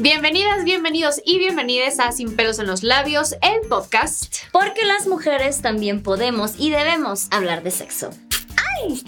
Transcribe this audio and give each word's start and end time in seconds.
Bienvenidas, 0.00 0.62
bienvenidos 0.62 1.20
y 1.24 1.38
bienvenidas 1.38 1.98
a 1.98 2.12
Sin 2.12 2.36
pelos 2.36 2.60
en 2.60 2.68
los 2.68 2.84
labios, 2.84 3.34
el 3.42 3.68
podcast. 3.68 4.32
Porque 4.52 4.84
las 4.84 5.08
mujeres 5.08 5.60
también 5.60 6.04
podemos 6.04 6.54
y 6.56 6.70
debemos 6.70 7.26
hablar 7.32 7.64
de 7.64 7.72
sexo. 7.72 8.10
¡Ay! 8.80 9.02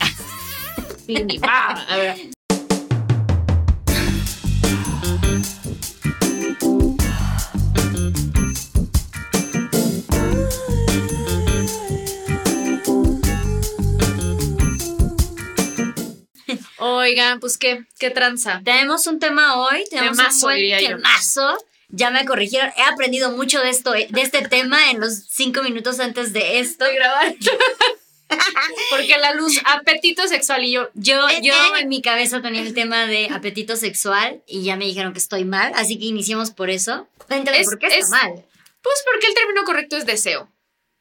Oigan, 16.97 17.41
pues 17.41 17.57
qué, 17.59 17.85
qué 17.99 18.11
tranza. 18.11 18.61
Tenemos 18.65 19.07
un 19.07 19.19
tema 19.19 19.57
hoy, 19.57 19.85
tenemos 19.91 20.17
Temazo, 20.17 20.47
un 20.47 20.53
yo. 20.55 21.59
Ya 21.89 22.11
me 22.11 22.25
corrigieron, 22.25 22.71
he 22.77 22.83
aprendido 22.83 23.31
mucho 23.33 23.61
de 23.61 23.71
esto, 23.71 23.91
de 23.93 24.09
este 24.15 24.43
tema 24.49 24.91
en 24.91 25.01
los 25.01 25.25
cinco 25.29 25.63
minutos 25.63 25.99
antes 26.01 26.33
de 26.33 26.61
esto. 26.61 26.85
Estoy 26.85 26.97
grabando. 26.97 27.37
Porque 28.91 29.19
la 29.19 29.35
luz, 29.35 29.61
apetito 29.65 30.27
sexual 30.29 30.65
y 30.65 30.71
yo. 30.73 30.89
Yo, 30.95 31.29
Eh, 31.29 31.41
yo 31.43 31.53
eh. 31.53 31.81
en 31.81 31.89
mi 31.89 32.01
cabeza 32.01 32.41
tenía 32.41 32.63
el 32.63 32.75
tema 32.75 33.07
de 33.07 33.29
apetito 33.31 33.75
sexual 33.77 34.41
y 34.47 34.63
ya 34.63 34.77
me 34.77 34.85
dijeron 34.85 35.13
que 35.13 35.19
estoy 35.19 35.45
mal, 35.45 35.73
así 35.75 35.99
que 35.99 36.05
iniciemos 36.07 36.51
por 36.53 36.71
eso. 36.71 37.09
Cuéntame, 37.27 37.59
Es- 37.59 37.67
¿por 37.67 37.79
qué 37.81 37.87
es- 37.89 37.95
está 38.05 38.11
mal? 38.11 38.45
Pues 38.83 39.05
porque 39.05 39.27
el 39.27 39.35
término 39.35 39.65
correcto 39.65 39.97
es 39.97 40.07
deseo. 40.07 40.49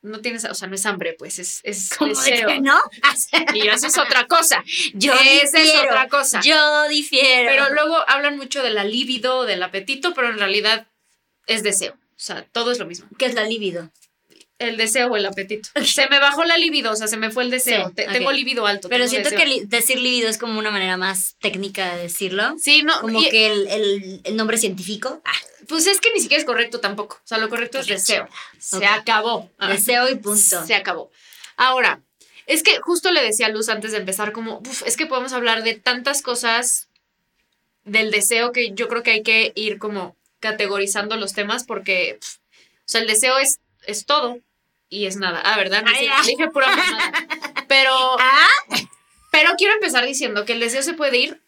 No 0.02 0.22
tienes, 0.22 0.46
o 0.46 0.56
sea, 0.56 0.68
no 0.68 0.76
es 0.76 0.86
hambre, 0.86 1.16
pues 1.20 1.40
es, 1.40 1.60
es 1.64 1.90
¿Cómo 1.98 2.14
de 2.14 2.32
deseo. 2.32 2.48
que 2.48 2.62
no? 2.62 2.80
Y 3.54 3.68
eso 3.68 3.88
es 3.88 3.98
otra 3.98 4.28
cosa. 4.28 4.64
Yo 4.94 5.14
Esa 5.14 5.24
es 5.24 5.52
difiero, 5.52 5.90
otra 5.90 6.08
cosa. 6.08 6.40
Yo 6.42 6.88
difiero. 6.88 7.50
Pero 7.50 7.74
luego 7.74 7.98
hablan 8.08 8.38
mucho 8.38 8.64
de 8.64 8.70
la 8.70 8.86
libido, 8.86 9.46
del 9.46 9.62
apetito, 9.62 10.14
pero 10.14 10.30
en 10.30 10.40
realidad 10.40 10.88
es 11.48 11.64
deseo. 11.64 11.94
O 11.94 12.22
sea, 12.22 12.44
todo 12.52 12.72
es 12.72 12.80
lo 12.80 12.86
mismo. 12.86 13.08
¿Qué 13.18 13.26
es 13.26 13.34
la 13.34 13.44
libido? 13.44 13.90
El 14.60 14.76
deseo 14.78 15.08
o 15.08 15.16
el 15.16 15.26
apetito. 15.26 15.70
Se 15.86 16.08
me 16.10 16.20
bajó 16.20 16.44
la 16.44 16.58
libido, 16.58 16.92
o 16.92 16.96
sea, 16.96 17.08
se 17.08 17.16
me 17.18 17.32
fue 17.32 17.44
el 17.44 17.50
deseo. 17.50 17.88
Sí, 17.90 17.94
Te- 17.96 18.06
ok. 18.08 18.12
Tengo 18.12 18.32
libido 18.34 18.66
alto. 18.68 18.90
Pero 18.90 19.08
siento 19.08 19.30
deseo. 19.30 19.44
que 19.46 19.50
li- 19.50 19.62
decir 19.66 20.00
libido 20.00 20.30
es 20.30 20.38
como 20.38 20.60
una 20.60 20.70
manera 20.70 20.98
más 20.98 21.38
técnica 21.40 21.96
de 21.96 22.04
decirlo. 22.04 22.56
Sí, 22.60 22.84
no. 22.84 23.00
Como 23.00 23.22
y- 23.22 23.30
que 23.30 23.48
el, 23.48 23.68
el- 23.68 24.22
el 24.26 24.36
nombre 24.36 24.58
científico. 24.58 25.22
Ah, 25.24 25.32
Pues 25.68 25.88
es 25.88 26.02
que 26.02 26.12
ni 26.14 26.20
siquiera 26.20 26.40
es 26.42 26.46
correcto 26.46 26.80
tampoco. 26.82 27.16
O 27.24 27.28
sea, 27.28 27.38
lo 27.38 27.48
correcto 27.50 27.80
es 27.80 27.88
deseo. 27.88 28.28
Se 28.60 28.86
acabó. 28.86 29.50
Ah. 29.60 29.70
deseo 29.70 30.10
y 30.10 30.16
punto. 30.16 30.66
Se 30.66 30.76
acabó. 30.76 31.10
Ahora, 31.56 32.02
es 32.46 32.62
que 32.64 32.80
justo 32.80 33.12
le 33.12 33.24
decía 33.24 33.46
a 33.46 33.50
Luz 33.50 33.70
antes 33.70 33.92
de 33.94 33.98
empezar, 34.00 34.32
como, 34.34 34.60
"Uf, 34.60 34.84
es 34.86 34.98
que 34.98 35.06
podemos 35.06 35.32
hablar 35.34 35.64
de 35.64 35.76
tantas 35.76 36.22
cosas 36.22 36.90
del 37.86 38.12
deseo 38.12 38.52
que 38.52 38.72
yo 38.74 38.88
creo 38.90 39.04
que 39.04 39.12
hay 39.12 39.24
que 39.24 39.52
ir 39.56 39.78
como 39.80 40.16
categorizando 40.42 41.16
los 41.16 41.34
temas 41.34 41.64
porque, 41.64 42.20
o 42.22 42.82
sea, 42.86 43.02
el 43.02 43.08
deseo 43.08 43.38
es, 43.40 43.60
es 43.86 44.06
todo 44.06 44.40
y 44.90 45.06
es 45.06 45.16
nada. 45.18 45.42
Ah, 45.46 45.58
¿verdad? 45.58 45.84
No, 45.84 45.92
Ay, 45.94 46.06
sí, 46.06 46.12
ay. 46.12 46.28
dije 46.28 46.50
pura 46.50 46.68
mamada. 46.68 47.12
Pero, 47.68 47.94
Ah, 48.20 48.48
pero 49.32 49.52
quiero 49.58 49.74
empezar 49.76 50.06
diciendo 50.06 50.46
que 50.46 50.54
el 50.54 50.60
deseo 50.60 50.82
se 50.82 50.94
puede 50.94 51.18
ir 51.18 51.42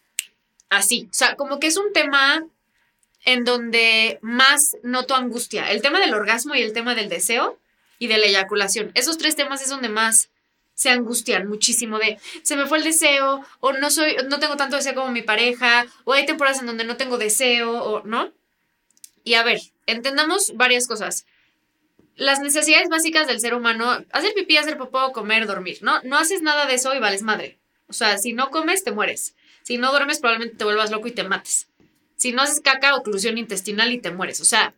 así. 0.70 1.08
O 1.10 1.14
sea, 1.14 1.34
como 1.36 1.58
que 1.58 1.66
es 1.66 1.76
un 1.76 1.92
tema 1.92 2.44
en 3.24 3.44
donde 3.44 4.18
más 4.22 4.76
noto 4.82 5.14
angustia. 5.14 5.70
El 5.70 5.82
tema 5.82 6.00
del 6.00 6.14
orgasmo 6.14 6.54
y 6.54 6.62
el 6.62 6.72
tema 6.72 6.94
del 6.94 7.08
deseo 7.08 7.58
y 7.98 8.06
de 8.08 8.18
la 8.18 8.26
eyaculación. 8.26 8.90
Esos 8.94 9.18
tres 9.18 9.36
temas 9.36 9.62
es 9.62 9.68
donde 9.68 9.88
más 9.88 10.28
se 10.74 10.90
angustian 10.90 11.46
muchísimo 11.48 11.98
de 11.98 12.18
se 12.42 12.56
me 12.56 12.66
fue 12.66 12.78
el 12.78 12.84
deseo 12.84 13.44
o 13.60 13.72
no 13.74 13.90
soy 13.90 14.16
no 14.28 14.40
tengo 14.40 14.56
tanto 14.56 14.74
deseo 14.76 14.94
como 14.94 15.12
mi 15.12 15.22
pareja 15.22 15.86
o 16.04 16.14
hay 16.14 16.24
temporadas 16.26 16.60
en 16.60 16.66
donde 16.66 16.84
no 16.84 16.96
tengo 16.96 17.18
deseo 17.18 17.70
o 17.82 18.02
no. 18.04 18.32
Y 19.24 19.34
a 19.34 19.42
ver, 19.44 19.60
entendamos 19.86 20.52
varias 20.56 20.88
cosas. 20.88 21.26
Las 22.16 22.40
necesidades 22.40 22.88
básicas 22.88 23.26
del 23.26 23.40
ser 23.40 23.54
humano, 23.54 24.04
hacer 24.12 24.34
pipí, 24.34 24.56
hacer 24.56 24.76
popó, 24.76 25.12
comer, 25.12 25.46
dormir, 25.46 25.78
¿no? 25.80 26.00
No 26.02 26.18
haces 26.18 26.42
nada 26.42 26.66
de 26.66 26.74
eso 26.74 26.94
y 26.94 26.98
vales 26.98 27.22
madre. 27.22 27.58
O 27.86 27.92
sea, 27.92 28.18
si 28.18 28.32
no 28.32 28.50
comes, 28.50 28.84
te 28.84 28.92
mueres. 28.92 29.34
Si 29.62 29.78
no 29.78 29.90
duermes, 29.90 30.18
probablemente 30.18 30.56
te 30.56 30.64
vuelvas 30.64 30.90
loco 30.90 31.08
y 31.08 31.12
te 31.12 31.24
mates. 31.24 31.68
Si 32.16 32.32
no 32.32 32.42
haces 32.42 32.60
caca, 32.60 32.94
oclusión 32.94 33.38
intestinal 33.38 33.92
y 33.92 33.98
te 33.98 34.10
mueres. 34.10 34.40
O 34.40 34.44
sea, 34.44 34.74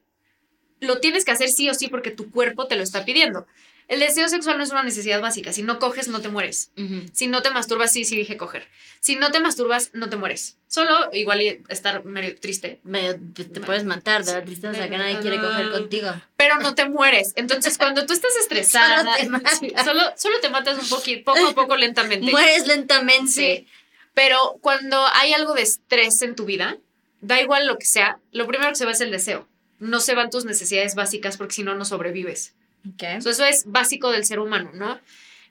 lo 0.80 1.00
tienes 1.00 1.24
que 1.24 1.32
hacer 1.32 1.48
sí 1.48 1.68
o 1.68 1.74
sí 1.74 1.88
porque 1.88 2.10
tu 2.10 2.30
cuerpo 2.30 2.66
te 2.66 2.76
lo 2.76 2.82
está 2.82 3.04
pidiendo. 3.04 3.46
El 3.86 4.00
deseo 4.00 4.28
sexual 4.28 4.56
no 4.56 4.64
es 4.64 4.70
una 4.70 4.82
necesidad 4.82 5.20
básica. 5.20 5.52
Si 5.52 5.62
no 5.62 5.78
coges, 5.78 6.08
no 6.08 6.20
te 6.20 6.28
mueres. 6.28 6.70
Si 7.12 7.26
no 7.26 7.42
te 7.42 7.50
masturbas, 7.50 7.92
sí, 7.92 8.04
sí 8.04 8.16
dije 8.16 8.36
coger. 8.36 8.66
Si 9.00 9.16
no 9.16 9.30
te 9.30 9.40
masturbas, 9.40 9.90
no 9.92 10.08
te 10.08 10.16
mueres. 10.16 10.56
Solo 10.68 11.10
igual 11.12 11.42
y 11.42 11.62
estar 11.68 12.04
medio 12.04 12.34
triste, 12.40 12.80
Medio 12.82 13.18
te, 13.34 13.44
te 13.44 13.60
puedes 13.60 13.84
matar 13.84 14.24
de 14.24 14.32
la 14.32 14.42
tristeza 14.42 14.88
que 14.88 14.96
nadie 14.96 15.20
quiere 15.20 15.38
coger 15.38 15.70
contigo. 15.70 16.10
pero 16.36 16.58
no 16.60 16.74
te 16.74 16.88
mueres. 16.88 17.32
Entonces, 17.36 17.76
cuando 17.76 18.06
tú 18.06 18.14
estás 18.14 18.34
estresada, 18.40 19.04
Solo 19.22 19.40
te 19.40 19.48
sí, 19.56 19.72
solo, 19.84 20.00
solo 20.16 20.40
te 20.40 20.48
matas 20.48 20.78
un 20.78 20.88
poquito, 20.88 21.24
poco 21.24 21.46
a 21.48 21.54
poco, 21.54 21.76
lentamente. 21.76 22.30
Mueres 22.30 22.66
lentamente. 22.66 23.30
Sí. 23.30 23.66
Pero 24.14 24.58
cuando 24.62 25.04
hay 25.12 25.32
algo 25.34 25.52
de 25.54 25.62
estrés 25.62 26.22
en 26.22 26.34
tu 26.34 26.46
vida, 26.46 26.78
da 27.20 27.40
igual 27.40 27.66
lo 27.66 27.78
que 27.78 27.86
sea, 27.86 28.18
lo 28.32 28.46
primero 28.46 28.70
que 28.70 28.76
se 28.76 28.86
va 28.86 28.92
es 28.92 29.00
el 29.00 29.10
deseo. 29.10 29.46
No 29.78 30.00
se 30.00 30.14
van 30.14 30.30
tus 30.30 30.44
necesidades 30.44 30.94
básicas 30.94 31.36
porque 31.36 31.54
si 31.54 31.62
no, 31.62 31.74
no 31.74 31.84
sobrevives. 31.84 32.54
Ok. 32.88 33.22
So, 33.22 33.30
eso 33.30 33.44
es 33.44 33.64
básico 33.66 34.10
del 34.10 34.24
ser 34.24 34.40
humano, 34.40 34.70
¿no? 34.74 35.00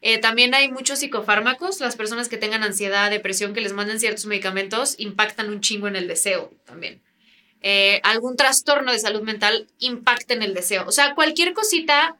Eh, 0.01 0.17
también 0.17 0.53
hay 0.53 0.69
muchos 0.69 0.99
psicofármacos. 0.99 1.79
Las 1.79 1.95
personas 1.95 2.27
que 2.27 2.37
tengan 2.37 2.63
ansiedad, 2.63 3.09
depresión, 3.09 3.53
que 3.53 3.61
les 3.61 3.73
manden 3.73 3.99
ciertos 3.99 4.25
medicamentos, 4.25 4.95
impactan 4.97 5.49
un 5.49 5.61
chingo 5.61 5.87
en 5.87 5.95
el 5.95 6.07
deseo 6.07 6.53
también. 6.65 7.01
Eh, 7.61 8.01
algún 8.03 8.35
trastorno 8.35 8.91
de 8.91 8.99
salud 8.99 9.21
mental 9.21 9.67
impacta 9.79 10.33
en 10.33 10.43
el 10.43 10.53
deseo. 10.53 10.85
O 10.85 10.91
sea, 10.91 11.15
cualquier 11.15 11.53
cosita 11.53 12.17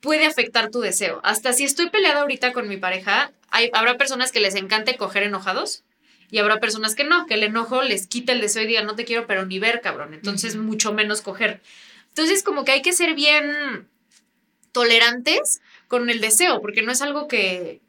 puede 0.00 0.24
afectar 0.24 0.70
tu 0.70 0.80
deseo. 0.80 1.20
Hasta 1.22 1.52
si 1.52 1.64
estoy 1.64 1.90
peleada 1.90 2.22
ahorita 2.22 2.54
con 2.54 2.66
mi 2.66 2.78
pareja, 2.78 3.32
hay, 3.50 3.68
habrá 3.74 3.98
personas 3.98 4.32
que 4.32 4.40
les 4.40 4.54
encante 4.54 4.96
coger 4.96 5.24
enojados 5.24 5.84
y 6.30 6.38
habrá 6.38 6.58
personas 6.58 6.94
que 6.94 7.04
no, 7.04 7.26
que 7.26 7.34
el 7.34 7.42
enojo 7.42 7.82
les 7.82 8.06
quita 8.06 8.32
el 8.32 8.40
deseo 8.40 8.62
y 8.62 8.66
digan, 8.66 8.86
no 8.86 8.94
te 8.94 9.04
quiero, 9.04 9.26
pero 9.26 9.44
ni 9.44 9.58
ver, 9.58 9.82
cabrón. 9.82 10.14
Entonces, 10.14 10.56
mucho 10.56 10.94
menos 10.94 11.20
coger. 11.20 11.60
Entonces, 12.08 12.42
como 12.42 12.64
que 12.64 12.72
hay 12.72 12.80
que 12.80 12.94
ser 12.94 13.14
bien 13.14 13.88
tolerantes 14.72 15.60
con 15.88 16.10
el 16.10 16.20
deseo, 16.20 16.60
porque 16.60 16.82
no 16.82 16.92
es 16.92 17.02
algo 17.02 17.28
que, 17.28 17.80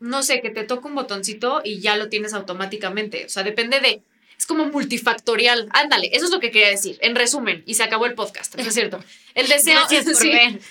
no 0.00 0.22
sé, 0.22 0.40
que 0.40 0.50
te 0.50 0.64
toca 0.64 0.88
un 0.88 0.94
botoncito 0.94 1.62
y 1.64 1.80
ya 1.80 1.96
lo 1.96 2.08
tienes 2.08 2.34
automáticamente. 2.34 3.24
O 3.24 3.28
sea, 3.28 3.42
depende 3.42 3.80
de... 3.80 4.02
Es 4.38 4.44
como 4.44 4.66
multifactorial. 4.66 5.66
Ándale, 5.70 6.10
eso 6.12 6.26
es 6.26 6.30
lo 6.30 6.40
que 6.40 6.50
quería 6.50 6.68
decir. 6.68 6.98
En 7.00 7.14
resumen, 7.14 7.62
y 7.64 7.72
se 7.72 7.82
acabó 7.82 8.04
el 8.04 8.12
podcast, 8.12 8.54
¿no 8.54 8.62
es 8.62 8.74
cierto? 8.74 9.02
El 9.34 9.48
deseo, 9.48 9.80
sí, 9.88 10.30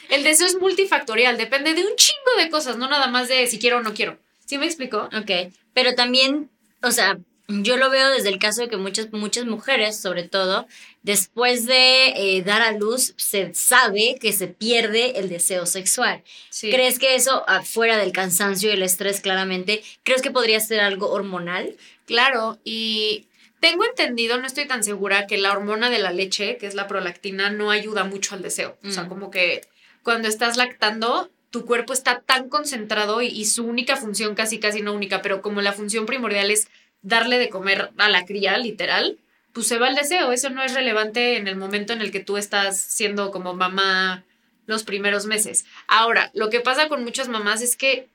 el 0.09 0.23
deseo 0.23 0.45
es 0.45 0.59
multifactorial, 0.59 1.35
depende 1.37 1.73
de 1.73 1.81
un 1.81 1.95
chingo 1.95 2.43
de 2.43 2.51
cosas, 2.51 2.77
no 2.77 2.87
nada 2.87 3.07
más 3.07 3.27
de 3.27 3.47
si 3.47 3.57
quiero 3.57 3.77
o 3.77 3.81
no 3.81 3.95
quiero. 3.95 4.19
¿Sí 4.45 4.59
me 4.59 4.67
explico? 4.67 5.09
Ok, 5.17 5.51
pero 5.73 5.95
también, 5.95 6.51
o 6.83 6.91
sea, 6.91 7.17
yo 7.47 7.77
lo 7.77 7.89
veo 7.89 8.09
desde 8.09 8.29
el 8.29 8.39
caso 8.39 8.61
de 8.61 8.69
que 8.69 8.77
muchas, 8.77 9.11
muchas 9.13 9.45
mujeres, 9.45 9.99
sobre 9.99 10.23
todo, 10.23 10.67
después 11.03 11.65
de 11.65 12.07
eh, 12.15 12.41
dar 12.43 12.61
a 12.63 12.71
luz, 12.71 13.13
se 13.17 13.53
sabe 13.53 14.17
que 14.19 14.33
se 14.33 14.47
pierde 14.47 15.19
el 15.19 15.29
deseo 15.29 15.65
sexual. 15.65 16.23
Sí. 16.49 16.71
¿Crees 16.71 16.97
que 16.97 17.15
eso, 17.15 17.43
afuera 17.47 17.97
del 17.97 18.11
cansancio 18.11 18.69
y 18.69 18.73
el 18.73 18.81
estrés 18.83 19.21
claramente, 19.21 19.83
crees 20.03 20.21
que 20.21 20.31
podría 20.31 20.59
ser 20.59 20.79
algo 20.79 21.11
hormonal? 21.11 21.75
Claro, 22.07 22.57
y 22.63 23.27
tengo 23.59 23.85
entendido, 23.85 24.39
no 24.39 24.47
estoy 24.47 24.67
tan 24.67 24.83
segura, 24.83 25.27
que 25.27 25.37
la 25.37 25.51
hormona 25.51 25.89
de 25.89 25.99
la 25.99 26.11
leche, 26.11 26.57
que 26.57 26.65
es 26.67 26.73
la 26.75 26.87
prolactina, 26.87 27.51
no 27.51 27.69
ayuda 27.71 28.03
mucho 28.03 28.35
al 28.35 28.41
deseo. 28.41 28.77
O 28.83 28.89
sea, 28.89 29.03
Mm. 29.03 29.09
como 29.09 29.31
que 29.31 29.61
cuando 30.03 30.27
estás 30.27 30.57
lactando, 30.57 31.29
tu 31.51 31.65
cuerpo 31.65 31.93
está 31.93 32.19
tan 32.19 32.49
concentrado 32.49 33.21
y, 33.21 33.27
y 33.27 33.45
su 33.45 33.65
única 33.65 33.95
función, 33.95 34.35
casi 34.35 34.59
casi 34.59 34.81
no 34.81 34.93
única, 34.93 35.21
pero 35.21 35.41
como 35.41 35.61
la 35.61 35.71
función 35.73 36.05
primordial 36.05 36.51
es 36.51 36.67
darle 37.05 37.37
de 37.37 37.49
comer 37.49 37.91
a 37.97 38.09
la 38.09 38.25
cría, 38.25 38.57
literal, 38.57 39.17
pues 39.53 39.67
se 39.67 39.77
va 39.77 39.87
el 39.87 39.95
deseo. 39.95 40.31
Eso 40.31 40.49
no 40.49 40.61
es 40.63 40.73
relevante 40.73 41.37
en 41.37 41.47
el 41.47 41.55
momento 41.55 41.93
en 41.93 42.01
el 42.01 42.11
que 42.11 42.19
tú 42.19 42.35
estás 42.37 42.77
siendo 42.79 43.31
como 43.31 43.53
mamá 43.53 44.23
los 44.65 44.83
primeros 44.83 45.25
meses. 45.27 45.65
Ahora, 45.87 46.31
lo 46.33 46.49
que 46.49 46.59
pasa 46.59 46.89
con 46.89 47.03
muchas 47.03 47.29
mamás 47.29 47.61
es 47.61 47.77
que, 47.77 48.09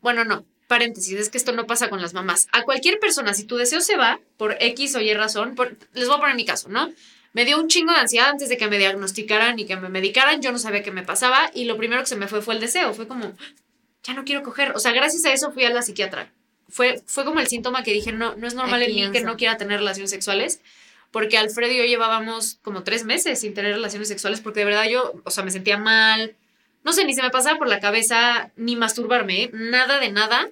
bueno, 0.00 0.24
no, 0.24 0.44
paréntesis, 0.66 1.18
es 1.18 1.28
que 1.30 1.38
esto 1.38 1.52
no 1.52 1.66
pasa 1.66 1.88
con 1.88 2.02
las 2.02 2.14
mamás. 2.14 2.48
A 2.52 2.62
cualquier 2.64 2.98
persona, 2.98 3.34
si 3.34 3.44
tu 3.44 3.56
deseo 3.56 3.80
se 3.80 3.96
va 3.96 4.20
por 4.36 4.56
X 4.60 4.94
o 4.96 5.00
Y 5.00 5.14
razón, 5.14 5.54
por- 5.54 5.76
les 5.94 6.08
voy 6.08 6.16
a 6.16 6.20
poner 6.20 6.36
mi 6.36 6.44
caso, 6.44 6.68
¿no? 6.68 6.92
Me 7.32 7.44
dio 7.44 7.58
un 7.60 7.68
chingo 7.68 7.92
de 7.92 8.00
ansiedad 8.00 8.28
antes 8.30 8.48
de 8.48 8.56
que 8.56 8.66
me 8.66 8.78
diagnosticaran 8.78 9.58
y 9.60 9.64
que 9.66 9.76
me 9.76 9.88
medicaran, 9.88 10.42
yo 10.42 10.50
no 10.50 10.58
sabía 10.58 10.82
qué 10.82 10.90
me 10.90 11.04
pasaba 11.04 11.50
y 11.54 11.64
lo 11.64 11.76
primero 11.76 12.02
que 12.02 12.08
se 12.08 12.16
me 12.16 12.26
fue 12.26 12.42
fue 12.42 12.54
el 12.54 12.60
deseo, 12.60 12.92
fue 12.92 13.06
como, 13.06 13.32
ya 14.02 14.14
no 14.14 14.24
quiero 14.24 14.42
coger, 14.42 14.72
o 14.74 14.80
sea, 14.80 14.90
gracias 14.92 15.24
a 15.26 15.32
eso 15.32 15.52
fui 15.52 15.64
a 15.64 15.70
la 15.70 15.82
psiquiatra. 15.82 16.32
Fue, 16.70 17.02
fue 17.06 17.24
como 17.24 17.40
el 17.40 17.48
síntoma 17.48 17.82
que 17.82 17.92
dije, 17.92 18.12
no, 18.12 18.36
no 18.36 18.46
es 18.46 18.54
normal 18.54 18.82
en 18.82 18.94
mí 18.94 19.10
que 19.10 19.20
no 19.22 19.36
quiera 19.36 19.56
tener 19.56 19.78
relaciones 19.78 20.10
sexuales, 20.10 20.60
porque 21.10 21.38
Alfredo 21.38 21.72
y 21.72 21.78
yo 21.78 21.84
llevábamos 21.84 22.58
como 22.62 22.84
tres 22.84 23.04
meses 23.04 23.40
sin 23.40 23.54
tener 23.54 23.74
relaciones 23.74 24.08
sexuales, 24.08 24.40
porque 24.40 24.60
de 24.60 24.66
verdad 24.66 24.84
yo, 24.88 25.20
o 25.24 25.30
sea, 25.30 25.44
me 25.44 25.50
sentía 25.50 25.76
mal, 25.76 26.36
no 26.84 26.92
sé, 26.92 27.04
ni 27.04 27.14
se 27.14 27.22
me 27.22 27.30
pasaba 27.30 27.58
por 27.58 27.68
la 27.68 27.80
cabeza 27.80 28.52
ni 28.56 28.76
masturbarme, 28.76 29.44
¿eh? 29.44 29.50
nada 29.52 29.98
de 29.98 30.10
nada. 30.10 30.48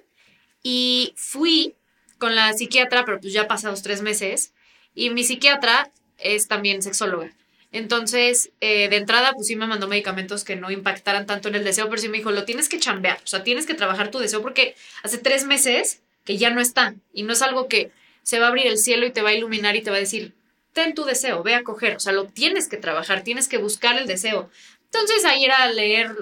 Y 0.61 1.13
fui 1.15 1.75
con 2.17 2.35
la 2.35 2.53
psiquiatra, 2.53 3.05
pero 3.05 3.19
pues 3.19 3.33
ya 3.33 3.47
pasados 3.47 3.81
tres 3.81 4.01
meses, 4.01 4.53
Y 4.95 5.11
mi 5.11 5.23
psiquiatra 5.23 5.91
es 6.17 6.47
también 6.47 6.81
sexóloga. 6.81 7.31
Entonces, 7.71 8.51
eh, 8.59 8.89
de 8.89 8.97
entrada, 8.97 9.33
pues 9.33 9.47
sí 9.47 9.55
me 9.55 9.67
mandó 9.67 9.87
medicamentos 9.87 10.43
que 10.43 10.55
no 10.55 10.71
impactaran 10.71 11.25
tanto 11.27 11.47
en 11.47 11.55
el 11.55 11.63
deseo, 11.63 11.87
pero 11.89 12.01
sí 12.01 12.09
me 12.09 12.17
dijo, 12.17 12.31
lo 12.31 12.43
tienes 12.43 12.67
que 12.67 12.79
chambear, 12.79 13.19
o 13.23 13.27
sea, 13.27 13.43
tienes 13.43 13.65
que 13.65 13.75
trabajar 13.75 14.09
tu 14.11 14.19
deseo 14.19 14.41
porque 14.41 14.75
hace 15.03 15.19
tres 15.19 15.45
meses 15.45 16.01
que 16.29 16.37
ya 16.37 16.51
no 16.51 16.61
está 16.61 16.93
y 17.11 17.23
no 17.23 17.33
es 17.33 17.41
algo 17.41 17.67
que 17.67 17.89
se 18.21 18.37
va 18.37 18.45
a 18.45 18.49
abrir 18.49 18.67
el 18.67 18.77
cielo 18.77 19.07
y 19.07 19.11
te 19.11 19.23
va 19.23 19.29
a 19.29 19.33
iluminar 19.33 19.75
y 19.75 19.81
te 19.81 19.89
va 19.89 19.95
a 19.95 19.99
decir, 19.99 20.35
ten 20.73 20.93
tu 20.93 21.03
deseo, 21.03 21.41
ve 21.41 21.55
a 21.55 21.63
coger, 21.63 21.95
o 21.95 21.99
sea, 21.99 22.13
lo 22.13 22.27
tienes 22.27 22.67
que 22.67 22.77
trabajar, 22.77 23.23
tienes 23.23 23.47
que 23.47 23.57
buscar 23.57 23.97
el 23.97 24.05
deseo. 24.05 24.47
Entonces 24.85 25.25
ahí 25.25 25.43
era 25.43 25.67
leer 25.71 26.15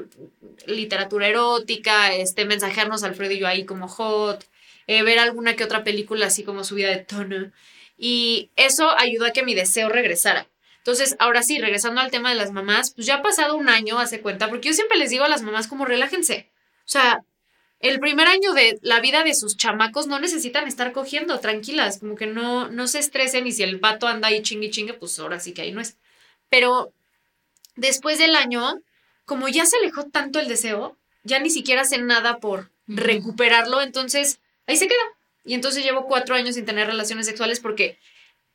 literatura 0.65 1.27
erótica, 1.27 2.15
este, 2.15 2.45
mensajearnos 2.45 3.03
Alfredo 3.03 3.33
y 3.33 3.39
yo 3.39 3.47
ahí 3.47 3.65
como 3.65 3.89
hot, 3.89 4.45
eh, 4.87 5.03
ver 5.03 5.19
alguna 5.19 5.57
que 5.57 5.65
otra 5.65 5.83
película 5.83 6.27
así 6.27 6.45
como 6.45 6.63
subida 6.63 6.87
de 6.87 7.03
tono. 7.03 7.51
Y 7.97 8.49
eso 8.55 8.89
ayudó 8.97 9.25
a 9.25 9.33
que 9.33 9.43
mi 9.43 9.55
deseo 9.55 9.89
regresara. 9.89 10.47
Entonces, 10.77 11.17
ahora 11.19 11.43
sí, 11.43 11.59
regresando 11.59 11.99
al 11.99 12.11
tema 12.11 12.29
de 12.29 12.35
las 12.35 12.51
mamás, 12.51 12.91
pues 12.91 13.05
ya 13.07 13.15
ha 13.15 13.21
pasado 13.21 13.57
un 13.57 13.67
año, 13.67 13.99
hace 13.99 14.21
cuenta, 14.21 14.47
porque 14.47 14.69
yo 14.69 14.73
siempre 14.73 14.97
les 14.97 15.09
digo 15.09 15.25
a 15.25 15.29
las 15.29 15.41
mamás 15.41 15.67
como 15.67 15.83
relájense. 15.83 16.49
O 16.77 16.89
sea, 16.89 17.25
el 17.79 17.99
primer 17.99 18.27
año 18.27 18.53
de 18.53 18.79
la 18.81 18.99
vida 18.99 19.23
de 19.23 19.35
sus 19.35 19.55
chamacos 19.55 20.07
no 20.07 20.19
necesitan 20.19 20.67
estar 20.67 20.91
cogiendo, 20.91 21.39
tranquilas, 21.39 21.99
como 21.99 22.15
que 22.15 22.25
no, 22.25 22.69
no 22.69 22.87
se 22.87 22.99
estresen 22.99 23.45
y 23.45 23.51
si 23.51 23.63
el 23.63 23.77
vato 23.77 24.07
anda 24.07 24.29
ahí 24.29 24.41
chingue 24.41 24.71
chingue, 24.71 24.93
pues 24.93 25.17
ahora 25.19 25.39
sí 25.39 25.53
que 25.53 25.61
ahí 25.61 25.71
no 25.71 25.81
es. 25.81 25.95
Pero 26.49 26.91
después 27.75 28.17
del 28.17 28.35
año, 28.35 28.81
como 29.25 29.47
ya 29.47 29.65
se 29.65 29.77
alejó 29.77 30.05
tanto 30.05 30.39
el 30.39 30.47
deseo, 30.47 30.97
ya 31.23 31.39
ni 31.39 31.49
siquiera 31.49 31.81
hacen 31.81 32.07
nada 32.07 32.37
por 32.39 32.71
recuperarlo, 32.87 33.81
entonces 33.81 34.39
ahí 34.65 34.77
se 34.77 34.87
queda. 34.87 34.97
Y 35.45 35.53
entonces 35.53 35.83
llevo 35.83 36.07
cuatro 36.07 36.35
años 36.35 36.55
sin 36.55 36.65
tener 36.65 36.87
relaciones 36.87 37.25
sexuales 37.25 37.59
porque 37.59 37.97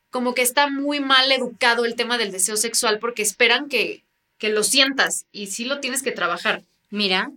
como 0.09 0.35
que 0.35 0.41
está 0.41 0.69
muy 0.69 0.99
mal 0.99 1.31
educado 1.31 1.85
el 1.85 1.95
tema 1.95 2.17
del 2.17 2.31
deseo 2.31 2.57
sexual 2.57 2.99
porque 2.99 3.21
esperan 3.21 3.69
que, 3.69 4.03
que 4.37 4.49
lo 4.49 4.63
sientas 4.63 5.25
y 5.31 5.47
sí 5.47 5.65
lo 5.65 5.79
tienes 5.79 6.03
que 6.03 6.11
trabajar. 6.11 6.61
Mira, 6.89 7.31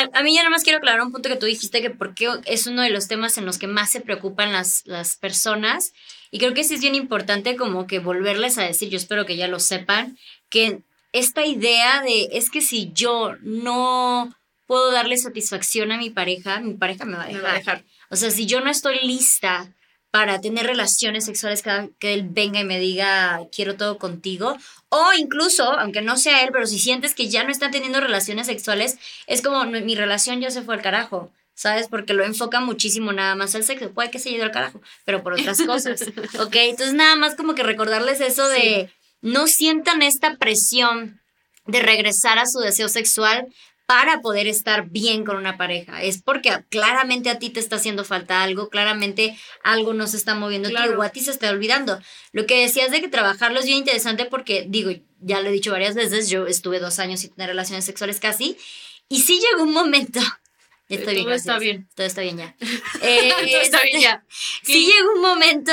a, 0.00 0.18
a, 0.18 0.22
mí 0.22 0.34
ya 0.34 0.42
nada 0.42 0.50
más 0.50 0.64
quiero 0.64 0.78
aclarar 0.78 1.02
un 1.02 1.12
punto 1.12 1.28
que 1.28 1.36
tú 1.36 1.46
dijiste, 1.46 1.82
que 1.82 1.90
porque 1.90 2.28
es 2.44 2.66
uno 2.66 2.82
de 2.82 2.90
los 2.90 3.08
temas 3.08 3.38
en 3.38 3.46
los 3.46 3.58
que 3.58 3.66
más 3.66 3.90
se 3.90 4.00
preocupan 4.00 4.52
las, 4.52 4.82
las 4.86 5.16
personas. 5.16 5.92
Y 6.30 6.38
creo 6.38 6.54
que 6.54 6.64
sí 6.64 6.74
es 6.74 6.80
bien 6.80 6.94
importante 6.94 7.56
como 7.56 7.86
que 7.86 7.98
volverles 7.98 8.58
a 8.58 8.62
decir, 8.62 8.88
yo 8.90 8.96
espero 8.96 9.26
que 9.26 9.36
ya 9.36 9.48
lo 9.48 9.60
sepan, 9.60 10.18
que 10.48 10.80
esta 11.12 11.46
idea 11.46 12.02
de 12.02 12.30
es 12.32 12.50
que 12.50 12.60
si 12.60 12.90
yo 12.92 13.36
no 13.42 14.34
puedo 14.66 14.90
darle 14.90 15.16
satisfacción 15.16 15.92
a 15.92 15.98
mi 15.98 16.10
pareja, 16.10 16.60
mi 16.60 16.74
pareja 16.74 17.04
me 17.04 17.16
va 17.16 17.24
a 17.24 17.26
dejar. 17.26 17.42
Me 17.42 17.48
va 17.48 17.54
a 17.54 17.58
dejar. 17.58 17.84
O 18.10 18.16
sea, 18.16 18.30
si 18.30 18.46
yo 18.46 18.60
no 18.60 18.70
estoy 18.70 18.98
lista 19.02 19.72
para 20.14 20.40
tener 20.40 20.64
relaciones 20.64 21.24
sexuales 21.24 21.62
cada 21.62 21.88
que 21.98 22.14
él 22.14 22.22
venga 22.30 22.60
y 22.60 22.64
me 22.64 22.78
diga 22.78 23.48
quiero 23.50 23.74
todo 23.74 23.98
contigo. 23.98 24.56
O 24.88 25.12
incluso, 25.18 25.64
aunque 25.72 26.02
no 26.02 26.16
sea 26.16 26.44
él, 26.44 26.50
pero 26.52 26.68
si 26.68 26.78
sientes 26.78 27.16
que 27.16 27.28
ya 27.28 27.42
no 27.42 27.50
están 27.50 27.72
teniendo 27.72 27.98
relaciones 27.98 28.46
sexuales, 28.46 28.96
es 29.26 29.42
como 29.42 29.64
mi 29.64 29.96
relación 29.96 30.40
ya 30.40 30.52
se 30.52 30.62
fue 30.62 30.76
al 30.76 30.82
carajo. 30.82 31.32
¿Sabes? 31.54 31.88
Porque 31.88 32.14
lo 32.14 32.24
enfoca 32.24 32.60
muchísimo 32.60 33.12
nada 33.12 33.34
más 33.34 33.56
al 33.56 33.64
sexo. 33.64 33.90
Puede 33.90 34.12
que 34.12 34.20
se 34.20 34.30
ido 34.30 34.44
al 34.44 34.52
carajo, 34.52 34.80
pero 35.04 35.24
por 35.24 35.32
otras 35.32 35.60
cosas. 35.66 36.02
¿Ok? 36.38 36.54
Entonces, 36.54 36.94
nada 36.94 37.16
más 37.16 37.34
como 37.34 37.56
que 37.56 37.64
recordarles 37.64 38.20
eso 38.20 38.46
de 38.46 38.92
no 39.20 39.48
sientan 39.48 40.00
esta 40.02 40.36
presión 40.36 41.20
de 41.66 41.80
regresar 41.80 42.38
a 42.38 42.46
su 42.46 42.60
deseo 42.60 42.88
sexual 42.88 43.48
para 43.86 44.22
poder 44.22 44.46
estar 44.46 44.88
bien 44.88 45.24
con 45.24 45.36
una 45.36 45.56
pareja. 45.58 46.02
Es 46.02 46.22
porque 46.22 46.50
claramente 46.70 47.28
a 47.28 47.38
ti 47.38 47.50
te 47.50 47.60
está 47.60 47.76
haciendo 47.76 48.04
falta 48.04 48.42
algo, 48.42 48.70
claramente 48.70 49.36
algo 49.62 49.92
no 49.92 50.06
se 50.06 50.16
está 50.16 50.34
moviendo 50.34 50.70
Claro. 50.70 50.98
o 50.98 51.02
a 51.02 51.10
ti 51.10 51.20
se 51.20 51.30
está 51.30 51.50
olvidando. 51.50 52.00
Lo 52.32 52.46
que 52.46 52.60
decías 52.62 52.90
de 52.90 53.00
que 53.00 53.08
trabajarlo 53.08 53.60
es 53.60 53.66
bien 53.66 53.78
interesante 53.78 54.24
porque, 54.24 54.64
digo, 54.68 54.90
ya 55.20 55.40
lo 55.40 55.48
he 55.48 55.52
dicho 55.52 55.70
varias 55.70 55.94
veces, 55.94 56.30
yo 56.30 56.46
estuve 56.46 56.80
dos 56.80 56.98
años 56.98 57.20
sin 57.20 57.34
tener 57.34 57.48
relaciones 57.50 57.84
sexuales 57.84 58.20
casi, 58.20 58.56
y 59.08 59.20
sí 59.20 59.40
llegó 59.40 59.64
un 59.64 59.72
momento... 59.74 60.20
Bien, 60.88 61.02
Todo 61.02 61.32
está 61.32 61.58
bien. 61.58 61.88
Todo 61.94 62.06
está 62.06 62.20
bien 62.20 62.36
ya. 62.38 62.56
Eh, 63.02 63.30
Todo 63.30 63.60
está 63.60 63.82
bien 63.82 64.00
ya. 64.00 64.24
sí 64.62 64.86
llegó 64.86 65.12
un 65.14 65.22
momento 65.22 65.72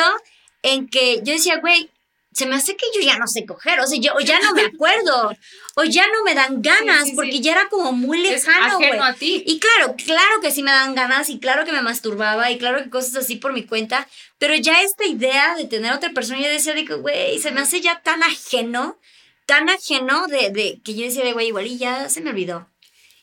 en 0.63 0.88
que 0.88 1.22
yo 1.24 1.34
decía, 1.34 1.58
güey, 1.60 1.90
se 2.33 2.45
me 2.45 2.56
hace 2.56 2.75
que 2.78 2.86
yo 2.95 3.01
ya 3.01 3.18
no 3.18 3.28
sé 3.28 3.45
coger, 3.45 3.80
o 3.81 3.88
sea, 3.88 4.00
yo 4.00 4.13
o 4.16 4.19
ya 4.22 4.39
no 4.39 4.54
me 4.54 4.62
acuerdo, 4.74 5.33
o 5.75 5.83
ya 5.83 6.06
no 6.07 6.24
me 6.24 6.33
dan 6.33 6.62
ganas, 6.62 7.00
Sí, 7.00 7.04
sí, 7.04 7.10
sí. 7.12 7.16
porque 7.16 7.42
ya 7.42 7.51
era 7.51 7.69
como 7.69 7.92
muy 7.92 8.19
lejano, 8.22 8.78
güey. 8.78 8.92
Y 9.19 9.60
claro, 9.60 9.95
claro 10.04 10.42
que 10.42 10.51
sí 10.51 10.63
me 10.63 10.72
dan 10.72 10.95
ganas, 10.95 11.30
y 11.30 11.39
claro 11.39 11.66
que 11.66 11.72
me 11.74 11.81
masturbaba, 11.81 12.50
y 12.51 12.57
claro 12.57 12.83
que 12.83 12.89
cosas 12.89 13.16
así 13.18 13.36
por 13.36 13.51
mi 13.54 13.66
cuenta, 13.66 14.07
pero 14.38 14.56
ya 14.56 14.81
esta 14.81 15.06
idea 15.06 15.56
de 15.56 15.66
tener 15.66 15.92
otra 15.94 16.12
persona, 16.12 16.39
yo 16.39 16.48
decía 16.48 16.74
de 16.74 16.86
que, 16.86 16.94
güey, 16.95 17.38
se 17.39 17.51
me 17.51 17.62
hace 17.62 17.81
ya 17.81 18.01
tan 18.01 18.24
ajeno, 18.24 18.98
tan 19.45 19.69
ajeno 19.69 20.27
de, 20.27 20.50
de 20.51 20.81
que 20.84 20.95
yo 20.95 21.04
decía 21.04 21.24
de, 21.25 21.34
güey, 21.34 21.48
igual 21.48 21.68
y 21.68 21.77
ya 21.77 22.10
se 22.10 22.22
me 22.22 22.30
olvidó. 22.30 22.69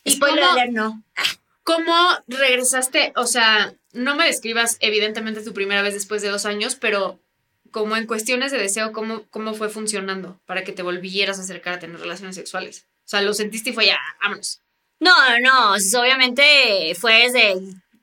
¿Y 0.03 0.11
Spoiler 0.11 0.39
cómo- 0.43 0.51
alert, 0.51 0.71
no. 0.71 1.03
¿Cómo 1.63 2.09
regresaste? 2.27 3.13
O 3.15 3.27
sea, 3.27 3.73
no 3.93 4.15
me 4.15 4.25
describas 4.25 4.77
evidentemente 4.79 5.41
tu 5.43 5.53
primera 5.53 5.81
vez 5.81 5.93
después 5.93 6.21
de 6.21 6.29
dos 6.29 6.45
años, 6.45 6.75
pero 6.75 7.19
como 7.71 7.95
en 7.97 8.07
cuestiones 8.07 8.51
de 8.51 8.57
deseo, 8.57 8.91
¿cómo, 8.91 9.23
cómo 9.29 9.53
fue 9.53 9.69
funcionando 9.69 10.39
para 10.45 10.63
que 10.63 10.71
te 10.71 10.83
volvieras 10.83 11.39
a 11.39 11.43
acercar 11.43 11.75
a 11.75 11.79
tener 11.79 11.99
relaciones 11.99 12.35
sexuales? 12.35 12.85
O 13.05 13.09
sea, 13.09 13.21
lo 13.21 13.33
sentiste 13.33 13.71
y 13.71 13.73
fue 13.73 13.87
ya, 13.87 13.97
vámonos. 14.21 14.61
No, 14.99 15.13
no, 15.39 15.73
obviamente 15.73 16.93
fue 16.99 17.23
desde 17.23 17.55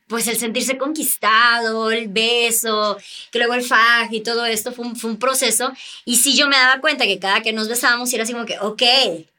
pues 0.09 0.27
el 0.29 0.37
sentirse 0.37 0.79
conquistado, 0.79 1.91
el 1.91 2.09
beso, 2.09 2.97
que 3.31 3.39
luego 3.39 3.55
el 3.55 3.63
faj 3.63 4.13
y 4.13 4.23
todo 4.23 4.47
esto 4.47 4.73
fue 4.73 4.87
un, 4.87 4.97
fue 4.97 5.11
un 5.11 5.19
proceso. 5.19 5.73
Y 6.05 6.17
sí 6.17 6.37
yo 6.37 6.49
me 6.49 6.57
daba 6.57 6.81
cuenta 6.81 7.05
que 7.05 7.19
cada 7.19 7.43
que 7.43 7.53
nos 7.53 7.69
besábamos 7.69 8.13
era 8.13 8.23
así 8.23 8.33
como 8.33 8.47
que, 8.47 8.59
ok, 8.61 8.83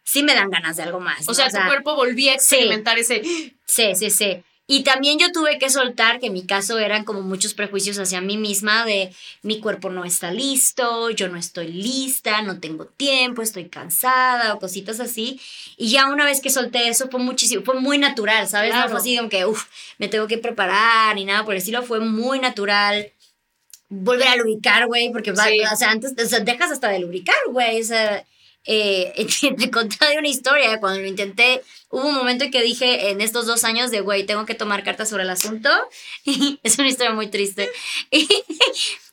sí 0.04 0.24
me 0.24 0.36
dan 0.36 0.50
ganas 0.50 0.78
de 0.78 0.84
algo 0.84 1.00
más. 1.00 1.28
O 1.28 1.32
¿no? 1.32 1.34
sea, 1.34 1.50
tu 1.50 1.66
cuerpo 1.66 1.96
volvía 1.96 2.34
a 2.34 2.36
experimentar 2.36 2.98
ese... 2.98 3.22
Sí, 3.66 3.96
sí, 3.96 4.10
sí. 4.10 4.44
Y 4.70 4.84
también 4.84 5.18
yo 5.18 5.32
tuve 5.32 5.60
que 5.60 5.70
soltar, 5.70 6.20
que 6.20 6.28
en 6.28 6.34
mi 6.34 6.46
caso 6.46 6.78
eran 6.78 7.06
como 7.06 7.22
muchos 7.22 7.54
prejuicios 7.54 7.98
hacia 8.00 8.20
mí 8.20 8.36
misma 8.38 8.84
de 8.86 9.14
mi 9.42 9.62
cuerpo 9.62 9.90
no 9.90 10.04
está 10.04 10.30
listo, 10.32 11.10
yo 11.10 11.30
no 11.30 11.38
estoy 11.38 11.70
lista, 11.70 12.42
no 12.42 12.60
tengo 12.60 12.86
tiempo, 12.86 13.42
estoy 13.42 13.70
cansada 13.70 14.54
o 14.54 14.60
cositas 14.60 15.00
así. 15.00 15.40
Y 15.78 15.90
ya 15.92 16.08
una 16.10 16.26
vez 16.26 16.42
que 16.42 16.50
solté 16.50 16.90
eso 16.90 17.08
fue 17.10 17.22
muchísimo, 17.22 17.64
fue 17.64 17.80
muy 17.80 17.98
natural, 17.98 18.46
¿sabes? 18.50 18.74
No 18.74 18.90
fue 18.90 18.98
así 19.00 19.16
como 19.18 19.30
que, 19.30 19.46
uff, 19.46 19.66
me 20.00 20.10
tengo 20.10 20.28
que 20.28 20.38
preparar 20.38 21.16
ni 21.16 21.24
nada 21.24 21.46
por 21.46 21.54
el 21.54 21.60
estilo, 21.60 21.82
fue 21.84 22.02
muy 22.02 22.40
natural. 22.40 23.12
Volver 23.90 24.28
a 24.28 24.36
lubricar, 24.36 24.86
güey, 24.88 25.12
porque 25.14 25.32
va- 25.32 25.46
o 25.72 25.78
sea, 25.78 25.92
antes, 25.92 26.14
o 26.22 26.28
sea, 26.28 26.42
dejas 26.42 26.72
hasta 26.72 26.90
de 26.90 27.00
lubricar, 27.00 27.38
güey, 27.52 27.80
o 27.82 27.86
sea, 27.86 28.26
eh, 28.68 29.28
te 29.58 29.72
conté 29.72 30.18
una 30.18 30.28
historia, 30.28 30.80
cuando 30.80 31.00
lo 31.00 31.08
intenté, 31.08 31.62
hubo 31.90 32.08
un 32.08 32.16
momento 32.16 32.44
en 32.44 32.52
que 32.52 32.62
dije 32.62 33.10
en 33.10 33.22
estos 33.22 33.46
dos 33.46 33.64
años 33.64 33.90
de, 33.92 34.02
güey, 34.02 34.26
tengo 34.26 34.46
que 34.46 34.54
tomar 34.54 34.84
cartas 34.84 35.10
sobre 35.10 35.24
el 35.24 35.30
asunto, 35.30 35.70
es 36.64 36.78
una 36.78 36.90
historia 36.90 37.14
muy 37.14 37.28
triste, 37.28 37.70
y, 38.12 38.28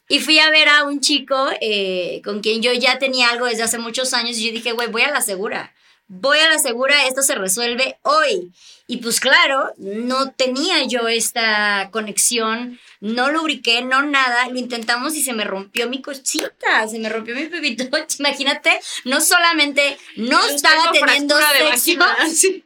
y 0.09 0.21
fui 0.21 0.39
a 0.41 0.51
ver 0.51 0.69
a 0.69 0.85
un 0.85 1.01
chico 1.01 1.49
eh, 1.61 2.21
con 2.25 2.41
quien 2.41 2.63
yo 2.63 2.73
ya 2.73 2.99
tenía 2.99 3.31
algo 3.31 3.47
desde 3.47 3.63
hace 3.63 3.79
muchos 3.79 4.13
años, 4.13 4.37
y 4.37 4.47
yo 4.47 4.53
dije, 4.53 4.73
güey, 4.73 4.89
voy 4.89 5.03
a 5.03 5.11
la 5.11 5.23
segura, 5.23 5.73
voy 6.09 6.39
a 6.39 6.51
la 6.51 6.59
segura, 6.59 7.07
esto 7.07 7.23
se 7.23 7.35
resuelve 7.35 7.99
hoy. 8.03 8.53
Y 8.87 8.99
pues 8.99 9.19
claro, 9.19 9.73
no 9.79 10.33
tenía 10.33 10.85
yo 10.85 11.09
esta 11.09 11.89
conexión, 11.91 12.79
no 13.01 13.31
lubriqué, 13.31 13.83
no 13.83 14.03
nada, 14.03 14.49
lo 14.49 14.59
intentamos 14.59 15.15
y 15.15 15.23
se 15.23 15.33
me 15.33 15.45
rompió 15.45 15.89
mi 15.89 16.03
cosita, 16.03 16.87
se 16.87 16.99
me 16.99 17.09
rompió 17.09 17.35
mi 17.35 17.47
pepito. 17.47 17.85
Imagínate, 18.19 18.79
no 19.05 19.21
solamente 19.21 19.97
no 20.17 20.45
estaba 20.47 20.93
teniendo 20.93 21.37
sexo, 21.39 21.65
vagina. 21.65 22.17
Sí. 22.35 22.65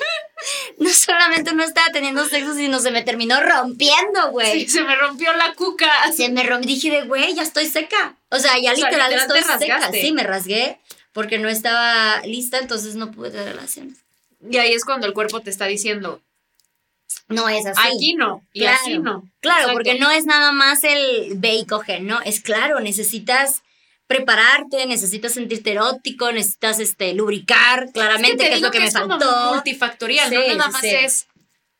no 0.78 0.90
solamente 0.90 1.52
no 1.52 1.64
estaba 1.64 1.90
teniendo 1.90 2.26
sexo, 2.26 2.54
sino 2.54 2.78
se 2.80 2.90
me 2.90 3.02
terminó 3.02 3.40
rompiendo, 3.40 4.30
güey. 4.30 4.60
Sí, 4.60 4.68
se 4.68 4.82
me 4.82 4.94
rompió 4.96 5.32
la 5.34 5.54
cuca. 5.54 5.90
Se 6.12 6.28
me 6.28 6.42
rompió, 6.42 6.68
dije 6.68 6.90
de, 6.90 7.02
güey, 7.02 7.34
ya 7.34 7.42
estoy 7.42 7.66
seca. 7.66 8.16
O 8.30 8.38
sea, 8.38 8.58
ya 8.58 8.72
O 8.72 8.76
sea, 8.76 8.86
literal, 8.86 9.10
literal 9.10 9.32
te 9.32 9.38
estoy 9.38 9.58
seca. 9.58 9.90
Sí, 9.92 10.12
me 10.12 10.22
rasgué 10.22 10.80
porque 11.12 11.38
no 11.38 11.48
estaba 11.48 12.20
lista, 12.26 12.58
entonces 12.58 12.94
no 12.94 13.10
pude 13.10 13.30
tener 13.30 13.48
relaciones. 13.48 14.05
Y 14.40 14.56
ahí 14.58 14.72
es 14.72 14.84
cuando 14.84 15.06
el 15.06 15.12
cuerpo 15.14 15.40
te 15.40 15.50
está 15.50 15.66
diciendo, 15.66 16.20
No 17.28 17.48
es 17.48 17.66
así. 17.66 17.80
aquí 17.94 18.14
no, 18.14 18.42
y 18.52 18.60
Claro. 18.60 18.78
así 18.80 18.98
no. 18.98 19.30
Claro, 19.40 19.60
Exacto. 19.62 19.72
porque 19.74 19.98
no 19.98 20.10
es 20.10 20.26
nada 20.26 20.52
más 20.52 20.84
el 20.84 21.32
ve 21.36 21.54
y 21.56 21.66
coge, 21.66 22.00
¿no? 22.00 22.20
Es 22.22 22.40
claro, 22.40 22.80
necesitas 22.80 23.62
prepararte, 24.06 24.86
necesitas 24.86 25.32
sentirte 25.32 25.72
erótico, 25.72 26.30
necesitas 26.30 26.78
este 26.78 27.12
lubricar, 27.14 27.90
claramente, 27.92 28.44
te 28.44 28.50
que 28.50 28.54
es 28.56 28.60
lo 28.60 28.70
que, 28.70 28.78
me 28.80 28.92
como 28.92 29.18
faltó. 29.18 29.54
multifactorial, 29.54 30.28
Sí, 30.28 30.36
no 30.36 30.54
nada 30.56 30.70
más 30.70 30.80
sí. 30.80 30.90
es, 30.90 31.26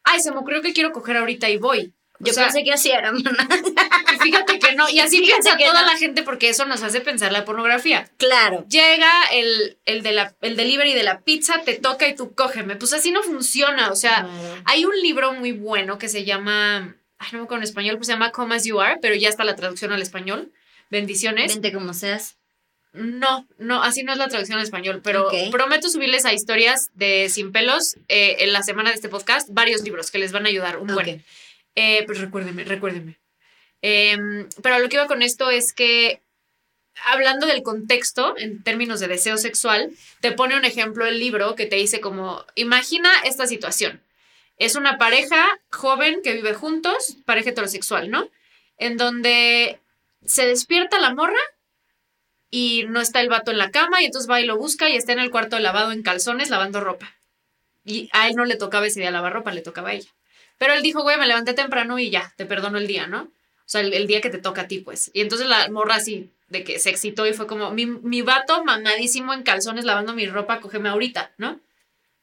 ay, 0.03 0.21
se 0.21 0.33
me 0.33 0.39
ocurrió 0.39 0.61
que 0.63 0.73
quiero 0.73 0.91
coger 0.93 1.17
ahorita 1.19 1.49
y 1.51 1.59
voy. 1.59 1.93
O 2.21 2.25
Yo 2.25 2.33
sea, 2.33 2.45
pensé 2.45 2.65
que 2.65 2.73
así 2.73 2.91
era, 2.91 3.13
y 4.15 4.19
fíjate 4.19 4.59
que 4.59 4.75
no, 4.75 4.89
y 4.89 5.01
así 5.01 5.19
Fíjate 5.21 5.43
piensa 5.43 5.59
toda 5.59 5.83
no. 5.83 5.87
la 5.93 5.97
gente 5.99 6.23
porque 6.23 6.49
eso 6.49 6.65
nos 6.67 6.83
hace 6.83 7.01
pensar 7.01 7.33
la 7.33 7.45
pornografía. 7.45 8.09
Claro. 8.17 8.65
Llega 8.69 9.11
el, 9.33 9.79
el, 9.85 10.03
de 10.03 10.13
la, 10.13 10.35
el 10.41 10.57
delivery 10.57 10.95
de 10.95 11.03
la 11.03 11.21
pizza, 11.21 11.61
te 11.65 11.75
toca 11.75 12.09
y 12.09 12.15
tú 12.17 12.35
cógeme. 12.35 12.77
Pues 12.77 12.93
así 12.93 13.11
no 13.11 13.23
funciona. 13.23 13.91
O 13.91 13.97
sea, 13.97 14.23
Claro. 14.25 14.63
hay 14.65 14.85
un 14.85 14.97
libro 15.03 15.33
muy 15.35 15.53
bueno 15.53 15.99
que 15.99 16.09
se 16.09 16.25
llama, 16.25 16.97
ay, 17.19 17.29
no 17.33 17.39
me 17.39 17.45
acuerdo 17.45 17.59
en 17.63 17.69
español, 17.69 17.97
pues 17.97 18.07
se 18.07 18.13
llama 18.15 18.33
Come 18.33 18.55
As 18.57 18.65
You 18.65 18.81
Are, 18.81 18.99
pero 19.03 19.15
ya 19.15 19.29
está 19.29 19.45
la 19.45 19.57
traducción 19.57 19.93
al 19.93 20.03
español. 20.03 20.53
Bendiciones. 20.91 21.53
Vente 21.53 21.73
como 21.73 21.93
seas. 21.95 22.37
No, 22.93 23.47
no, 23.59 23.83
así 23.83 24.05
no 24.05 24.13
es 24.13 24.19
la 24.19 24.29
traducción 24.29 24.59
al 24.59 24.65
español, 24.65 25.03
pero 25.05 25.29
prometo 25.51 25.91
subirles 25.91 26.25
a 26.25 26.33
historias 26.33 26.89
de 26.95 27.29
Sin 27.29 27.53
Pelos 27.53 27.97
eh, 28.09 28.37
en 28.39 28.55
la 28.55 28.63
semana 28.63 28.89
de 28.89 28.95
este 28.97 29.11
podcast 29.11 29.49
varios 29.51 29.83
libros 29.83 30.11
que 30.11 30.19
les 30.19 30.33
van 30.33 30.47
a 30.47 30.49
ayudar 30.49 30.79
un 30.79 30.87
buen. 30.95 31.23
Eh, 31.77 32.03
pues 32.07 32.21
recuérdenme, 32.21 32.65
recuérdenme. 32.65 33.19
Em, 33.83 34.49
pero 34.63 34.79
lo 34.79 34.89
que 34.89 34.97
iba 34.97 35.07
con 35.07 35.23
esto 35.23 35.51
es 35.51 35.73
que, 35.73 36.23
hablando 37.05 37.47
del 37.47 37.63
contexto 37.63 38.35
en 38.39 38.63
términos 38.63 38.99
de 38.99 39.09
deseo 39.09 39.37
sexual, 39.37 39.93
te 40.21 40.33
pone 40.33 40.57
un 40.57 40.65
ejemplo 40.65 41.07
el 41.07 41.21
libro 41.21 41.55
que 41.55 41.67
te 41.67 41.77
dice 41.77 42.01
como, 42.01 42.45
imagina 42.55 43.11
esta 43.25 43.47
situación. 43.47 44.03
Es 44.57 44.75
una 44.75 44.97
pareja 44.97 45.61
joven 45.71 46.23
que 46.25 46.33
vive 46.33 46.55
juntos, 46.55 47.19
pareja 47.27 47.51
heterosexual, 47.51 48.11
¿no? 48.11 48.31
En 48.79 48.97
donde 48.97 49.79
se 50.25 50.47
despierta 50.47 50.99
la 50.99 51.15
morra 51.15 51.39
y 52.51 52.85
no 52.89 53.01
está 53.03 53.21
el 53.21 53.29
vato 53.29 53.51
en 53.51 53.59
la 53.59 53.71
cama 53.71 54.01
y 54.01 54.07
entonces 54.07 54.31
va 54.31 54.41
y 54.41 54.47
lo 54.47 54.57
busca 54.57 54.89
y 54.89 54.97
está 54.97 55.13
en 55.13 55.19
el 55.19 55.31
cuarto 55.31 55.59
lavado 55.59 55.93
en 55.93 56.03
calzones 56.03 56.49
lavando 56.49 56.81
ropa. 56.81 57.15
Y 57.85 58.09
a 58.13 58.29
él 58.29 58.35
no 58.35 58.47
le 58.47 58.57
tocaba 58.57 58.87
ese 58.87 59.01
día 59.01 59.11
lavar 59.11 59.35
ropa, 59.35 59.53
le 59.53 59.61
tocaba 59.61 59.91
a 59.91 59.95
ella. 59.95 60.16
Pero 60.59 60.73
él 60.73 60.83
dijo, 60.83 61.03
güey, 61.03 61.19
me 61.19 61.27
levanté 61.27 61.55
temprano 61.55 61.99
y 61.99 62.11
ya, 62.11 62.33
te 62.37 62.47
perdono 62.47 62.79
el 62.79 62.87
día, 62.87 63.07
¿no? 63.07 63.23
O 63.23 63.69
sea, 63.69 63.81
el, 63.81 63.93
el 63.93 64.07
día 64.07 64.21
que 64.21 64.31
te 64.31 64.39
toca 64.39 64.63
a 64.63 64.69
ti, 64.69 64.79
pues. 64.79 65.11
Y 65.13 65.21
entonces 65.21 65.49
la 65.49 65.69
morra 65.69 65.97
así, 65.97 66.31
de 66.49 66.65
que 66.65 66.79
se 66.79 66.91
excitó 66.91 67.27
y 67.27 67.33
fue 67.33 67.47
como, 67.47 67.71
mi, 67.73 67.87
mi 67.87 68.23
vato 68.23 68.65
mamadísimo 68.65 69.35
en 69.35 69.43
calzones 69.43 69.85
lavando 69.85 70.15
mi 70.15 70.27
ropa, 70.27 70.61
cógeme 70.61 70.89
ahorita, 70.89 71.33
¿no? 71.39 71.61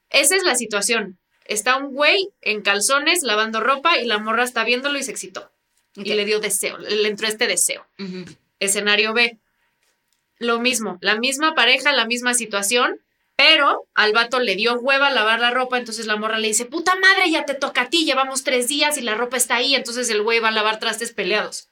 Esa 0.09 0.35
es 0.35 0.43
la 0.43 0.55
situación. 0.55 1.17
Está 1.45 1.77
un 1.77 1.93
güey 1.93 2.29
en 2.41 2.61
calzones 2.61 3.23
lavando 3.23 3.59
ropa 3.59 3.97
y 3.97 4.05
la 4.05 4.17
morra 4.19 4.43
está 4.43 4.63
viéndolo 4.63 4.97
y 4.97 5.03
se 5.03 5.11
excitó. 5.11 5.51
Y 5.95 6.13
le 6.13 6.25
dio 6.25 6.39
deseo, 6.39 6.77
le 6.77 7.07
entró 7.07 7.27
este 7.27 7.47
deseo. 7.47 7.85
Escenario 8.59 9.13
B. 9.13 9.37
Lo 10.39 10.59
mismo, 10.59 10.97
la 11.01 11.17
misma 11.17 11.53
pareja, 11.53 11.93
la 11.93 12.05
misma 12.05 12.33
situación, 12.33 12.99
pero 13.43 13.89
al 13.93 14.13
vato 14.13 14.39
le 14.39 14.55
dio 14.55 14.75
hueva 14.75 15.09
lavar 15.09 15.41
la 15.41 15.51
ropa, 15.51 15.77
entonces 15.77 16.05
la 16.05 16.15
morra 16.15 16.39
le 16.39 16.47
dice, 16.47 16.63
puta 16.63 16.95
madre, 16.95 17.29
ya 17.29 17.43
te 17.43 17.53
toca 17.53 17.81
a 17.81 17.89
ti, 17.89 18.05
llevamos 18.05 18.45
tres 18.45 18.69
días 18.69 18.97
y 18.97 19.01
la 19.01 19.15
ropa 19.15 19.35
está 19.35 19.55
ahí, 19.55 19.75
entonces 19.75 20.09
el 20.09 20.21
güey 20.21 20.39
va 20.39 20.47
a 20.47 20.51
lavar 20.51 20.79
trastes 20.79 21.11
peleados. 21.11 21.67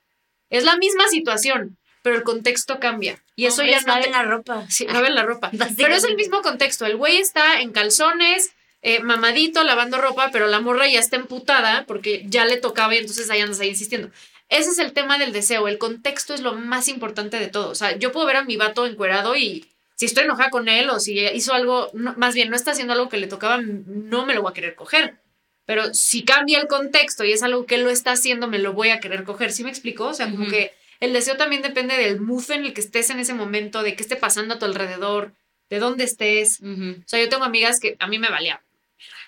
Es 0.50 0.66
la 0.66 0.76
misma 0.76 1.08
situación, 1.08 1.78
pero 2.02 2.18
el 2.18 2.24
contexto 2.24 2.82
cambia. 2.82 3.24
Y 3.38 3.46
eso 3.46 3.64
ya 3.64 3.80
no 3.80 3.88
laven 3.88 4.04
te... 4.04 4.10
la 4.12 4.24
ropa. 4.24 4.66
Sí, 4.68 4.86
laven 4.86 5.16
la 5.16 5.24
ropa. 5.24 5.50
Pero 5.78 5.96
es 5.96 6.04
el 6.04 6.18
mismo 6.18 6.42
contexto. 6.42 6.86
El 6.86 6.98
güey 6.98 7.20
está 7.20 7.62
en 7.62 7.72
calzones, 7.72 8.52
eh, 8.82 9.00
mamadito, 9.00 9.64
lavando 9.64 9.98
ropa, 9.98 10.30
pero 10.34 10.48
la 10.48 10.60
morra 10.60 10.90
ya 10.90 11.00
está 11.00 11.16
emputada 11.16 11.86
porque 11.86 12.26
ya 12.28 12.44
le 12.44 12.58
tocaba 12.58 12.96
y 12.96 12.98
entonces 12.98 13.30
ahí 13.30 13.40
andas 13.40 13.62
ahí 13.62 13.70
insistiendo. 13.70 14.12
Ese 14.50 14.72
es 14.72 14.80
el 14.80 14.92
tema 14.92 15.18
del 15.18 15.32
deseo. 15.32 15.70
El 15.70 15.78
contexto 15.78 16.34
es 16.34 16.42
lo 16.42 16.52
más 16.52 16.90
importante 16.90 17.40
de 17.40 17.48
todo. 17.48 17.70
O 17.70 17.76
sea, 17.76 17.96
yo 17.96 18.12
puedo 18.12 18.26
ver 18.26 18.36
a 18.36 18.44
mi 18.44 18.58
vato 18.58 18.86
encuerado 18.86 19.38
y 19.38 19.71
si 20.02 20.06
estoy 20.06 20.24
enojada 20.24 20.50
con 20.50 20.68
él 20.68 20.90
o 20.90 21.00
si 21.00 21.20
hizo 21.20 21.54
algo, 21.54 21.92
no- 21.94 22.16
más 22.18 22.34
bien 22.34 22.50
no 22.50 22.56
está 22.56 22.72
haciendo 22.72 22.94
algo 22.94 23.08
que 23.08 23.18
le 23.18 23.28
tocaba, 23.28 23.60
no 23.62 24.26
me 24.26 24.34
lo 24.34 24.42
voy 24.42 24.50
a 24.50 24.54
querer 24.56 24.74
coger. 24.74 25.20
Pero 25.68 25.94
si 25.94 26.24
cambia 26.24 26.60
el 26.60 26.66
contexto 26.68 27.24
y 27.24 27.32
es 27.34 27.44
algo 27.44 27.68
que 27.68 27.76
él 27.76 27.84
lo 27.84 27.92
está 27.92 28.14
haciendo, 28.14 28.48
me 28.48 28.58
lo 28.58 28.74
voy 28.74 28.90
a 28.90 29.00
querer 29.00 29.24
coger. 29.24 29.52
¿Sí 29.52 29.64
me 29.64 29.70
explico? 29.70 30.08
O 30.08 30.14
sea, 30.16 30.32
como 30.32 30.48
que 30.50 30.74
el 31.00 31.14
deseo 31.14 31.38
también 31.38 31.62
depende 31.62 31.96
del 31.98 32.20
mood 32.20 32.50
en 32.50 32.66
el 32.66 32.74
que 32.74 32.82
estés 32.82 33.12
en 33.12 33.20
ese 33.20 33.36
momento, 33.36 33.84
de 33.84 33.96
qué 33.96 34.02
esté 34.02 34.16
pasando 34.16 34.56
a 34.56 34.60
tu 34.60 34.66
alrededor, 34.66 35.34
de 35.70 35.78
dónde 35.78 36.04
estés. 36.04 36.60
Ujú. 36.62 36.96
O 37.00 37.04
sea, 37.08 37.20
yo 37.22 37.30
tengo 37.30 37.44
amigas 37.44 37.80
que 37.80 37.96
a 38.00 38.08
mí 38.08 38.18
me 38.18 38.30
valía 38.30 38.64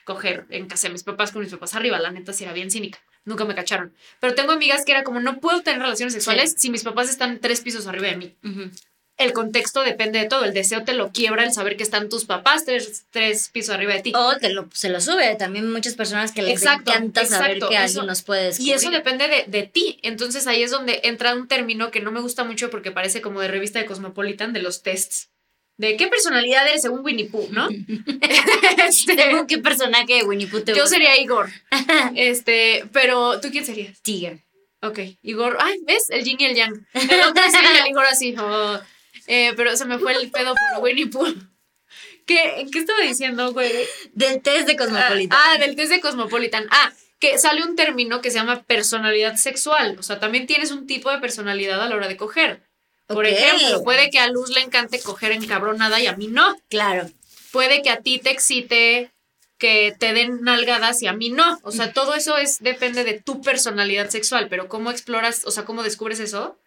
coger 0.05 0.45
en 0.49 0.67
casa 0.67 0.87
de 0.87 0.93
mis 0.93 1.03
papás 1.03 1.31
con 1.31 1.43
mis 1.43 1.51
papás 1.51 1.75
arriba, 1.75 1.99
la 1.99 2.09
neta 2.11 2.33
sí 2.33 2.43
era 2.45 2.53
bien 2.53 2.71
cínica. 2.71 2.99
Nunca 3.25 3.45
me 3.45 3.55
cacharon. 3.55 3.93
Pero 4.19 4.33
tengo 4.35 4.51
amigas 4.51 4.83
que 4.85 4.91
era 4.91 5.03
como, 5.03 5.19
no 5.19 5.39
puedo 5.39 5.61
tener 5.61 5.81
relaciones 5.81 6.13
sexuales 6.13 6.55
si 6.57 6.69
mis 6.71 6.83
papás 6.83 7.09
están 7.09 7.39
tres 7.39 7.61
pisos 7.61 7.87
arriba 7.87 8.07
de 8.07 8.17
mí. 8.17 8.35
Ujú. 8.43 8.69
El 9.17 9.31
contexto 9.31 9.81
depende 9.83 10.17
de 10.19 10.25
todo. 10.27 10.43
El 10.43 10.53
deseo 10.53 10.83
te 10.83 10.93
lo 10.93 11.11
quiebra 11.11 11.43
el 11.43 11.53
saber 11.53 11.77
que 11.77 11.83
están 11.83 12.09
tus 12.09 12.25
papás 12.25 12.65
tres, 12.65 13.05
tres 13.11 13.49
pisos 13.53 13.75
arriba 13.75 13.93
de 13.93 14.01
ti. 14.01 14.11
O 14.15 14.37
te 14.37 14.49
lo, 14.49 14.67
se 14.73 14.89
lo 14.89 14.99
sube. 15.01 15.35
También 15.35 15.71
muchas 15.71 15.93
personas 15.93 16.31
que 16.31 16.41
les 16.41 16.61
Exacto, 16.61 16.91
encanta 16.91 17.25
saber 17.25 17.59
que 17.59 17.65
eso- 17.75 17.77
alguien 17.77 18.05
nos 18.07 18.23
puede 18.23 18.45
descubrir. 18.45 18.69
Y 18.71 18.73
eso 18.73 18.89
depende 18.89 19.27
de, 19.27 19.43
de 19.47 19.63
ti. 19.67 19.99
Entonces 20.01 20.47
ahí 20.47 20.63
es 20.63 20.71
donde 20.71 21.01
entra 21.03 21.35
un 21.35 21.47
término 21.47 21.91
que 21.91 21.99
no 21.99 22.11
me 22.11 22.21
gusta 22.21 22.43
mucho 22.43 22.69
porque 22.71 22.91
parece 22.91 23.21
como 23.21 23.39
de 23.39 23.49
revista 23.49 23.77
de 23.79 23.85
Cosmopolitan, 23.85 24.51
de 24.51 24.61
los 24.63 24.81
tests. 24.81 25.29
De 25.77 25.95
qué 25.97 26.07
personalidad 26.07 26.67
eres 26.67 26.81
según 26.83 27.01
Winnie 27.03 27.25
Pooh, 27.29 27.47
¿no? 27.51 27.67
Este, 28.77 29.15
Según 29.15 29.47
qué 29.47 29.57
personaje 29.59 30.15
de 30.15 30.23
Winnie 30.23 30.47
Pooh 30.47 30.61
te 30.61 30.71
yo 30.73 30.81
gusta. 30.81 30.89
sería 30.95 31.19
Igor. 31.19 31.49
Este, 32.15 32.85
pero 32.91 33.39
¿tú 33.39 33.49
quién 33.51 33.65
serías? 33.65 34.01
Tiger. 34.01 34.39
Ok, 34.81 34.99
Igor. 35.21 35.57
Ay, 35.61 35.77
¿ves? 35.85 36.03
El 36.09 36.23
yin 36.25 36.37
y 36.39 36.45
el 36.45 36.55
yang. 36.55 36.85
El 36.93 37.21
otro 37.21 37.43
sí, 37.49 37.57
el 37.83 37.87
Igor 37.89 38.05
así. 38.05 38.35
oh. 38.37 38.79
Eh, 39.27 39.53
pero 39.55 39.77
se 39.77 39.85
me 39.85 39.99
fue 39.99 40.13
el 40.13 40.31
pedo 40.31 40.53
por 40.53 40.83
Winnie 40.83 41.07
Pooh. 41.07 41.33
¿Qué, 42.25 42.67
¿Qué 42.71 42.79
estaba 42.79 42.99
diciendo, 43.01 43.53
güey? 43.53 43.71
Del 44.11 44.41
test 44.41 44.67
de 44.67 44.75
Cosmopolitan. 44.75 45.39
Ah, 45.41 45.57
del 45.57 45.75
test 45.75 45.91
de 45.91 46.01
Cosmopolitan. 46.01 46.67
Ah, 46.71 46.91
que 47.19 47.37
sale 47.37 47.63
un 47.63 47.77
término 47.77 48.21
que 48.21 48.31
se 48.31 48.37
llama 48.37 48.63
personalidad 48.63 49.35
sexual. 49.35 49.95
O 49.97 50.03
sea, 50.03 50.19
también 50.19 50.45
tienes 50.45 50.71
un 50.71 50.87
tipo 50.87 51.09
de 51.09 51.19
personalidad 51.19 51.81
a 51.81 51.87
la 51.87 51.95
hora 51.95 52.09
de 52.09 52.17
coger. 52.17 52.61
Por 53.07 53.25
ejemplo, 53.25 53.83
puede 53.83 54.09
que 54.09 54.19
a 54.19 54.27
Luz 54.27 54.49
le 54.49 54.61
encante 54.61 54.99
coger 54.99 55.31
encabronada 55.31 55.99
y 56.01 56.07
a 56.07 56.15
mí 56.15 56.27
no. 56.27 56.55
Claro. 56.69 57.09
Puede 57.51 57.81
que 57.81 57.89
a 57.89 58.01
ti 58.01 58.19
te 58.19 58.31
excite 58.31 59.11
que 59.57 59.95
te 59.97 60.11
den 60.13 60.41
nalgadas 60.41 61.01
y 61.01 61.07
a 61.07 61.13
mí 61.13 61.29
no. 61.29 61.59
O 61.63 61.71
sea, 61.71 61.93
todo 61.93 62.15
eso 62.15 62.37
es 62.37 62.59
depende 62.59 63.03
de 63.03 63.21
tu 63.21 63.41
personalidad 63.41 64.09
sexual, 64.09 64.47
pero 64.49 64.67
cómo 64.67 64.91
exploras, 64.91 65.45
o 65.45 65.51
sea, 65.51 65.63
cómo 65.63 65.83
descubres 65.83 66.19
eso? 66.19 66.57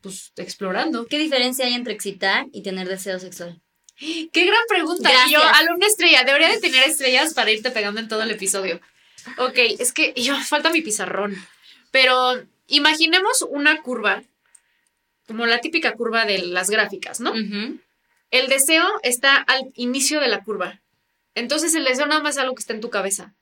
Pues 0.00 0.32
explorando. 0.36 1.06
¿Qué 1.06 1.18
diferencia 1.18 1.66
hay 1.66 1.74
entre 1.74 1.92
excitar 1.92 2.46
y 2.52 2.62
tener 2.62 2.88
deseo 2.88 3.18
sexual? 3.18 3.60
Qué 3.98 4.46
gran 4.46 4.62
pregunta. 4.68 5.10
Y 5.26 5.32
yo, 5.32 5.40
Gracias. 5.40 5.60
alumna 5.60 5.86
estrella, 5.86 6.24
debería 6.24 6.48
de 6.48 6.58
tener 6.58 6.84
estrellas 6.88 7.34
para 7.34 7.50
irte 7.50 7.70
pegando 7.70 8.00
en 8.00 8.08
todo 8.08 8.22
el 8.22 8.30
episodio. 8.30 8.80
Ok, 9.36 9.58
es 9.78 9.92
que 9.92 10.14
yo 10.14 10.38
falta 10.40 10.70
mi 10.70 10.80
pizarrón. 10.80 11.36
Pero 11.90 12.42
imaginemos 12.66 13.42
una 13.42 13.82
curva, 13.82 14.22
como 15.26 15.44
la 15.44 15.60
típica 15.60 15.92
curva 15.92 16.24
de 16.24 16.38
las 16.38 16.70
gráficas, 16.70 17.20
¿no? 17.20 17.34
El 18.30 18.48
deseo 18.48 18.86
está 19.02 19.36
al 19.36 19.70
inicio 19.74 20.20
de 20.20 20.28
la 20.28 20.44
curva. 20.44 20.80
Entonces 21.34 21.74
el 21.74 21.84
deseo 21.84 22.06
nada 22.06 22.22
más 22.22 22.36
es 22.36 22.42
algo 22.42 22.54
que 22.54 22.60
está 22.60 22.72
en 22.72 22.80
tu 22.80 22.88
cabeza. 22.90 23.34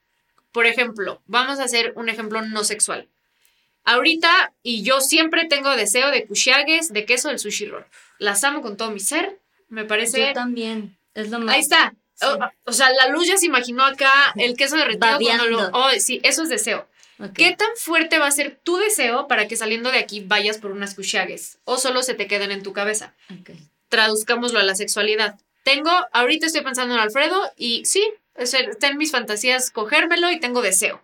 Por 0.51 0.67
ejemplo, 0.67 1.23
vamos 1.27 1.61
a 1.61 1.65
hacer 1.65 1.93
un 1.95 2.09
ejemplo 2.09 2.43
no 2.43 2.65
sexual. 2.65 3.09
Ahorita, 3.89 4.53
y 4.63 4.83
yo 4.83 5.01
siempre 5.01 5.47
tengo 5.47 5.75
deseo 5.75 6.11
de 6.11 6.27
kushiages, 6.27 6.93
de 6.93 7.07
queso 7.07 7.29
del 7.29 7.39
sushi 7.39 7.67
roll. 7.67 7.87
Las 8.19 8.45
amo 8.45 8.61
con 8.61 8.77
todo 8.77 8.91
mi 8.91 9.01
ser. 9.01 9.41
Me 9.69 9.87
parece 9.87 10.29
Yo 10.29 10.33
también. 10.35 10.99
Es 11.15 11.31
lo 11.31 11.39
más. 11.39 11.55
Ahí 11.55 11.63
está. 11.63 11.95
Sí. 12.13 12.27
O, 12.27 12.39
o 12.65 12.73
sea, 12.75 12.91
la 12.93 13.09
luz 13.09 13.27
ya 13.27 13.39
se 13.39 13.47
imaginó 13.47 13.87
acá 13.87 14.11
el 14.37 14.59
queso 14.59 14.77
derretido 14.77 15.19
cuando 15.19 15.47
lo. 15.47 15.71
Oh, 15.73 15.89
sí, 16.01 16.21
eso 16.23 16.43
es 16.43 16.51
deseo. 16.51 16.87
¿Qué 17.35 17.57
tan 17.57 17.71
fuerte 17.77 18.19
va 18.19 18.27
a 18.27 18.31
ser 18.31 18.61
tu 18.63 18.77
deseo 18.77 19.27
para 19.27 19.49
que 19.49 19.57
saliendo 19.57 19.91
de 19.91 19.99
aquí 20.01 20.21
vayas 20.21 20.59
por 20.59 20.71
unas 20.71 20.95
kushiages? 20.95 21.59
O 21.65 21.79
solo 21.79 22.03
se 22.03 22.13
te 22.13 22.27
queden 22.27 22.51
en 22.51 22.63
tu 22.63 22.75
cabeza. 22.75 23.15
Ok. 23.41 23.53
Traduzcámoslo 23.89 24.59
a 24.59 24.65
la 24.65 24.75
sexualidad. 24.75 25.41
Tengo, 25.65 25.91
ahorita 26.13 26.47
estoy 26.47 26.61
pensando 26.61 26.95
en 26.95 27.01
Alfredo 27.01 27.51
y 27.57 27.87
sí, 27.87 28.07
está 28.37 28.89
en 28.89 28.99
mis 28.99 29.13
fantasías 29.13 29.71
cogérmelo 29.71 30.31
y 30.31 30.41
tengo 30.41 30.61
deseo. 30.61 31.03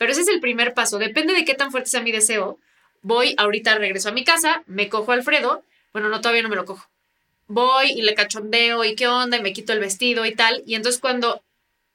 Pero 0.00 0.12
ese 0.12 0.22
es 0.22 0.28
el 0.28 0.40
primer 0.40 0.72
paso. 0.72 0.98
Depende 0.98 1.34
de 1.34 1.44
qué 1.44 1.52
tan 1.52 1.70
fuerte 1.70 1.90
sea 1.90 2.00
mi 2.00 2.10
deseo. 2.10 2.58
Voy, 3.02 3.34
ahorita 3.36 3.74
regreso 3.74 4.08
a 4.08 4.12
mi 4.12 4.24
casa, 4.24 4.62
me 4.66 4.88
cojo 4.88 5.12
a 5.12 5.14
Alfredo. 5.14 5.62
Bueno, 5.92 6.08
no, 6.08 6.22
todavía 6.22 6.40
no 6.40 6.48
me 6.48 6.56
lo 6.56 6.64
cojo. 6.64 6.88
Voy 7.48 7.90
y 7.90 8.00
le 8.00 8.14
cachondeo 8.14 8.82
y 8.82 8.94
qué 8.94 9.08
onda 9.08 9.36
y 9.36 9.42
me 9.42 9.52
quito 9.52 9.74
el 9.74 9.78
vestido 9.78 10.24
y 10.24 10.34
tal. 10.34 10.62
Y 10.64 10.74
entonces 10.74 11.02
cuando 11.02 11.42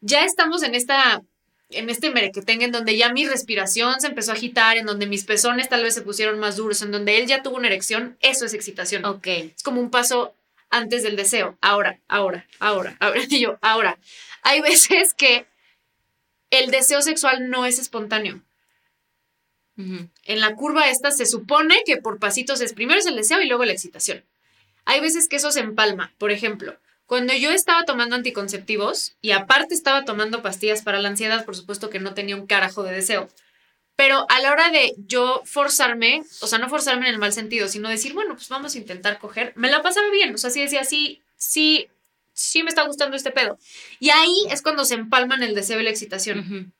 ya 0.01 0.23
estamos 0.23 0.61
en 0.61 0.75
esta 0.75 1.23
en 1.71 1.89
este 1.89 2.11
merequetengue 2.11 2.65
en 2.65 2.71
donde 2.71 2.95
ya 2.95 3.11
mi 3.11 3.25
respiración 3.25 3.99
se 3.99 4.05
empezó 4.05 4.33
a 4.33 4.35
agitar, 4.35 4.77
en 4.77 4.85
donde 4.85 5.07
mis 5.07 5.23
pezones 5.23 5.67
tal 5.67 5.81
vez 5.81 5.95
se 5.95 6.03
pusieron 6.03 6.37
más 6.37 6.57
duros, 6.57 6.83
en 6.83 6.91
donde 6.91 7.17
él 7.17 7.25
ya 7.25 7.41
tuvo 7.41 7.55
una 7.55 7.69
erección, 7.69 8.19
eso 8.21 8.45
es 8.45 8.53
excitación. 8.53 9.03
Ok. 9.03 9.25
Es 9.25 9.63
como 9.63 9.81
un 9.81 9.89
paso 9.89 10.35
antes 10.69 11.01
del 11.01 11.15
deseo. 11.15 11.57
Ahora, 11.59 11.99
ahora, 12.07 12.45
ahora, 12.59 12.97
ahora. 12.99 13.21
Y 13.29 13.39
yo, 13.39 13.57
ahora. 13.61 13.97
Hay 14.43 14.61
veces 14.61 15.15
que 15.15 15.47
el 16.49 16.71
deseo 16.71 17.01
sexual 17.01 17.49
no 17.49 17.65
es 17.65 17.79
espontáneo. 17.79 18.41
En 19.77 20.39
la 20.39 20.55
curva 20.55 20.89
esta 20.89 21.11
se 21.11 21.25
supone 21.25 21.83
que 21.85 21.97
por 21.97 22.17
pasitos 22.17 22.61
es 22.61 22.73
primero 22.73 22.99
es 22.99 23.05
el 23.07 23.17
deseo 23.17 23.41
y 23.41 23.47
luego 23.47 23.65
la 23.65 23.73
excitación. 23.73 24.23
Hay 24.85 25.01
veces 25.01 25.27
que 25.27 25.35
eso 25.35 25.51
se 25.51 25.59
empalma. 25.59 26.13
Por 26.17 26.31
ejemplo, 26.31 26.77
cuando 27.05 27.33
yo 27.33 27.51
estaba 27.51 27.83
tomando 27.83 28.15
anticonceptivos 28.15 29.15
y 29.21 29.31
aparte 29.31 29.73
estaba 29.73 30.05
tomando 30.05 30.41
pastillas 30.41 30.81
para 30.81 30.99
la 30.99 31.09
ansiedad, 31.09 31.45
por 31.45 31.55
supuesto 31.55 31.89
que 31.89 31.99
no 31.99 32.13
tenía 32.13 32.35
un 32.35 32.47
carajo 32.47 32.83
de 32.83 32.93
deseo. 32.93 33.29
Pero 33.95 34.25
a 34.29 34.39
la 34.41 34.51
hora 34.51 34.71
de 34.71 34.93
yo 34.97 35.41
forzarme, 35.45 36.23
o 36.41 36.47
sea, 36.47 36.59
no 36.59 36.69
forzarme 36.69 37.07
en 37.07 37.13
el 37.13 37.19
mal 37.19 37.31
sentido, 37.31 37.67
sino 37.67 37.89
decir, 37.89 38.13
bueno, 38.13 38.35
pues 38.35 38.49
vamos 38.49 38.75
a 38.75 38.77
intentar 38.77 39.19
coger, 39.19 39.53
me 39.55 39.69
la 39.69 39.81
pasaba 39.81 40.09
bien. 40.09 40.33
O 40.33 40.37
sea, 40.37 40.49
sí 40.49 40.61
decía, 40.61 40.83
sí, 40.83 41.21
sí, 41.37 41.87
sí 42.35 42.61
me 42.61 42.69
está 42.69 42.85
gustando 42.85 43.15
este 43.15 43.31
pedo. 43.31 43.57
Y 43.99 44.11
ahí 44.11 44.35
es 44.51 44.61
cuando 44.61 44.85
se 44.85 44.93
empalman 44.93 45.41
el 45.41 45.55
deseo 45.55 45.79
y 45.79 45.83
la 45.83 45.89
excitación. 45.89 46.73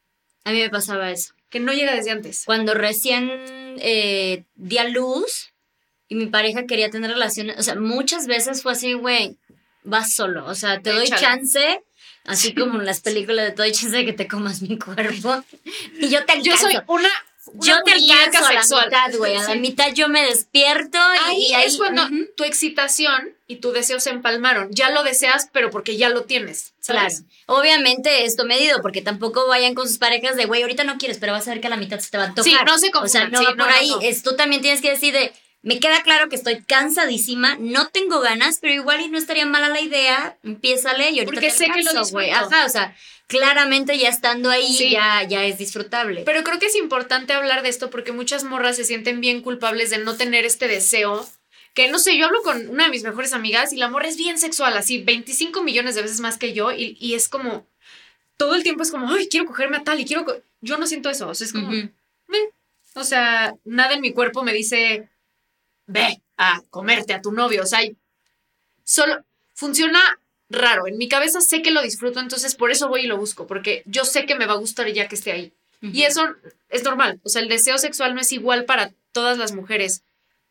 A 0.44 0.52
mí 0.52 0.60
me 0.60 0.70
pasaba 0.70 1.10
eso. 1.10 1.34
que 1.50 1.60
no 1.60 1.74
llega 1.74 1.96
desde 1.96 2.12
antes. 2.12 2.44
Cuando 2.46 2.74
recién 2.74 3.32
eh, 3.80 4.44
di 4.56 4.78
a 4.78 4.84
luz, 4.84 5.54
y 6.08 6.16
mi 6.16 6.28
pareja 6.28 6.66
quería 6.66 6.90
tener 6.90 7.10
relaciones, 7.10 7.58
o 7.58 7.64
sea, 7.64 7.76
muchas 7.76 8.28
veces 8.28 8.62
fue 8.62 8.74
así, 8.74 8.94
güey, 8.94 9.38
vas 9.84 10.14
solo, 10.14 10.46
o 10.46 10.54
sea, 10.54 10.82
te 10.82 10.92
doy 10.92 11.08
chance, 11.08 11.82
así 12.26 12.54
como 12.54 12.80
en 12.80 12.86
las 12.86 13.00
películas 13.00 13.46
de 13.46 13.52
te 13.52 13.62
doy 13.64 13.72
chance 13.72 13.96
de 13.96 14.06
que 14.06 14.14
te 14.14 14.28
comas 14.28 14.62
mi 14.62 14.78
cuerpo, 14.78 15.44
y 16.00 16.10
yo 16.10 16.26
te 16.26 16.34
alcanzo. 16.34 16.44
Yo 16.44 16.58
soy 16.58 16.78
una. 16.88 17.10
Yo 17.54 17.76
te 17.84 17.92
alcanzo 17.92 18.48
a 18.48 18.54
la 18.54 18.62
sexual. 18.62 18.86
mitad, 18.88 19.18
güey. 19.18 19.36
A 19.36 19.50
la 19.50 19.56
mitad 19.56 19.94
yo 19.94 20.10
me 20.10 20.24
despierto 20.24 20.98
y 20.98 21.18
Ahí, 21.30 21.54
ahí 21.54 21.68
es 21.68 21.78
cuando 21.78 22.02
tu 22.36 22.44
excitación 22.44 23.35
y 23.48 23.58
tu 23.58 23.72
deseo 23.72 24.00
se 24.00 24.10
empalmaron. 24.10 24.70
Ya 24.72 24.90
lo 24.90 25.04
deseas, 25.04 25.50
pero 25.52 25.70
porque 25.70 25.98
ya 25.98 26.10
lo 26.10 26.24
tienes. 26.24 26.74
Claro. 26.86 27.14
Obviamente 27.46 28.26
esto 28.26 28.46
medido, 28.46 28.82
porque 28.82 29.02
tampoco 29.02 29.48
vayan 29.48 29.76
con 29.76 29.88
sus 29.88 29.98
parejas 29.98 30.36
de, 30.36 30.46
güey, 30.46 30.62
ahorita 30.64 30.84
no 30.84 30.98
quieres, 30.98 31.18
pero 31.20 31.32
vas 31.34 31.48
a 31.48 31.52
ver 31.52 31.62
que 31.62 31.68
a 31.68 31.70
la 31.70 31.78
mitad 31.78 32.00
se 32.00 32.10
te 32.10 32.18
va 32.18 32.26
a 32.26 32.30
tocar. 32.30 32.44
Sí, 32.44 32.56
no 32.66 32.78
se 32.80 32.92
O 32.94 33.08
sea, 33.08 33.28
no 33.30 33.40
sí, 33.40 33.46
va 33.46 33.52
no, 33.52 33.64
por 33.66 33.74
ahí. 33.74 33.90
no. 33.90 34.02
Es, 34.02 34.24
tú 34.24 34.36
también 34.36 34.62
tienes 34.62 34.82
que 34.82 34.90
decir 34.90 35.14
de, 35.14 35.32
me 35.62 35.80
queda 35.80 36.02
claro 36.04 36.30
que 36.30 36.36
estoy 36.36 36.62
cansadísima, 36.64 37.58
no 37.60 37.88
tengo 37.90 38.20
ganas, 38.20 38.60
pero 38.62 38.74
igual 38.74 39.02
y 39.02 39.10
no 39.10 39.18
estaría 39.18 39.46
mala 39.46 39.70
la 39.70 39.82
idea, 39.82 40.38
empiézale 40.44 41.10
y 41.12 41.20
ahorita 41.20 41.26
Porque 41.26 41.48
te 41.50 41.52
sé 41.52 41.70
que 41.72 41.84
lo 41.84 42.06
güey. 42.08 42.32
Ajá, 42.32 42.66
o 42.66 42.70
sea, 42.70 42.96
claramente 43.28 43.98
ya 43.98 44.10
estando 44.10 44.50
ahí 44.50 44.74
Sí. 44.74 44.92
ya, 44.92 45.24
ya 45.24 45.44
es 45.46 45.58
disfrutable. 45.58 46.22
Pero 46.26 46.44
creo 46.44 46.60
que 46.60 46.68
es 46.68 46.76
importante 46.76 47.34
hablar 47.34 47.64
de 47.64 47.70
esto 47.70 47.90
porque 47.90 48.12
muchas 48.12 48.44
morras 48.44 48.76
se 48.76 48.84
sienten 48.86 49.22
bien 49.22 49.42
culpables 49.42 49.90
de 49.90 49.98
no 50.00 50.16
tener 50.16 50.46
este 50.46 50.68
deseo. 50.68 51.28
Que 51.76 51.90
no 51.90 52.00
sé, 52.00 52.18
yo 52.18 52.26
hablo 52.26 52.42
con 52.42 52.70
una 52.70 52.86
de 52.86 52.90
mis 52.90 53.04
mejores 53.04 53.34
amigas 53.34 53.72
y 53.74 53.78
la 53.78 53.90
morra 53.90 54.08
es 54.08 54.18
bien 54.18 54.40
sexual, 54.40 54.76
así 54.78 55.04
25 55.04 55.62
millones 55.62 55.94
de 55.94 56.02
veces 56.02 56.22
más 56.22 56.38
que 56.38 56.54
yo 56.54 56.72
y, 56.72 56.98
y 57.00 57.14
es 57.14 57.30
como, 57.30 57.68
todo 58.38 58.56
el 58.56 58.64
tiempo 58.64 58.82
es 58.82 58.92
como, 58.92 59.14
ay, 59.14 59.28
quiero 59.28 59.46
cogerme 59.46 59.78
a 59.78 59.84
tal 59.84 60.00
y 60.00 60.06
quiero... 60.06 60.26
co-". 60.26 60.42
Yo 60.62 60.78
no 60.78 60.88
siento 60.88 61.10
eso, 61.10 61.28
o 61.28 61.36
sea, 61.36 61.46
es 61.46 61.54
como, 61.54 61.68
Ujú. 61.68 61.90
"Meh". 62.28 62.50
o 62.96 63.04
sea, 63.04 63.54
nada 63.66 63.94
en 63.94 64.02
mi 64.02 64.14
cuerpo 64.14 64.42
me 64.42 64.54
dice, 64.54 65.10
ve 65.86 66.22
a 66.38 66.62
comerte 66.70 67.14
a 67.14 67.22
tu 67.22 67.32
novio, 67.32 67.62
o 67.64 67.66
sea, 67.66 67.82
solo 68.84 69.24
funciona 69.54 70.00
raro. 70.50 70.88
En 70.88 70.98
mi 70.98 71.08
cabeza 71.10 71.42
sé 71.42 71.62
que 71.62 71.72
lo 71.72 71.82
disfruto, 71.82 72.20
entonces 72.20 72.56
por 72.56 72.72
eso 72.72 72.88
voy 72.88 73.02
y 73.02 73.08
lo 73.08 73.18
busco, 73.18 73.48
porque 73.48 73.84
yo 73.86 74.06
sé 74.06 74.26
que 74.26 74.36
me 74.36 74.46
va 74.46 74.54
a 74.54 74.58
gustar 74.58 74.88
ya 74.92 75.08
que 75.08 75.16
esté 75.16 75.32
ahí. 75.32 75.54
Y 75.82 76.02
eso 76.02 76.26
es 76.70 76.84
normal. 76.84 77.20
O 77.24 77.30
sea, 77.30 77.44
el 77.44 77.48
deseo 77.48 77.78
sexual 77.78 78.16
no 78.16 78.22
es 78.22 78.32
igual 78.32 78.66
para 78.66 78.92
todas 79.12 79.38
las 79.38 79.52
mujeres, 79.54 80.02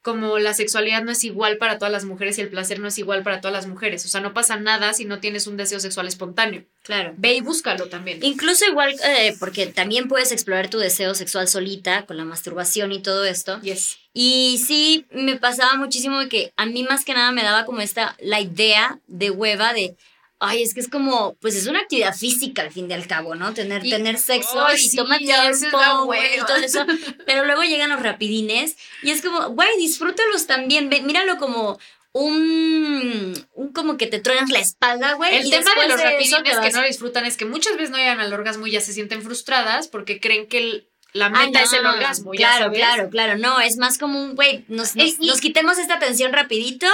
como 0.05 0.39
la 0.39 0.53
sexualidad 0.53 1.03
no 1.03 1.11
es 1.13 1.25
igual 1.25 1.57
para 1.57 1.79
todas 1.79 1.91
las 1.91 2.05
mujeres 2.05 2.37
y 2.37 2.43
el 2.43 2.51
placer 2.51 2.79
no 2.79 2.89
es 2.89 2.99
igual 2.99 3.23
para 3.23 3.41
todas 3.41 3.55
las 3.55 3.67
mujeres. 3.67 4.05
O 4.05 4.09
sea, 4.09 4.21
no 4.21 4.35
pasa 4.35 4.57
nada 4.57 4.93
si 4.93 5.07
no 5.07 5.19
tienes 5.19 5.47
un 5.47 5.57
deseo 5.57 5.81
sexual 5.81 6.07
espontáneo. 6.07 6.63
Claro. 6.83 7.15
Ve 7.17 7.37
y 7.37 7.41
búscalo 7.41 7.87
también. 7.87 8.19
Incluso 8.23 8.67
igual, 8.67 8.95
eh, 9.03 9.35
porque 9.41 9.67
también 9.67 10.07
puedes 10.07 10.31
explorar 10.31 10.69
tu 10.69 10.79
deseo 10.79 11.15
sexual 11.15 11.49
solita, 11.49 12.05
con 12.05 12.19
la 12.19 12.27
masturbación 12.27 12.93
y 12.93 13.01
todo 13.01 13.25
esto. 13.25 13.59
Yes. 13.63 13.97
Y 14.13 14.63
sí, 14.67 15.07
me 15.11 15.37
pasaba 15.37 15.75
muchísimo 15.77 16.21
de 16.21 16.29
que 16.29 16.53
a 16.59 16.67
mí 16.67 16.83
más 16.83 17.07
que 17.07 17.15
nada 17.15 17.33
me 17.33 17.43
daba 17.43 17.65
como 17.65 17.81
esta, 17.81 18.15
la 18.21 18.43
idea 18.43 19.01
de 19.07 19.31
hueva 19.31 19.73
de, 19.73 19.97
ay, 20.41 20.63
es 20.63 20.75
que 20.75 20.81
es 20.81 20.89
como, 20.89 21.35
pues 21.41 21.55
es 21.57 21.67
una 21.67 21.81
actividad 21.81 22.15
física 22.15 22.63
al 22.63 22.71
fin 22.73 22.91
y 22.91 22.95
al 22.95 23.07
cabo, 23.07 23.35
¿no? 23.35 23.55
Tener, 23.55 23.85
Y- 23.87 23.91
tener 23.91 24.19
sexo 24.19 24.65
Ay, 24.65 24.77
y 24.77 24.89
sí, 24.91 24.97
toma 24.97 25.19
tiempo, 25.19 26.05
güey, 26.05 26.37
y 26.37 26.39
todo 26.47 26.57
eso. 26.57 26.85
Pero 27.27 27.45
luego 27.47 27.63
llegan 27.63 27.91
los 27.91 28.01
rapidines 28.03 28.77
y 29.03 29.11
es 29.11 29.23
como, 29.23 29.49
güey, 29.51 29.69
disfrútalos 29.79 30.47
también, 30.47 30.91
ve- 30.91 31.01
míralo 31.03 31.37
como 31.39 31.79
un, 32.13 33.47
un 33.55 33.73
como 33.73 33.97
que 33.97 34.07
te 34.07 34.21
truenas 34.21 34.51
la 34.51 34.59
espalda, 34.61 35.15
güey. 35.15 35.35
El 35.37 35.47
y 35.47 35.51
tema 35.51 35.71
de 35.81 35.89
los 35.89 36.01
rapidines 36.01 36.43
que 36.63 36.71
no 36.71 36.81
lo 36.81 36.87
disfrutan 36.87 37.27
es 37.27 37.37
que 37.37 37.45
muchas 37.45 37.75
veces 37.75 37.91
no 37.91 37.97
llegan 37.97 38.21
al 38.21 38.33
orgasmo 38.33 38.67
y 38.67 38.73
ya 38.73 38.81
se 38.81 38.93
sienten 38.93 39.23
frustradas 39.23 39.89
porque 39.89 40.21
creen 40.21 40.47
que 40.49 40.59
el- 40.59 40.89
la 41.13 41.27
Ah, 41.27 41.31
meta 41.31 41.63
es 41.63 41.73
el 41.73 41.87
orgasmo. 41.87 42.33
Claro, 42.33 42.73
claro, 42.73 43.09
claro. 43.09 43.39
No, 43.39 43.61
es 43.61 43.77
más 43.77 43.99
como 43.99 44.21
un, 44.23 44.35
güey, 44.35 44.65
nos, 44.69 44.97
nos, 44.97 45.41
quitemos 45.41 45.79
esta 45.79 45.99
tensión 46.01 46.33
rapidito 46.33 46.87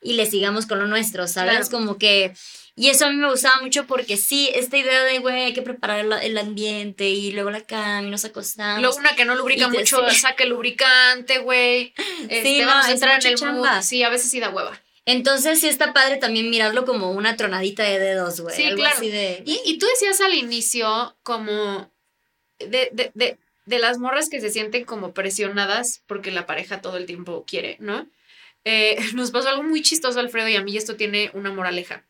y 0.00 0.14
le 0.14 0.24
sigamos 0.24 0.64
con 0.66 0.78
lo 0.78 0.86
nuestro, 0.86 1.26
¿sabes? 1.28 1.68
Claro. 1.68 1.70
Como 1.70 1.98
que... 1.98 2.32
Y 2.78 2.90
eso 2.90 3.06
a 3.06 3.10
mí 3.10 3.16
me 3.16 3.28
gustaba 3.28 3.60
mucho 3.60 3.86
porque 3.86 4.16
sí, 4.16 4.50
esta 4.54 4.76
idea 4.76 5.02
de, 5.04 5.18
güey, 5.18 5.46
hay 5.46 5.52
que 5.52 5.62
preparar 5.62 6.06
el 6.22 6.38
ambiente 6.38 7.08
y 7.08 7.32
luego 7.32 7.50
la 7.50 7.62
cama 7.62 8.06
y 8.06 8.10
nos 8.10 8.24
acostamos. 8.24 8.80
Luego 8.80 8.96
una 8.98 9.16
que 9.16 9.24
no 9.24 9.34
lubrica 9.34 9.68
te- 9.70 9.78
mucho, 9.78 10.08
sí. 10.10 10.16
saque 10.16 10.46
lubricante, 10.46 11.38
güey. 11.38 11.92
Este, 12.28 12.60
no, 12.60 12.68
vamos 12.68 12.86
a 12.86 12.92
entrar 12.92 13.20
en 13.20 13.26
el 13.32 13.34
chamba. 13.34 13.74
mood. 13.74 13.82
Sí, 13.82 14.02
a 14.04 14.08
veces 14.10 14.30
sí 14.30 14.38
da 14.38 14.50
hueva. 14.50 14.80
Entonces 15.06 15.58
sí 15.60 15.68
está 15.68 15.92
padre 15.92 16.18
también 16.18 16.50
mirarlo 16.50 16.84
como 16.84 17.10
una 17.10 17.34
tronadita 17.36 17.82
de 17.82 17.98
dedos, 17.98 18.40
güey. 18.40 18.54
Sí, 18.54 18.62
algo 18.64 18.76
claro. 18.82 18.96
así 18.96 19.08
de... 19.10 19.42
Y, 19.46 19.60
y 19.64 19.78
tú 19.78 19.86
decías 19.86 20.20
al 20.20 20.34
inicio 20.34 21.16
como 21.22 21.90
de, 22.58 22.90
de, 22.92 23.10
de, 23.14 23.38
de 23.66 23.78
las 23.78 23.98
morras 23.98 24.28
que 24.28 24.40
se 24.40 24.50
sienten 24.50 24.84
como 24.84 25.14
presionadas 25.14 26.02
porque 26.06 26.30
la 26.30 26.46
pareja 26.46 26.80
todo 26.80 26.96
el 26.98 27.06
tiempo 27.06 27.44
quiere, 27.46 27.76
¿no? 27.80 28.06
Eh, 28.64 28.98
nos 29.14 29.30
pasó 29.30 29.48
algo 29.48 29.62
muy 29.62 29.82
chistoso, 29.82 30.20
Alfredo, 30.20 30.48
y 30.48 30.56
a 30.56 30.62
mí 30.62 30.76
esto 30.76 30.94
tiene 30.96 31.30
una 31.34 31.50
moraleja. 31.50 32.04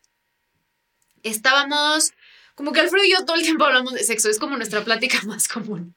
Estábamos, 1.23 2.11
como 2.55 2.71
que 2.71 2.79
Alfredo 2.81 3.05
y 3.05 3.11
yo 3.11 3.25
todo 3.25 3.35
el 3.37 3.43
tiempo 3.43 3.65
hablamos 3.65 3.93
de 3.93 4.03
sexo, 4.03 4.29
es 4.29 4.39
como 4.39 4.57
nuestra 4.57 4.83
plática 4.83 5.19
más 5.25 5.47
común. 5.47 5.95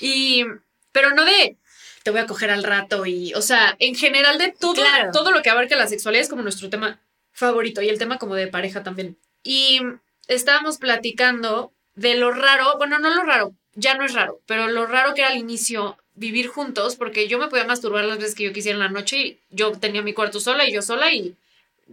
Y, 0.00 0.44
pero 0.92 1.14
no 1.14 1.24
de, 1.24 1.56
te 2.02 2.10
voy 2.10 2.20
a 2.20 2.26
coger 2.26 2.50
al 2.50 2.64
rato 2.64 3.06
y, 3.06 3.32
o 3.34 3.42
sea, 3.42 3.76
en 3.78 3.94
general 3.94 4.38
de 4.38 4.52
todo, 4.52 4.74
Claro. 4.74 5.10
todo 5.12 5.32
lo 5.32 5.42
que 5.42 5.50
abarca 5.50 5.76
la 5.76 5.86
sexualidad 5.86 6.22
es 6.22 6.28
como 6.28 6.42
nuestro 6.42 6.68
tema 6.70 7.00
favorito 7.32 7.82
y 7.82 7.88
el 7.88 7.98
tema 7.98 8.18
como 8.18 8.34
de 8.34 8.46
pareja 8.48 8.82
también. 8.82 9.16
Y 9.42 9.80
estábamos 10.26 10.78
platicando 10.78 11.72
de 11.94 12.16
lo 12.16 12.30
raro, 12.32 12.76
bueno, 12.78 12.98
no 12.98 13.10
lo 13.14 13.22
raro, 13.24 13.54
ya 13.74 13.94
no 13.94 14.04
es 14.04 14.12
raro, 14.14 14.40
pero 14.46 14.68
lo 14.68 14.86
raro 14.86 15.14
que 15.14 15.22
era 15.22 15.30
al 15.30 15.36
inicio 15.38 15.96
vivir 16.14 16.48
juntos, 16.48 16.96
porque 16.96 17.28
yo 17.28 17.38
me 17.38 17.48
podía 17.48 17.64
masturbar 17.64 18.04
las 18.04 18.18
veces 18.18 18.34
que 18.34 18.44
yo 18.44 18.52
quisiera 18.52 18.74
en 18.76 18.82
la 18.82 18.88
noche 18.88 19.18
y 19.18 19.40
yo 19.50 19.70
tenía 19.72 20.02
mi 20.02 20.14
cuarto 20.14 20.40
sola 20.40 20.66
y 20.68 20.72
yo 20.72 20.82
sola 20.82 21.12
y 21.12 21.36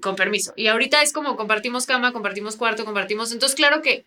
con 0.01 0.15
permiso. 0.15 0.53
Y 0.55 0.67
ahorita 0.67 1.01
es 1.01 1.13
como 1.13 1.35
compartimos 1.35 1.85
cama, 1.85 2.13
compartimos 2.13 2.55
cuarto, 2.55 2.85
compartimos, 2.85 3.31
entonces 3.31 3.55
claro 3.55 3.81
que 3.81 4.05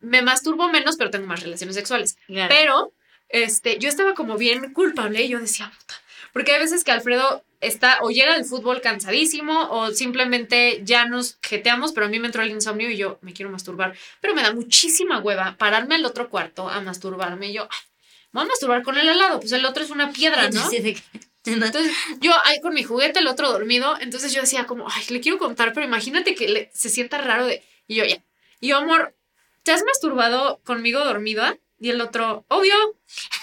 me 0.00 0.22
masturbo 0.22 0.68
menos, 0.68 0.96
pero 0.96 1.10
tengo 1.10 1.26
más 1.26 1.42
relaciones 1.42 1.76
sexuales. 1.76 2.16
Claro. 2.26 2.54
Pero, 2.54 2.92
este, 3.28 3.78
yo 3.78 3.88
estaba 3.88 4.14
como 4.14 4.36
bien 4.36 4.72
culpable 4.72 5.22
y 5.22 5.28
yo 5.28 5.38
decía, 5.40 5.70
puta. 5.78 5.94
Porque 6.32 6.52
hay 6.52 6.60
veces 6.60 6.84
que 6.84 6.92
Alfredo 6.92 7.44
está 7.60 7.98
o 8.02 8.10
llega 8.10 8.34
del 8.34 8.44
fútbol 8.44 8.82
cansadísimo 8.82 9.68
o 9.70 9.90
simplemente 9.92 10.80
ya 10.84 11.06
nos 11.06 11.38
jeteamos, 11.42 11.92
pero 11.92 12.06
a 12.06 12.08
mí 12.10 12.18
me 12.18 12.26
entró 12.26 12.42
el 12.42 12.50
insomnio 12.50 12.90
y 12.90 12.96
yo 12.98 13.18
me 13.22 13.32
quiero 13.32 13.50
masturbar. 13.50 13.96
Pero 14.20 14.34
me 14.34 14.42
da 14.42 14.52
muchísima 14.52 15.20
hueva 15.20 15.56
pararme 15.58 15.94
al 15.94 16.04
otro 16.04 16.28
cuarto 16.28 16.68
a 16.68 16.80
masturbarme. 16.82 17.48
Y 17.48 17.52
yo, 17.54 17.62
"Ay, 17.62 17.78
me 18.32 18.40
voy 18.40 18.44
a 18.44 18.48
masturbar 18.48 18.82
con 18.82 18.98
el 18.98 19.08
al 19.08 19.18
lado, 19.18 19.40
pues 19.40 19.52
el 19.52 19.64
otro 19.64 19.82
es 19.82 19.90
una 19.90 20.12
piedra, 20.12 20.50
¿no? 20.50 20.68
Que- 21.46 21.52
Entonces, 21.66 21.92
yo 22.20 22.32
ahí 22.44 22.60
con 22.60 22.74
mi 22.74 22.82
juguete, 22.82 23.20
el 23.20 23.26
otro 23.28 23.50
dormido, 23.50 23.96
entonces 24.00 24.32
yo 24.32 24.40
decía 24.42 24.66
como, 24.66 24.86
ay, 24.90 25.04
le 25.08 25.20
quiero 25.20 25.38
contar, 25.38 25.72
pero 25.72 25.86
imagínate 25.86 26.34
que 26.34 26.48
le- 26.48 26.70
se 26.74 26.90
sienta 26.90 27.18
raro 27.18 27.46
de... 27.46 27.62
Y 27.86 27.94
yo, 27.96 28.04
ya. 28.04 28.18
Y 28.60 28.68
yo, 28.68 28.76
amor, 28.78 29.14
¿te 29.62 29.72
has 29.72 29.82
masturbado 29.84 30.60
conmigo 30.64 31.04
dormida? 31.04 31.56
Y 31.78 31.90
el 31.90 32.00
otro, 32.00 32.44
obvio. 32.48 32.74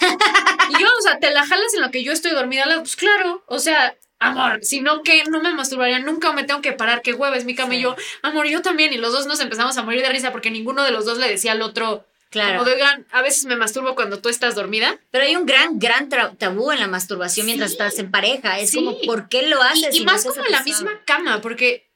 y 0.00 0.80
yo, 0.80 0.88
o 0.98 1.02
sea, 1.02 1.18
¿te 1.18 1.30
la 1.30 1.46
jalas 1.46 1.72
en 1.74 1.82
lo 1.82 1.90
que 1.90 2.02
yo 2.02 2.12
estoy 2.12 2.32
dormida? 2.32 2.64
Pues 2.78 2.96
claro, 2.96 3.44
o 3.46 3.58
sea, 3.58 3.96
amor, 4.18 4.58
si 4.62 4.80
no, 4.80 5.02
que 5.02 5.22
no 5.24 5.40
me 5.40 5.52
masturbaría 5.54 5.98
nunca 6.00 6.30
o 6.30 6.32
me 6.32 6.44
tengo 6.44 6.60
que 6.60 6.72
parar, 6.72 7.02
qué 7.02 7.12
hueva 7.12 7.36
es 7.36 7.44
mi 7.44 7.54
cama. 7.54 7.74
Y 7.76 7.80
yo, 7.82 7.94
amor, 8.22 8.46
yo 8.48 8.60
también. 8.60 8.92
Y 8.92 8.96
los 8.98 9.12
dos 9.12 9.26
nos 9.26 9.40
empezamos 9.40 9.76
a 9.78 9.82
morir 9.82 10.02
de 10.02 10.08
risa 10.08 10.32
porque 10.32 10.50
ninguno 10.50 10.82
de 10.82 10.90
los 10.90 11.04
dos 11.04 11.18
le 11.18 11.28
decía 11.28 11.52
al 11.52 11.62
otro, 11.62 12.04
Claro. 12.30 12.58
como 12.58 12.64
de, 12.64 12.74
oigan, 12.74 13.06
a 13.12 13.22
veces 13.22 13.44
me 13.44 13.54
masturbo 13.56 13.94
cuando 13.94 14.18
tú 14.20 14.28
estás 14.28 14.54
dormida. 14.56 14.98
Pero 15.10 15.24
hay 15.24 15.36
un 15.36 15.46
gran, 15.46 15.78
gran 15.78 16.08
tabú 16.08 16.72
en 16.72 16.80
la 16.80 16.88
masturbación 16.88 17.46
mientras 17.46 17.72
estás 17.72 17.98
en 18.00 18.10
pareja. 18.10 18.58
Es 18.58 18.70
Sí. 18.70 18.78
como, 18.78 18.98
¿por 19.02 19.28
qué 19.28 19.42
lo 19.48 19.58
Y, 19.58 19.62
haces? 19.84 19.94
y 19.96 20.00
no 20.00 20.06
más 20.12 20.24
como 20.24 20.44
en 20.44 20.50
la 20.52 20.62
misma 20.62 21.00
cama, 21.04 21.40
porque, 21.40 21.88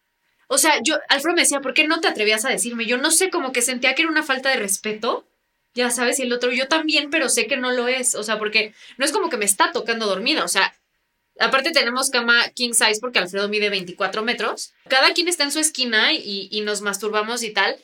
o 0.47 0.57
sea, 0.59 0.81
yo, 0.85 0.97
Alfredo 1.09 1.35
me 1.35 1.43
decía, 1.43 1.61
¿por 1.61 1.75
qué 1.75 1.87
no 1.89 2.01
te 2.01 2.07
atrevías 2.09 2.45
a 2.45 2.51
decirme? 2.51 2.87
Yo 2.87 2.99
no 2.99 3.11
sé, 3.11 3.31
como 3.31 3.53
que 3.53 3.63
sentía 3.63 3.95
que 3.95 4.03
era 4.03 4.11
una 4.11 4.23
falta 4.23 4.49
de 4.51 4.57
respeto, 4.57 5.29
ya 5.75 5.91
sabes, 5.91 6.19
y 6.19 6.23
el 6.23 6.33
otro, 6.33 6.51
yo 6.53 6.69
también, 6.69 7.11
pero 7.11 7.29
sé 7.29 7.47
que 7.47 7.57
no 7.57 7.73
lo 7.73 7.89
es, 7.89 8.15
o 8.15 8.23
sea, 8.23 8.39
porque 8.39 8.73
no 8.97 9.05
es 9.05 9.13
como 9.13 9.29
que 9.29 9.37
me 9.37 9.45
está 9.45 9.73
tocando 9.73 10.07
dormida, 10.07 10.45
o 10.45 10.49
sea, 10.49 10.73
aparte 11.41 11.71
tenemos 11.73 12.11
cama 12.11 12.49
king 12.51 12.73
size 12.73 12.99
porque 13.01 13.19
Alfredo 13.19 13.49
mide 13.49 13.71
24 13.71 14.23
metros, 14.23 14.73
cada 14.89 15.13
quien 15.15 15.29
está 15.29 15.45
en 15.45 15.53
su 15.53 15.59
esquina 15.59 16.13
y, 16.13 16.49
y 16.51 16.61
nos 16.63 16.81
masturbamos 16.81 17.43
y 17.43 17.51
tal. 17.53 17.77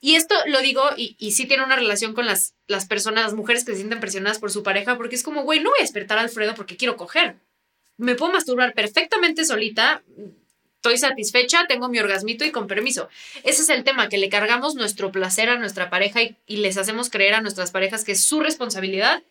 Y 0.00 0.14
esto 0.16 0.34
lo 0.46 0.60
digo, 0.60 0.82
y, 0.96 1.14
y 1.18 1.32
sí 1.32 1.46
tiene 1.46 1.64
una 1.64 1.76
relación 1.76 2.14
con 2.14 2.26
las, 2.26 2.54
las 2.66 2.86
personas, 2.86 3.24
las 3.24 3.34
mujeres 3.34 3.64
que 3.64 3.72
se 3.72 3.78
sienten 3.78 4.00
presionadas 4.00 4.38
por 4.38 4.50
su 4.50 4.62
pareja, 4.62 4.96
porque 4.96 5.14
es 5.16 5.22
como, 5.22 5.42
güey, 5.42 5.60
no 5.60 5.70
voy 5.70 5.78
a 5.80 5.82
despertar 5.82 6.18
a 6.18 6.22
Alfredo 6.22 6.54
porque 6.54 6.76
quiero 6.76 6.96
coger 6.96 7.36
me 8.00 8.14
puedo 8.14 8.32
masturbar 8.32 8.72
perfectamente 8.72 9.44
solita, 9.44 10.02
estoy 10.76 10.96
satisfecha, 10.96 11.66
tengo 11.68 11.90
mi 11.90 11.98
orgasmito 11.98 12.46
y 12.46 12.50
con 12.50 12.66
permiso. 12.66 13.10
Ese 13.44 13.60
es 13.60 13.68
el 13.68 13.84
tema, 13.84 14.08
que 14.08 14.16
le 14.16 14.30
cargamos 14.30 14.74
nuestro 14.74 15.12
placer 15.12 15.50
a 15.50 15.58
nuestra 15.58 15.90
pareja 15.90 16.22
y, 16.22 16.34
y 16.46 16.56
les 16.56 16.78
hacemos 16.78 17.10
creer 17.10 17.34
a 17.34 17.42
nuestras 17.42 17.70
parejas 17.70 18.02
que 18.02 18.12
es 18.12 18.24
su 18.24 18.40
responsabilidad 18.40 19.22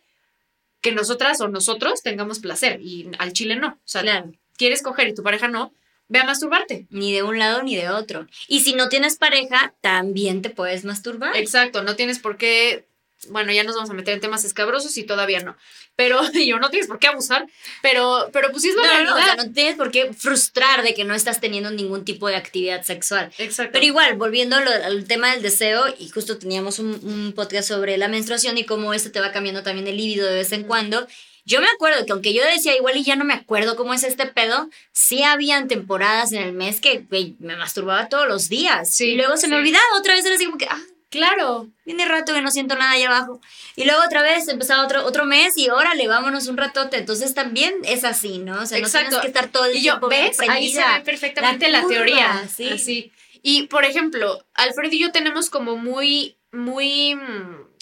que 0.80 0.92
nosotras 0.92 1.40
o 1.40 1.48
nosotros 1.48 2.02
tengamos 2.02 2.38
placer 2.38 2.80
y 2.80 3.10
al 3.18 3.32
chile 3.32 3.56
no. 3.56 3.70
O 3.70 3.88
sea, 3.88 4.02
Claro. 4.02 4.32
quieres 4.56 4.82
coger 4.82 5.08
y 5.08 5.14
tu 5.14 5.24
pareja 5.24 5.48
no, 5.48 5.74
ve 6.10 6.18
a 6.18 6.24
masturbarte. 6.24 6.86
Ni 6.90 7.14
de 7.14 7.22
un 7.22 7.38
lado 7.38 7.62
ni 7.62 7.76
de 7.76 7.88
otro. 7.88 8.26
Y 8.48 8.60
si 8.60 8.74
no 8.74 8.90
tienes 8.90 9.16
pareja, 9.16 9.72
también 9.80 10.42
te 10.42 10.50
puedes 10.50 10.84
masturbar. 10.84 11.34
Exacto, 11.36 11.82
no 11.82 11.96
tienes 11.96 12.18
por 12.18 12.36
qué 12.36 12.84
bueno, 13.28 13.52
ya 13.52 13.64
nos 13.64 13.74
vamos 13.74 13.90
a 13.90 13.94
meter 13.94 14.14
en 14.14 14.20
temas 14.20 14.44
escabrosos 14.44 14.96
y 14.96 15.04
todavía 15.04 15.40
no. 15.40 15.56
Pero 15.94 16.20
yo 16.32 16.58
no 16.58 16.70
tienes 16.70 16.88
por 16.88 16.98
qué 16.98 17.08
abusar, 17.08 17.46
pero, 17.82 18.30
pero 18.32 18.50
pues 18.50 18.62
sí 18.62 18.70
es 18.70 18.76
la 18.76 19.02
No, 19.04 19.14
o 19.14 19.18
sea, 19.18 19.36
no 19.36 19.52
tienes 19.52 19.76
por 19.76 19.90
qué 19.90 20.12
frustrar 20.14 20.82
de 20.82 20.94
que 20.94 21.04
no 21.04 21.14
estás 21.14 21.40
teniendo 21.40 21.70
ningún 21.70 22.04
tipo 22.04 22.28
de 22.28 22.36
actividad 22.36 22.82
sexual. 22.82 23.30
Exacto. 23.38 23.72
Pero 23.72 23.84
igual, 23.84 24.16
volviendo 24.16 24.56
al 24.56 25.04
tema 25.04 25.32
del 25.32 25.42
deseo, 25.42 25.84
y 25.98 26.08
justo 26.08 26.38
teníamos 26.38 26.78
un, 26.78 26.98
un 27.02 27.32
podcast 27.34 27.68
sobre 27.68 27.98
la 27.98 28.08
menstruación 28.08 28.56
y 28.56 28.64
cómo 28.64 28.94
esto 28.94 29.12
te 29.12 29.20
va 29.20 29.32
cambiando 29.32 29.62
también 29.62 29.86
el 29.86 29.98
líbido 29.98 30.26
de 30.26 30.36
vez 30.36 30.52
en 30.52 30.64
cuando. 30.64 31.06
Yo 31.44 31.60
me 31.60 31.66
acuerdo 31.68 32.04
que 32.06 32.12
aunque 32.12 32.32
yo 32.34 32.44
decía 32.44 32.76
igual 32.76 32.96
y 32.96 33.04
ya 33.04 33.16
no 33.16 33.24
me 33.24 33.34
acuerdo 33.34 33.76
cómo 33.76 33.94
es 33.94 34.02
este 34.04 34.26
pedo, 34.26 34.68
sí 34.92 35.22
habían 35.22 35.68
temporadas 35.68 36.32
en 36.32 36.42
el 36.42 36.52
mes 36.52 36.80
que 36.80 37.04
me 37.40 37.56
masturbaba 37.56 38.08
todos 38.08 38.28
los 38.28 38.48
días. 38.48 38.94
Sí, 38.94 39.10
y 39.10 39.16
luego 39.16 39.36
se 39.36 39.48
me 39.48 39.56
olvidaba, 39.56 39.84
otra 39.98 40.14
vez 40.14 40.24
era 40.24 40.34
así 40.34 40.44
como 40.46 40.58
que, 40.58 40.66
ah, 40.66 40.80
Claro. 41.10 41.66
tiene 41.84 42.04
rato 42.06 42.32
que 42.32 42.40
no 42.40 42.52
siento 42.52 42.76
nada 42.76 42.92
allá 42.92 43.08
abajo. 43.08 43.40
Y 43.74 43.84
luego 43.84 44.00
otra 44.06 44.22
vez 44.22 44.46
empezaba 44.46 44.84
otro, 44.84 45.04
otro 45.04 45.24
mes 45.24 45.56
y 45.56 45.68
órale, 45.68 46.06
vámonos 46.06 46.46
un 46.46 46.56
ratote. 46.56 46.98
Entonces 46.98 47.34
también 47.34 47.74
es 47.82 48.04
así, 48.04 48.38
¿no? 48.38 48.60
O 48.62 48.66
sea, 48.66 48.78
no 48.78 48.86
Exacto. 48.86 49.08
tienes 49.08 49.20
que 49.22 49.26
estar 49.26 49.48
todo 49.48 49.64
el 49.64 49.76
Y 49.76 49.82
yo, 49.82 49.94
tiempo 49.94 50.08
¿ves? 50.08 50.38
Ahí 50.40 50.68
se 50.68 50.76
prendida. 50.76 50.98
ve 50.98 51.04
perfectamente 51.04 51.68
la, 51.68 51.82
curva, 51.82 51.94
teoría. 51.96 52.48
sí. 52.54 52.68
Así. 52.68 53.12
Y, 53.42 53.64
por 53.68 53.84
ejemplo, 53.84 54.44
Alfred 54.54 54.92
y 54.92 55.00
yo 55.00 55.10
tenemos 55.10 55.50
como 55.50 55.76
muy, 55.76 56.36
muy, 56.52 57.18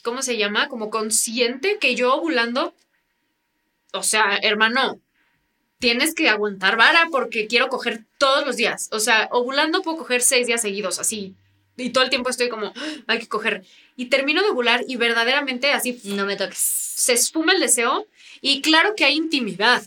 ¿cómo 0.03 0.23
se 0.23 0.39
llama? 0.39 0.69
Como 0.69 0.89
consciente 0.89 1.77
que 1.79 1.97
yo 1.97 2.15
ovulando, 2.15 2.73
o 3.93 4.03
sea, 4.03 4.39
hermano, 4.43 5.01
tienes 5.79 6.15
que 6.15 6.29
aguantar 6.29 6.77
vara 6.77 7.07
porque 7.11 7.47
quiero 7.47 7.69
coger 7.69 8.05
todos 8.19 8.45
los 8.47 8.57
días. 8.57 8.89
O 8.93 9.01
sea, 9.01 9.29
ovulando 9.31 9.83
puedo 9.83 9.99
coger 9.99 10.23
seis 10.23 10.47
días 10.47 10.63
seguidos, 10.63 10.99
así. 10.99 11.35
Y 11.77 11.91
todo 11.91 12.03
el 12.05 12.11
tiempo 12.11 12.29
estoy 12.31 12.49
como, 12.49 12.73
"Ah, 12.77 12.97
hay 13.07 13.19
que 13.21 13.29
coger. 13.29 13.65
Y 13.97 14.07
termino 14.07 14.43
de 14.43 14.51
ovular 14.51 14.85
y 14.89 14.97
verdaderamente 14.97 15.73
así 15.73 16.01
No 16.05 16.27
me 16.27 16.35
toques. 16.37 16.59
se 16.59 17.13
esfuma 17.13 17.53
el 17.53 17.61
deseo 17.61 18.07
y 18.41 18.61
claro 18.63 18.95
que 18.97 19.05
hay 19.05 19.15
intimidad 19.15 19.83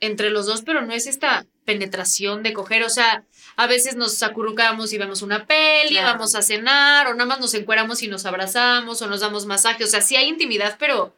entre 0.00 0.30
los 0.30 0.46
dos, 0.46 0.62
pero 0.62 0.82
no 0.82 0.92
es 0.92 1.08
esta 1.08 1.44
penetración 1.64 2.44
de 2.44 2.52
coger, 2.52 2.84
o 2.84 2.88
sea, 2.88 3.24
a 3.56 3.66
veces 3.66 3.96
nos 3.96 4.22
acurrucamos 4.22 4.92
y 4.92 4.98
vemos 4.98 5.20
una 5.22 5.44
peli, 5.46 5.90
Claro. 5.90 6.12
vamos 6.12 6.36
a 6.36 6.42
cenar, 6.42 7.08
o 7.08 7.14
nada 7.14 7.26
más 7.26 7.40
nos 7.40 7.52
encueramos 7.54 8.02
y 8.04 8.08
nos 8.08 8.24
abrazamos, 8.24 9.02
o 9.02 9.08
nos 9.08 9.20
damos 9.20 9.44
masaje, 9.46 9.82
o 9.82 9.86
sea, 9.88 10.00
sí 10.00 10.14
hay 10.14 10.28
intimidad, 10.28 10.76
pero 10.78 11.12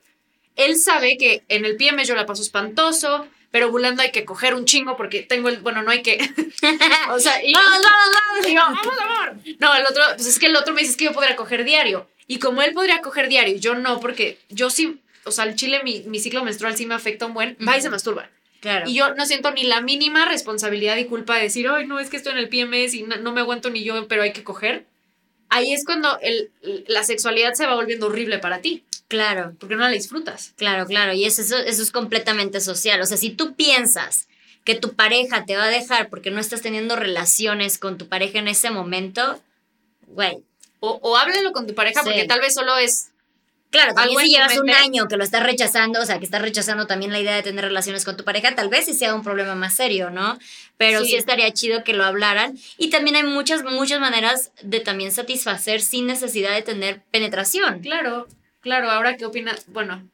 él 0.65 0.77
sabe 0.77 1.17
que 1.17 1.43
en 1.49 1.65
el 1.65 1.77
PM 1.77 2.05
yo 2.05 2.15
la 2.15 2.27
paso 2.27 2.43
espantoso, 2.43 3.27
pero 3.51 3.69
ovulando 3.69 4.03
hay 4.03 4.13
que 4.13 4.25
coger 4.25 4.55
un 4.55 4.65
chingo 4.65 4.97
porque 4.97 5.23
tengo 5.23 5.49
el, 5.49 5.59
bueno, 5.59 5.83
no 5.83 5.91
hay 5.91 6.03
que, 6.03 6.19
o 7.11 7.19
sea, 7.19 7.43
y, 7.45 7.53
¡Vamos, 7.53 7.81
vamos, 7.83 8.55
vamos! 8.55 8.85
vamos, 8.85 9.01
amor. 9.01 9.37
No, 9.59 9.75
el 9.75 9.87
otro, 9.87 10.03
pues 10.15 10.27
es 10.27 10.39
que 10.39 10.47
el 10.47 10.57
otro 10.57 10.73
me 10.73 10.81
dice 10.81 10.93
"Es 10.93 10.97
que 10.97 11.05
yo 11.07 11.13
podría 11.13 11.37
coger 11.37 11.65
diario. 11.65 12.09
Y 12.27 12.39
como 12.39 12.63
él 12.63 12.73
podría 12.73 13.01
coger 13.01 13.29
diario, 13.29 13.57
yo 13.59 13.75
no, 13.75 13.99
porque 13.99 14.39
yo 14.51 14.71
sí, 14.71 15.01
o 15.25 15.33
sea, 15.33 15.45
el 15.45 15.57
chile, 15.57 15.81
mi, 15.83 16.05
mi 16.07 16.21
ciclo 16.21 16.45
menstrual 16.45 16.77
sí 16.77 16.87
me 16.87 16.95
afecta 16.95 17.27
un 17.27 17.35
buen, 17.35 17.57
va 17.67 17.77
y 17.77 17.83
se 17.83 17.91
masturba. 17.91 18.31
Claro. 18.61 18.89
Y 18.89 18.95
yo 18.95 19.15
no 19.15 19.27
siento 19.27 19.51
ni 19.51 19.65
la 19.65 19.81
mínima 19.81 20.27
responsabilidad 20.27 20.97
y 20.99 21.07
culpa 21.07 21.37
de 21.37 21.43
decir, 21.45 21.67
ay, 21.67 21.87
no, 21.87 21.99
es 21.99 22.11
que 22.11 22.19
estoy 22.19 22.33
en 22.33 22.39
el 22.39 22.49
PMS 22.49 22.95
y 22.95 23.03
no, 23.03 23.17
no 23.17 23.33
me 23.33 23.41
aguanto 23.41 23.71
ni 23.71 23.83
yo, 23.83 24.07
pero 24.07 24.23
hay 24.23 24.33
que 24.33 24.45
coger. 24.45 24.85
Ahí 25.49 25.73
es 25.73 25.85
cuando 25.85 26.19
el, 26.21 26.51
la 26.87 27.03
sexualidad 27.03 27.55
se 27.55 27.67
va 27.67 27.75
volviendo 27.75 28.07
horrible 28.07 28.39
para 28.39 28.61
ti, 28.61 28.85
Claro, 29.11 29.55
porque 29.59 29.75
no 29.75 29.83
la 29.83 29.91
disfrutas. 29.91 30.55
claro, 30.57 30.87
claro. 30.87 31.13
Y 31.13 31.25
eso, 31.25 31.43
eso, 31.43 31.59
eso 31.59 31.83
es 31.83 31.91
completamente 31.91 32.61
social. 32.61 33.01
O 33.03 33.07
sea, 33.07 33.17
si 33.19 33.31
tú 33.31 33.55
piensas 33.57 34.29
que 34.65 34.77
tu 34.77 34.95
pareja 34.95 35.45
te 35.45 35.57
va 35.57 35.65
a 35.65 35.69
dejar 35.69 36.09
porque 36.11 36.31
no 36.31 36.39
estás 36.41 36.63
teniendo 36.63 36.95
relaciones 36.95 37.77
con 37.79 37.99
tu 37.99 38.07
pareja 38.09 38.39
en 38.39 38.47
ese 38.49 38.71
momento, 38.71 39.43
güey. 40.07 40.39
O, 40.79 40.99
o 41.03 41.17
háblalo 41.17 41.53
con 41.53 41.67
tu 41.67 41.75
pareja, 41.75 42.01
Sí. 42.03 42.07
porque 42.09 42.25
tal 42.25 42.41
vez 42.41 42.55
solo 42.55 42.79
es 42.79 43.09
Claro, 43.71 43.95
también 43.95 44.19
Algo 44.19 44.21
si 44.29 44.35
llevas 44.35 44.59
un 44.59 44.71
año 44.71 45.07
que 45.07 45.17
lo 45.17 45.23
estás 45.23 45.45
rechazando, 45.45 46.01
o 46.01 46.05
sea, 46.05 46.19
que 46.19 46.25
estás 46.25 46.43
rechazando 46.43 46.89
también 46.89 47.13
la 47.13 47.21
idea 47.21 47.37
de 47.37 47.43
tener 47.45 47.65
relaciones 47.65 48.05
con 48.05 48.17
tu 48.17 48.25
pareja, 48.25 48.53
tal 48.57 48.69
vez 48.69 48.87
sí 48.87 48.95
sea 48.95 49.15
un 49.15 49.23
problema 49.23 49.55
más 49.55 49.75
serio, 49.77 50.11
¿no? 50.11 50.41
Pero 50.77 51.03
sí, 51.05 51.11
Sí. 51.11 51.15
estaría 51.17 51.53
chido 51.53 51.85
que 51.85 51.93
lo 51.93 52.05
hablaran. 52.05 52.59
Y 52.79 52.91
también 52.91 53.15
hay 53.15 53.23
muchas, 53.23 53.63
muchas 53.63 54.01
maneras 54.01 54.51
de 54.63 54.81
también 54.81 55.13
satisfacer 55.13 55.83
sin 55.83 56.07
necesidad 56.09 56.53
de 56.53 56.63
tener 56.63 57.03
penetración. 57.13 57.79
Claro, 57.81 58.27
claro, 58.61 58.91
ahora 58.91 59.17
qué 59.17 59.25
opinas, 59.25 59.65
bueno, 59.69 60.09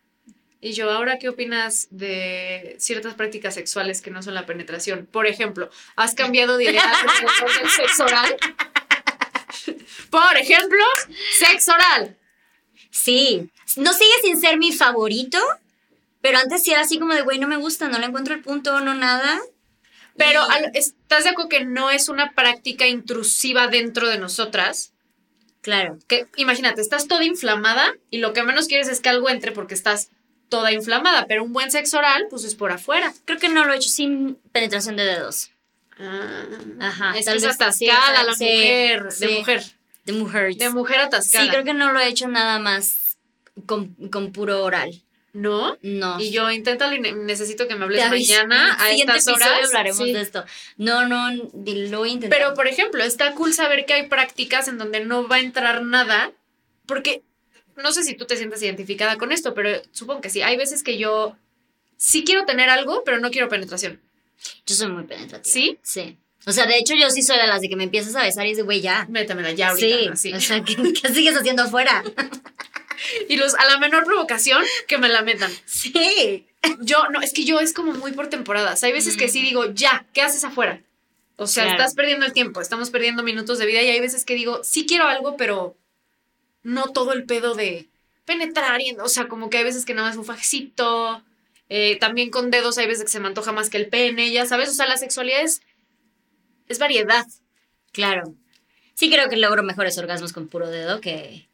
y 0.60 0.72
yo, 0.72 0.90
ahora 0.90 1.18
qué 1.18 1.28
opinas 1.28 1.88
de 1.90 2.76
ciertas 2.78 3.14
prácticas 3.14 3.54
sexuales 3.54 4.00
que 4.02 4.10
no 4.10 4.22
son 4.22 4.34
la 4.34 4.46
penetración. 4.46 5.06
Por 5.06 5.26
ejemplo, 5.26 5.70
¿has 5.96 6.14
cambiado 6.14 6.56
de 6.56 6.64
idea 6.64 6.92
sexo 7.76 8.04
oral? 8.04 8.36
Por 10.10 10.36
ejemplo, 10.36 10.82
sexo 11.38 11.72
oral. 11.72 12.16
Sí, 12.90 13.50
no 13.76 13.92
sigue 13.92 14.14
sin 14.22 14.40
ser 14.40 14.56
mi 14.58 14.72
favorito, 14.72 15.38
pero 16.20 16.38
antes 16.38 16.62
sí 16.62 16.72
era 16.72 16.80
así 16.80 16.98
como 16.98 17.14
de, 17.14 17.22
güey, 17.22 17.38
no 17.38 17.48
me 17.48 17.56
gusta, 17.56 17.88
no 17.88 17.98
le 17.98 18.06
encuentro 18.06 18.34
el 18.34 18.42
punto, 18.42 18.80
no 18.80 18.94
nada. 18.94 19.38
Pero 20.16 20.42
Y- 20.72 20.78
¿estás 20.78 21.24
de 21.24 21.30
acuerdo 21.30 21.50
que 21.50 21.64
no 21.64 21.90
es 21.90 22.08
una 22.08 22.32
práctica 22.32 22.86
intrusiva 22.86 23.68
dentro 23.68 24.08
de 24.08 24.18
nosotras? 24.18 24.92
Claro, 25.66 25.98
Que 26.06 26.28
imagínate, 26.36 26.80
estás 26.80 27.08
toda 27.08 27.24
inflamada 27.24 27.92
y 28.08 28.18
lo 28.18 28.32
que 28.32 28.44
menos 28.44 28.68
quieres 28.68 28.86
es 28.86 29.00
que 29.00 29.08
algo 29.08 29.28
entre 29.28 29.50
porque 29.50 29.74
estás 29.74 30.10
toda 30.48 30.70
inflamada, 30.70 31.26
pero 31.26 31.42
un 31.42 31.52
buen 31.52 31.72
sexo 31.72 31.98
oral, 31.98 32.28
pues 32.30 32.44
es 32.44 32.54
por 32.54 32.70
afuera. 32.70 33.12
creo 33.24 33.40
que 33.40 33.48
no 33.48 33.64
lo 33.64 33.72
he 33.72 33.76
hecho 33.76 33.88
sin 33.88 34.36
penetración 34.52 34.94
de 34.94 35.04
dedos. 35.04 35.50
Ajá, 36.78 37.18
es 37.18 37.24
tal 37.24 37.34
que 37.34 37.38
es 37.38 37.42
vez 37.46 37.54
atascada 37.56 38.22
la 38.22 38.34
sí, 38.34 38.44
mujer, 38.44 39.12
de 39.14 39.28
mujer, 39.38 39.62
De 40.04 40.12
mujer. 40.12 40.54
de 40.54 40.70
mujer 40.70 41.00
atascada. 41.00 41.44
Sí, 41.44 41.50
creo 41.50 41.64
que 41.64 41.74
no 41.74 41.90
lo 41.92 41.98
he 41.98 42.06
hecho 42.06 42.28
nada 42.28 42.60
más 42.60 43.16
con, 43.66 43.88
con 44.08 44.30
puro 44.30 44.62
oral. 44.62 45.02
¿No? 45.36 45.76
No. 45.82 46.18
Y 46.18 46.30
yo 46.30 46.48
ne- 46.48 47.12
necesito 47.12 47.68
que 47.68 47.74
me 47.76 47.84
hables 47.84 48.08
mañana 48.08 48.74
a 48.80 48.90
estas 48.90 49.28
horas. 49.28 49.50
hablaremos 49.66 49.98
Sí. 49.98 50.12
de 50.14 50.22
esto. 50.22 50.46
No, 50.78 51.06
no, 51.06 51.30
lo 51.30 52.06
intentar. 52.06 52.38
Pero, 52.38 52.54
por 52.54 52.66
ejemplo, 52.68 53.04
está 53.04 53.32
cool 53.34 53.52
saber 53.52 53.84
que 53.84 53.92
hay 53.92 54.08
prácticas 54.08 54.66
en 54.68 54.78
donde 54.78 55.04
no 55.04 55.28
va 55.28 55.36
a 55.36 55.40
entrar 55.40 55.82
nada, 55.82 56.32
porque 56.86 57.22
no 57.76 57.92
sé 57.92 58.02
si 58.02 58.14
tú 58.14 58.24
te 58.24 58.38
sientes 58.38 58.62
identificada 58.62 59.18
con 59.18 59.30
esto, 59.30 59.52
pero 59.52 59.82
supongo 59.92 60.22
que 60.22 60.30
sí. 60.30 60.40
Hay 60.40 60.56
veces 60.56 60.82
que 60.82 60.96
yo 60.96 61.36
sí 61.98 62.24
quiero 62.24 62.46
tener 62.46 62.70
algo, 62.70 63.02
pero 63.04 63.20
no 63.20 63.30
quiero 63.30 63.50
penetración. 63.50 64.00
Yo 64.64 64.74
soy 64.74 64.88
muy 64.88 65.04
penetrativa. 65.04 65.52
¿Sí? 65.52 65.78
Sí. 65.82 66.16
O 66.46 66.52
sea, 66.52 66.64
de 66.64 66.78
hecho, 66.78 66.94
yo 66.94 67.10
sí 67.10 67.20
soy 67.20 67.36
de 67.36 67.46
las 67.46 67.60
de 67.60 67.68
que 67.68 67.76
me 67.76 67.84
empiezas 67.84 68.14
a 68.16 68.22
besar 68.22 68.46
y 68.46 68.52
es 68.52 68.56
de, 68.56 68.62
güey, 68.62 68.80
ya. 68.80 69.06
Métamela 69.10 69.50
ya 69.52 69.68
ahorita. 69.68 70.16
Sí, 70.16 70.30
así. 70.30 70.32
o 70.32 70.40
sea, 70.40 70.64
¿qué, 70.64 70.76
qué 71.02 71.08
sigues 71.12 71.36
haciendo 71.36 71.62
afuera? 71.64 72.02
Y 73.28 73.36
los, 73.36 73.54
a 73.54 73.64
la 73.66 73.78
menor 73.78 74.04
provocación, 74.04 74.62
que 74.88 74.98
me 74.98 75.08
la 75.08 75.22
metan. 75.22 75.50
Sí. 75.64 76.46
Yo, 76.80 77.08
no, 77.10 77.20
es 77.20 77.32
que 77.32 77.44
yo 77.44 77.60
es 77.60 77.72
como 77.72 77.92
muy 77.92 78.12
por 78.12 78.28
temporadas. 78.28 78.82
Hay 78.82 78.92
veces 78.92 79.16
que 79.16 79.28
sí 79.28 79.40
digo, 79.42 79.66
ya, 79.72 80.04
¿qué 80.12 80.22
haces 80.22 80.42
afuera? 80.44 80.80
O 81.36 81.46
sea, 81.46 81.64
Claro. 81.64 81.78
estás 81.78 81.94
perdiendo 81.94 82.26
el 82.26 82.32
tiempo, 82.32 82.60
estamos 82.60 82.90
perdiendo 82.90 83.22
minutos 83.22 83.58
de 83.58 83.66
vida 83.66 83.82
y 83.82 83.88
hay 83.90 84.00
veces 84.00 84.24
que 84.24 84.34
digo, 84.34 84.62
sí 84.64 84.86
quiero 84.86 85.06
algo, 85.06 85.36
pero 85.36 85.76
no 86.62 86.92
todo 86.92 87.12
el 87.12 87.24
pedo 87.24 87.54
de 87.54 87.88
penetrar. 88.24 88.80
Y, 88.80 88.92
o 88.98 89.08
sea, 89.08 89.28
como 89.28 89.50
que 89.50 89.58
hay 89.58 89.64
veces 89.64 89.84
que 89.84 89.94
nada 89.94 90.08
más 90.08 90.16
un 90.16 90.24
fajecito. 90.24 91.22
eh, 91.68 91.96
también 92.00 92.30
con 92.30 92.50
dedos 92.50 92.78
hay 92.78 92.86
veces 92.86 93.04
que 93.04 93.10
se 93.10 93.20
me 93.20 93.26
antoja 93.28 93.52
más 93.52 93.70
que 93.70 93.76
el 93.76 93.88
pene, 93.88 94.30
ya 94.32 94.46
sabes. 94.46 94.70
O 94.70 94.74
sea, 94.74 94.86
la 94.86 94.96
sexualidad 94.96 95.42
es, 95.42 95.62
es 96.68 96.78
variedad. 96.78 97.26
Claro. 97.92 98.34
Sí 98.94 99.10
creo 99.10 99.28
que 99.28 99.36
logro 99.36 99.62
mejores 99.62 99.98
orgasmos 99.98 100.32
con 100.32 100.48
puro 100.48 100.68
dedo 100.70 101.00
que, 101.00 101.45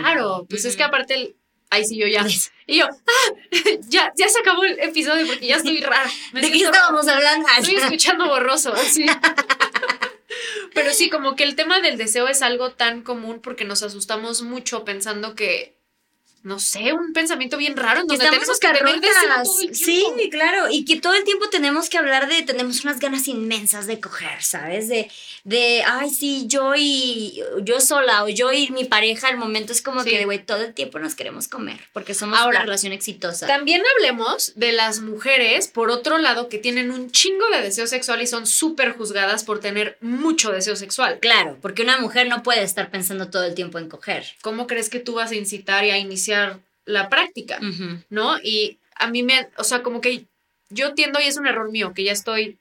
Claro, 0.00 0.46
pues 0.48 0.64
es 0.64 0.76
que 0.76 0.82
aparte 0.82 1.14
el... 1.14 1.36
Ahí 1.70 1.86
sí 1.86 1.96
yo 1.96 2.06
ya. 2.06 2.26
Y 2.66 2.78
yo, 2.78 2.86
ah, 2.86 3.32
ya, 3.88 4.12
ya 4.14 4.28
se 4.28 4.40
acabó 4.40 4.62
el 4.64 4.78
episodio 4.78 5.26
porque 5.26 5.46
ya 5.46 5.56
estoy 5.56 5.80
rara. 5.80 6.10
Me 6.32 6.42
¿De 6.42 6.52
qué 6.52 6.64
estábamos 6.64 7.08
hablando? 7.08 7.48
Estoy 7.58 7.76
escuchando 7.76 8.28
borroso. 8.28 8.74
Pero 10.74 10.92
sí, 10.92 11.08
como 11.08 11.34
que 11.34 11.44
el 11.44 11.56
tema 11.56 11.80
del 11.80 11.96
deseo 11.96 12.28
es 12.28 12.42
algo 12.42 12.72
tan 12.72 13.02
común 13.02 13.40
porque 13.42 13.64
nos 13.64 13.82
asustamos 13.82 14.42
mucho 14.42 14.84
pensando 14.84 15.34
que, 15.34 15.76
no 16.42 16.58
sé, 16.58 16.92
un 16.92 17.12
pensamiento 17.12 17.56
bien 17.56 17.76
raro 17.76 18.00
en 18.00 18.06
donde 18.06 18.24
tenemos 18.24 18.58
que 18.58 18.68
tener 18.68 19.00
todo 19.00 19.60
el 19.62 19.74
Sí, 19.74 20.04
claro. 20.30 20.68
Y 20.70 20.84
que 20.84 21.00
todo 21.00 21.14
el 21.14 21.24
tiempo 21.24 21.48
tenemos 21.50 21.88
que 21.88 21.98
hablar 21.98 22.28
de, 22.28 22.42
tenemos 22.42 22.84
unas 22.84 22.98
ganas 22.98 23.28
inmensas 23.28 23.86
de 23.86 24.00
coger, 24.00 24.42
¿sabes? 24.42 24.88
De, 24.88 25.10
de 25.44 25.82
ay, 25.86 26.10
sí, 26.10 26.44
yo 26.48 26.74
y 26.76 27.40
yo 27.62 27.80
sola 27.80 28.24
o 28.24 28.28
yo 28.28 28.52
y 28.52 28.70
mi 28.70 28.84
pareja, 28.84 29.28
el 29.30 29.36
momento 29.36 29.72
es 29.72 29.82
como 29.82 30.02
Sí. 30.02 30.10
que, 30.10 30.24
güey, 30.24 30.44
todo 30.44 30.62
el 30.62 30.74
tiempo 30.74 30.98
nos 30.98 31.14
queremos 31.14 31.46
comer 31.48 31.78
porque 31.92 32.14
somos 32.14 32.38
Ahora, 32.38 32.58
una 32.58 32.64
relación 32.64 32.92
exitosa. 32.92 33.46
También 33.46 33.82
hablemos 33.96 34.52
de 34.56 34.72
las 34.72 35.00
mujeres, 35.00 35.68
por 35.68 35.90
otro 35.90 36.18
lado, 36.18 36.48
que 36.48 36.58
tienen 36.58 36.90
un 36.90 37.10
chingo 37.10 37.48
de 37.50 37.62
deseo 37.62 37.86
sexual 37.86 38.20
y 38.22 38.26
son 38.26 38.46
súper 38.46 38.92
juzgadas 38.96 39.44
por 39.44 39.60
tener 39.60 39.96
mucho 40.00 40.50
deseo 40.50 40.74
sexual. 40.76 41.18
Claro, 41.20 41.58
porque 41.62 41.82
una 41.82 41.98
mujer 41.98 42.26
no 42.28 42.42
puede 42.42 42.62
estar 42.62 42.90
pensando 42.90 43.28
todo 43.28 43.44
el 43.44 43.54
tiempo 43.54 43.78
en 43.78 43.88
coger. 43.88 44.24
¿Cómo 44.42 44.66
crees 44.66 44.88
que 44.88 44.98
tú 44.98 45.14
vas 45.14 45.30
a 45.30 45.34
incitar 45.36 45.84
y 45.84 45.90
a 45.90 45.98
iniciar 45.98 46.31
la 46.84 47.08
práctica? 47.08 47.58
¿no? 48.10 48.38
Y 48.42 48.78
a 48.96 49.06
mí 49.08 49.22
me, 49.22 49.48
o 49.56 49.64
sea, 49.64 49.82
como 49.82 50.00
que 50.00 50.26
yo 50.70 50.94
tiendo, 50.94 51.20
y 51.20 51.24
es 51.24 51.36
un 51.36 51.46
error 51.46 51.70
mío, 51.70 51.92
que 51.94 52.04
ya 52.04 52.12
estoy 52.12 52.58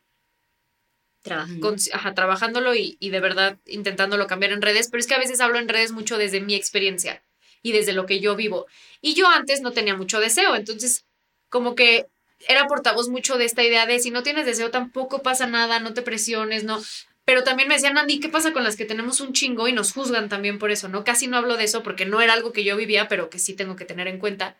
Trabajando. 1.23 1.67
con- 1.67 1.77
ajá, 1.93 2.13
trabajándolo 2.15 2.73
y, 2.73 2.97
y 2.99 3.10
de 3.12 3.19
verdad 3.19 3.57
intentándolo 3.67 4.25
cambiar 4.25 4.53
en 4.53 4.62
redes, 4.62 4.88
pero 4.89 4.99
es 5.01 5.07
que 5.07 5.13
a 5.13 5.19
veces 5.19 5.39
hablo 5.39 5.60
en 5.60 5.67
redes 5.69 5.91
mucho 5.91 6.17
desde 6.17 6.41
mi 6.41 6.55
experiencia. 6.55 7.21
y 7.63 7.73
desde 7.73 7.93
lo 7.93 8.07
que 8.07 8.19
yo 8.19 8.36
vivo. 8.36 8.65
Y 9.01 9.13
yo 9.13 9.27
antes 9.29 9.62
no 9.62 9.71
tenía 9.71 9.95
mucho 9.95 10.19
deseo, 10.19 10.55
entonces 10.55 11.05
como 11.47 11.75
que 11.75 12.07
era 12.47 12.65
portavoz 12.65 13.07
mucho 13.07 13.38
de 13.38 13.45
esta 13.45 13.63
idea 13.63 13.86
de 13.86 13.99
si 13.99 14.10
no 14.10 14.23
tienes 14.23 14.47
deseo 14.47 14.71
tampoco 14.71 15.21
pasa 15.21 15.45
nada, 15.45 15.79
no 15.79 15.93
te 15.93 16.01
presiones, 16.01 16.63
no. 16.63 16.81
Pero 17.25 17.43
también 17.43 17.67
me 17.69 17.75
decían, 17.75 17.97
Andy, 17.97 18.19
¿qué 18.19 18.29
pasa 18.29 18.51
con 18.51 18.63
las 18.63 18.75
que 18.75 18.86
tenemos 18.86 19.21
un 19.21 19.34
chingo 19.34 19.67
y 19.67 19.73
nos 19.73 19.93
juzgan 19.93 20.27
también 20.27 20.60
por 20.60 20.71
eso? 20.71 20.89
¿No? 20.89 21.03
Casi 21.03 21.27
no 21.27 21.38
hablo 21.38 21.55
de 21.55 21.65
eso 21.65 21.84
porque 21.84 22.05
no 22.05 22.21
era 22.21 22.34
algo 22.34 22.51
que 22.51 22.63
yo 22.63 22.75
vivía, 22.75 23.07
pero 23.07 23.29
que 23.29 23.39
sí 23.39 23.53
tengo 23.53 23.75
que 23.75 23.86
tener 23.86 24.07
en 24.07 24.19
cuenta. 24.19 24.57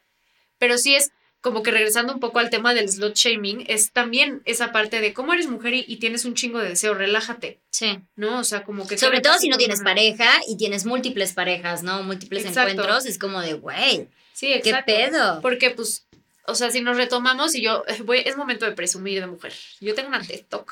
Pero 0.58 0.78
sí 0.78 0.96
es 0.96 1.12
como 1.42 1.64
que 1.64 1.72
regresando 1.72 2.14
un 2.14 2.20
poco 2.20 2.38
al 2.38 2.52
tema 2.52 2.76
del 2.76 2.88
slot 2.88 3.16
shaming, 3.16 3.66
es 3.68 3.92
también 3.92 4.44
esa 4.46 4.72
parte 4.72 5.02
de 5.02 5.12
cómo 5.12 5.34
eres 5.34 5.48
mujer 5.48 5.74
y, 5.74 5.96
tienes 5.98 6.24
un 6.24 6.36
chingo 6.36 6.60
de 6.60 6.70
deseo, 6.70 6.94
relájate. 6.94 7.60
Sí. 7.72 8.00
¿No? 8.16 8.40
O 8.40 8.44
sea, 8.44 8.64
como 8.64 8.88
que... 8.88 8.98
Sobre 8.98 9.22
todo 9.22 9.40
si 9.40 9.50
no 9.50 9.58
tienes 9.58 9.82
pareja 9.82 10.30
y 10.48 10.56
tienes 10.56 10.86
múltiples 10.86 11.34
parejas, 11.34 11.82
¿no? 11.82 12.04
Múltiples 12.04 12.46
encuentros, 12.46 13.08
es 13.08 13.18
como 13.18 13.42
de, 13.42 13.54
güey. 13.54 14.08
Sí, 14.34 14.54
exacto. 14.54 14.86
¿Qué 14.86 14.94
pedo? 14.94 15.42
Porque 15.42 15.72
pues, 15.72 16.06
o 16.46 16.54
sea, 16.54 16.70
si 16.70 16.82
nos 16.82 16.96
retomamos 16.96 17.56
y 17.56 17.64
yo, 17.64 17.84
voy, 18.06 18.20
es 18.24 18.38
momento 18.38 18.66
de 18.66 18.74
presumir 18.74 19.20
de 19.20 19.28
mujer. 19.28 19.54
Yo 19.80 19.96
tengo 19.96 20.10
una 20.10 20.22
Talk 20.48 20.72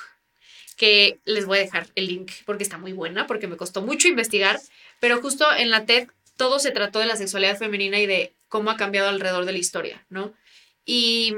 que 0.80 1.20
les 1.26 1.46
voy 1.46 1.58
a 1.58 1.62
dejar 1.62 1.88
el 1.96 2.08
link 2.08 2.32
porque 2.46 2.64
está 2.64 2.78
muy 2.78 2.94
buena, 2.94 3.28
porque 3.28 3.48
me 3.48 3.58
costó 3.58 3.82
mucho 3.82 4.08
investigar, 4.08 4.62
pero 5.02 5.22
justo 5.22 5.46
en 5.54 5.72
la 5.72 5.86
TED 5.86 6.08
todo 6.38 6.58
se 6.58 6.72
trató 6.72 7.00
de 7.00 7.06
la 7.06 7.18
sexualidad 7.18 7.58
femenina 7.58 8.00
y 8.00 8.08
de 8.08 8.34
cómo 8.48 8.72
ha 8.72 8.78
cambiado 8.78 9.10
alrededor 9.10 9.44
de 9.44 9.52
la 9.52 9.58
historia, 9.58 10.06
¿no? 10.10 10.34
Y 10.86 11.36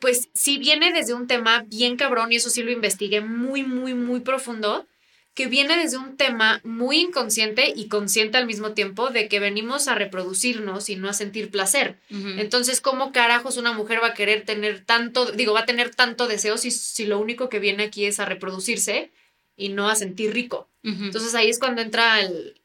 pues 0.00 0.28
sí 0.32 0.58
viene 0.58 0.92
desde 0.92 1.12
un 1.12 1.26
tema 1.26 1.64
bien 1.66 1.96
cabrón, 1.96 2.30
y 2.30 2.36
eso 2.36 2.50
sí 2.50 2.62
lo 2.62 2.70
investigué 2.70 3.20
muy, 3.20 3.64
muy, 3.64 3.94
muy 3.94 4.20
profundo, 4.20 4.86
que 5.34 5.48
viene 5.48 5.76
desde 5.76 5.98
un 5.98 6.16
tema 6.16 6.60
muy 6.62 7.00
inconsciente 7.00 7.72
y 7.74 7.88
consciente 7.88 8.38
al 8.38 8.46
mismo 8.46 8.72
tiempo 8.72 9.10
de 9.10 9.28
que 9.28 9.40
venimos 9.40 9.88
a 9.88 9.96
reproducirnos 9.96 10.88
y 10.88 10.96
no 10.96 11.08
a 11.08 11.12
sentir 11.12 11.50
placer. 11.50 11.98
Entonces, 12.08 12.80
¿cómo 12.80 13.10
carajos 13.10 13.56
una 13.56 13.72
mujer 13.72 14.00
va 14.00 14.08
a 14.08 14.14
querer 14.14 14.44
tener 14.44 14.84
tanto, 14.84 15.32
digo, 15.32 15.52
va 15.52 15.60
a 15.60 15.66
tener 15.66 15.92
tanto 15.92 16.28
deseo 16.28 16.56
si, 16.56 16.70
si 16.70 17.04
lo 17.04 17.18
único 17.18 17.48
que 17.48 17.58
viene 17.58 17.82
aquí 17.82 18.04
es 18.04 18.20
a 18.20 18.24
reproducirse 18.26 19.10
y 19.56 19.70
no 19.70 19.88
a 19.88 19.96
sentir 19.96 20.32
rico? 20.32 20.68
Entonces 20.84 21.34
ahí 21.34 21.48
es 21.48 21.58
cuando 21.58 21.82
entra 21.82 22.20
el, 22.20 22.60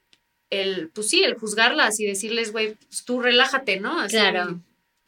el, 0.51 0.89
pues 0.89 1.09
sí, 1.09 1.23
el 1.23 1.35
juzgarlas 1.35 1.99
y 1.99 2.05
decirles, 2.05 2.51
güey, 2.51 2.75
pues 2.75 3.03
tú 3.03 3.19
relájate, 3.19 3.79
¿no? 3.79 4.05
claro. 4.07 4.61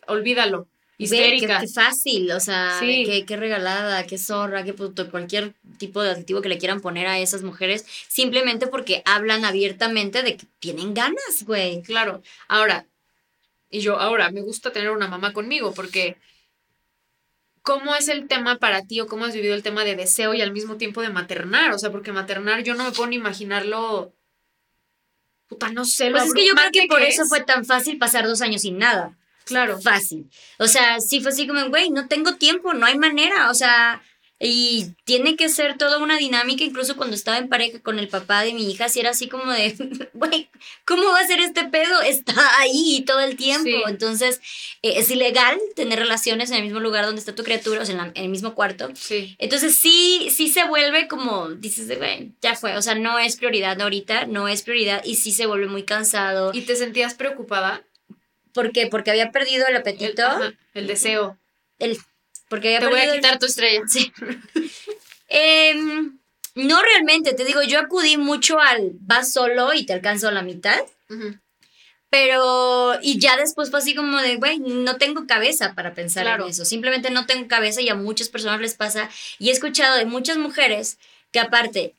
Olvídalo 0.07 0.67
histérica. 1.03 1.59
Qué, 1.59 1.67
fácil, 1.67 2.31
o 2.31 2.39
sea, 2.39 2.77
qué, 2.79 3.25
qué, 3.25 3.37
regalada, 3.37 4.05
qué 4.05 4.17
zorra, 4.17 4.63
qué 4.63 4.73
puto, 4.73 5.09
cualquier 5.09 5.53
tipo 5.77 6.01
de 6.01 6.11
adjetivo 6.11 6.41
que 6.41 6.49
le 6.49 6.57
quieran 6.57 6.81
poner 6.81 7.07
a 7.07 7.19
esas 7.19 7.43
mujeres, 7.43 7.85
simplemente 8.07 8.67
porque 8.67 9.01
hablan 9.05 9.45
abiertamente 9.45 10.23
de 10.23 10.37
que 10.37 10.45
tienen 10.59 10.93
ganas, 10.93 11.43
güey. 11.45 11.81
Claro. 11.81 12.21
Ahora, 12.47 12.85
y 13.69 13.79
yo 13.79 13.99
ahora 13.99 14.31
me 14.31 14.41
gusta 14.41 14.71
tener 14.71 14.91
una 14.91 15.07
mamá 15.07 15.33
conmigo 15.33 15.73
porque 15.73 16.17
¿cómo 17.61 17.95
es 17.95 18.07
el 18.07 18.27
tema 18.27 18.57
para 18.57 18.85
ti 18.85 18.99
o 18.99 19.07
cómo 19.07 19.25
has 19.25 19.33
vivido 19.33 19.55
el 19.55 19.63
tema 19.63 19.83
de 19.83 19.95
deseo 19.95 20.33
y 20.33 20.41
al 20.41 20.51
mismo 20.51 20.77
tiempo 20.77 21.01
de 21.01 21.09
maternar? 21.09 21.71
O 21.73 21.79
sea, 21.79 21.91
porque 21.91 22.11
maternar 22.11 22.63
yo 22.63 22.75
no 22.75 22.83
me 22.83 22.91
puedo 22.91 23.07
ni 23.07 23.15
imaginarlo. 23.15 24.13
Puta, 25.47 25.69
no 25.69 25.85
sé. 25.85 26.09
Lo 26.09 26.17
pues 26.17 26.29
es 26.29 26.33
que 26.33 26.47
yo 26.47 26.53
creo 26.53 26.71
que 26.71 26.87
por 26.87 27.01
eso 27.01 27.25
fue 27.25 27.41
tan 27.41 27.65
fácil 27.65 27.97
pasar 27.97 28.25
dos 28.25 28.41
años 28.41 28.61
sin 28.61 28.77
nada. 28.77 29.17
Claro. 29.51 29.79
Fácil. 29.81 30.29
O 30.57 30.67
sea, 30.67 30.99
sí 30.99 31.21
fue 31.21 31.31
así 31.31 31.47
como, 31.47 31.69
güey, 31.69 31.89
no 31.89 32.07
tengo 32.07 32.35
tiempo, 32.35 32.73
no 32.73 32.85
hay 32.85 32.97
manera. 32.97 33.51
O 33.51 33.53
sea, 33.53 34.01
y 34.43 34.95
tiene 35.03 35.35
que 35.35 35.49
ser 35.49 35.77
toda 35.77 35.99
una 35.99 36.17
dinámica, 36.17 36.63
incluso 36.63 36.97
cuando 36.97 37.15
estaba 37.15 37.37
en 37.37 37.47
pareja 37.47 37.79
con 37.79 37.99
el 37.99 38.07
papá 38.07 38.41
de 38.41 38.53
mi 38.53 38.71
hija, 38.71 38.89
si 38.89 38.99
era 38.99 39.11
así 39.11 39.27
como 39.27 39.51
de, 39.51 39.75
güey, 40.13 40.49
¿cómo 40.83 41.03
va 41.11 41.19
a 41.19 41.27
ser 41.27 41.39
este 41.39 41.65
pedo? 41.65 42.01
Está 42.01 42.33
ahí 42.59 43.03
todo 43.05 43.19
el 43.19 43.35
tiempo. 43.35 43.87
Entonces, 43.87 44.41
eh, 44.81 44.93
es 44.95 45.11
ilegal 45.11 45.59
tener 45.75 45.99
relaciones 45.99 46.49
en 46.49 46.57
el 46.57 46.63
mismo 46.63 46.79
lugar 46.79 47.05
donde 47.05 47.19
está 47.19 47.35
tu 47.35 47.43
criatura, 47.43 47.81
o 47.81 47.85
sea, 47.85 47.95
en, 47.95 48.11
el 48.15 48.29
mismo 48.29 48.55
cuarto. 48.55 48.89
Sí. 48.95 49.35
Entonces, 49.37 49.75
sí, 49.75 50.29
sí 50.35 50.49
se 50.49 50.63
vuelve 50.63 51.07
como, 51.07 51.51
dices, 51.51 51.95
güey, 51.95 52.31
ya 52.41 52.55
fue. 52.55 52.75
O 52.77 52.81
sea, 52.81 52.95
no 52.95 53.19
es 53.19 53.35
prioridad 53.35 53.79
ahorita, 53.79 54.25
no 54.25 54.47
es 54.47 54.63
prioridad, 54.63 55.03
y 55.05 55.17
sí 55.17 55.31
se 55.31 55.45
vuelve 55.45 55.67
muy 55.67 55.83
cansado. 55.83 56.49
¿Y 56.51 56.61
te 56.61 56.75
sentías 56.75 57.13
preocupada? 57.13 57.83
¿Por 58.53 58.71
qué? 58.71 58.87
Porque 58.87 59.11
había 59.11 59.31
perdido 59.31 59.67
el 59.67 59.75
apetito. 59.75 60.23
El, 60.73 60.87
deseo. 60.87 61.37
El, 61.79 61.97
porque 62.49 62.75
había 62.75 62.79
te 62.79 62.93
voy 62.93 62.99
a 63.01 63.13
quitar 63.13 63.39
tu 63.39 63.45
estrella. 63.45 63.81
Sí. 63.89 64.11
Em, 65.27 66.19
no 66.55 66.81
realmente, 66.81 67.33
te 67.33 67.45
digo, 67.45 67.61
yo 67.63 67.79
acudí 67.79 68.17
mucho 68.17 68.59
al 68.59 68.91
vas 68.99 69.31
solo 69.31 69.73
y 69.73 69.85
te 69.85 69.93
alcanzo 69.93 70.29
la 70.31 70.41
mitad. 70.41 70.79
Pero, 72.09 72.99
y 73.01 73.19
ya 73.19 73.37
después 73.37 73.69
fue 73.69 73.79
así 73.79 73.95
como 73.95 74.17
de, 74.17 74.35
güey, 74.35 74.59
no 74.59 74.97
tengo 74.97 75.27
cabeza 75.27 75.73
para 75.75 75.93
pensar 75.93 76.27
en 76.27 76.47
eso. 76.47 76.65
Simplemente 76.65 77.09
no 77.09 77.25
tengo 77.25 77.47
cabeza 77.47 77.81
y 77.81 77.87
a 77.87 77.95
muchas 77.95 78.27
personas 78.27 78.59
les 78.59 78.75
pasa. 78.75 79.09
Y 79.39 79.47
he 79.47 79.51
escuchado 79.53 79.97
de 79.97 80.05
muchas 80.05 80.37
mujeres 80.37 80.97
que 81.31 81.39
aparte 81.39 81.95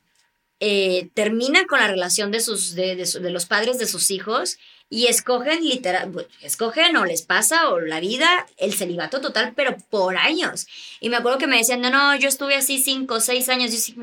eh, 0.59 1.09
terminan 1.15 1.65
con 1.65 1.79
la 1.79 1.87
relación 1.87 2.31
de, 2.31 2.39
sus, 2.39 2.75
de, 2.75 2.95
de, 2.95 3.29
los 3.31 3.47
padres 3.47 3.79
de 3.79 3.87
sus 3.87 4.11
hijos 4.11 4.59
y 4.93 5.07
escogen 5.07 5.67
literal, 5.67 6.27
escogen 6.43 6.95
o 6.97 7.05
les 7.05 7.23
pasa 7.23 7.69
o 7.69 7.79
la 7.79 7.99
vida 7.99 8.45
el 8.57 8.75
celibato 8.75 9.21
total, 9.21 9.53
pero 9.55 9.75
por 9.89 10.17
años. 10.17 10.67
Y 10.99 11.09
me 11.09 11.17
acuerdo 11.17 11.39
que 11.39 11.47
me 11.47 11.57
decían, 11.57 11.81
no, 11.81 11.89
no, 11.89 12.15
yo 12.15 12.29
estuve 12.29 12.53
así 12.53 12.77
cinco, 12.77 13.19
seis 13.19 13.49
años. 13.49 13.71
Yo 13.71 13.79
sí, 13.79 13.95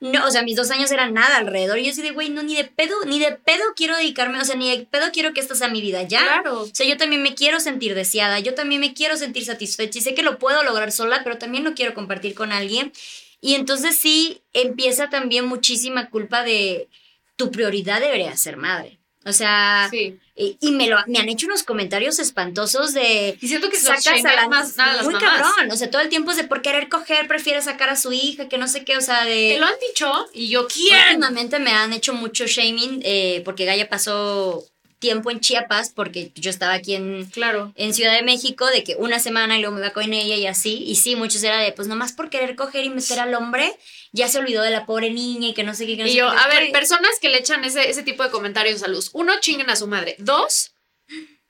no, 0.00 0.26
o 0.26 0.30
sea, 0.30 0.42
mis 0.42 0.56
dos 0.56 0.70
años 0.70 0.90
eran 0.90 1.14
nada 1.14 1.38
alrededor. 1.38 1.78
Y 1.78 1.86
yo 1.86 1.94
sí 1.94 2.02
de, 2.02 2.10
güey, 2.10 2.28
no, 2.28 2.42
ni 2.42 2.54
de 2.54 2.64
pedo, 2.64 2.94
ni 3.06 3.18
de 3.18 3.32
pedo 3.32 3.64
quiero 3.74 3.96
dedicarme, 3.96 4.38
o 4.38 4.44
sea, 4.44 4.56
ni 4.56 4.68
de 4.76 4.84
pedo 4.84 5.06
quiero 5.10 5.32
que 5.32 5.40
esta 5.40 5.54
sea 5.54 5.68
mi 5.68 5.80
vida 5.80 6.02
ya. 6.02 6.20
Claro. 6.20 6.60
O 6.64 6.66
sea, 6.70 6.86
yo 6.86 6.98
también 6.98 7.22
me 7.22 7.34
quiero 7.34 7.58
sentir 7.58 7.94
deseada, 7.94 8.40
yo 8.40 8.54
también 8.54 8.82
me 8.82 8.92
quiero 8.92 9.16
sentir 9.16 9.46
satisfecha 9.46 10.00
y 10.00 10.02
sé 10.02 10.12
que 10.12 10.22
lo 10.22 10.38
puedo 10.38 10.62
lograr 10.64 10.92
sola, 10.92 11.22
pero 11.24 11.38
también 11.38 11.64
lo 11.64 11.72
quiero 11.72 11.94
compartir 11.94 12.34
con 12.34 12.52
alguien. 12.52 12.92
Y 13.40 13.54
entonces 13.54 13.96
sí 13.96 14.42
empieza 14.52 15.08
también 15.08 15.46
muchísima 15.46 16.10
culpa 16.10 16.42
de 16.42 16.90
tu 17.36 17.50
prioridad 17.50 18.00
debería 18.02 18.36
ser 18.36 18.58
madre. 18.58 18.99
O 19.30 19.32
sea, 19.32 19.88
sí. 19.90 20.18
y, 20.36 20.72
me, 20.72 20.88
lo, 20.88 20.98
me 21.06 21.18
han 21.18 21.28
hecho 21.28 21.46
unos 21.46 21.62
comentarios 21.62 22.18
espantosos 22.18 22.92
de... 22.92 23.38
Y 23.40 23.48
siento 23.48 23.70
que 23.70 23.78
sacas 23.78 24.24
a 24.24 24.48
más 24.48 24.76
nada 24.76 25.02
Muy 25.02 25.14
cabrón, 25.14 25.70
o 25.70 25.76
sea, 25.76 25.90
todo 25.90 26.02
el 26.02 26.08
tiempo 26.08 26.32
es 26.32 26.36
de 26.36 26.44
por 26.44 26.62
querer 26.62 26.88
coger, 26.88 27.28
prefiere 27.28 27.62
sacar 27.62 27.88
a 27.88 27.96
su 27.96 28.12
hija, 28.12 28.48
que 28.48 28.58
no 28.58 28.68
sé 28.68 28.84
qué, 28.84 28.96
o 28.96 29.00
sea, 29.00 29.24
de... 29.24 29.52
Te 29.54 29.60
lo 29.60 29.66
han 29.66 29.78
dicho 29.88 30.12
y 30.34 30.48
yo 30.48 30.66
quiero. 30.66 31.14
Últimamente 31.14 31.58
me 31.60 31.70
han 31.70 31.92
hecho 31.92 32.12
mucho 32.12 32.46
shaming 32.46 33.00
eh, 33.04 33.42
porque 33.44 33.64
Gaia 33.64 33.88
pasó 33.88 34.64
tiempo 35.00 35.30
en 35.30 35.40
Chiapas 35.40 35.90
porque 35.90 36.30
yo 36.36 36.50
estaba 36.50 36.74
aquí 36.74 36.94
en, 36.94 37.24
claro. 37.26 37.72
en 37.74 37.92
Ciudad 37.92 38.14
de 38.14 38.22
México, 38.22 38.66
de 38.66 38.84
que 38.84 38.94
una 38.96 39.18
semana 39.18 39.56
y 39.56 39.60
luego 39.60 39.74
me 39.74 39.80
iba 39.80 39.92
con 39.92 40.12
ella 40.12 40.36
y 40.36 40.46
así. 40.46 40.84
Y 40.84 40.94
sí, 40.94 41.16
muchos 41.16 41.42
era 41.42 41.58
de, 41.58 41.72
pues 41.72 41.88
nomás 41.88 42.12
por 42.12 42.30
querer 42.30 42.54
coger 42.54 42.84
y 42.84 42.90
meter 42.90 43.18
al 43.18 43.34
hombre, 43.34 43.74
ya 44.12 44.28
se 44.28 44.38
olvidó 44.38 44.62
de 44.62 44.70
la 44.70 44.86
pobre 44.86 45.10
niña 45.10 45.48
y 45.48 45.54
que 45.54 45.64
no 45.64 45.74
sé 45.74 45.86
qué. 45.86 45.92
y 45.92 46.14
yo, 46.14 46.28
a 46.28 46.46
ver, 46.48 46.70
personas 46.70 47.18
que 47.20 47.30
le 47.30 47.38
echan 47.38 47.64
ese, 47.64 47.90
ese 47.90 48.02
tipo 48.02 48.22
de 48.22 48.30
comentarios 48.30 48.82
a 48.82 48.88
luz. 48.88 49.10
Uno, 49.14 49.40
chinguen 49.40 49.70
a 49.70 49.76
su 49.76 49.88
madre. 49.88 50.14
Dos, 50.18 50.74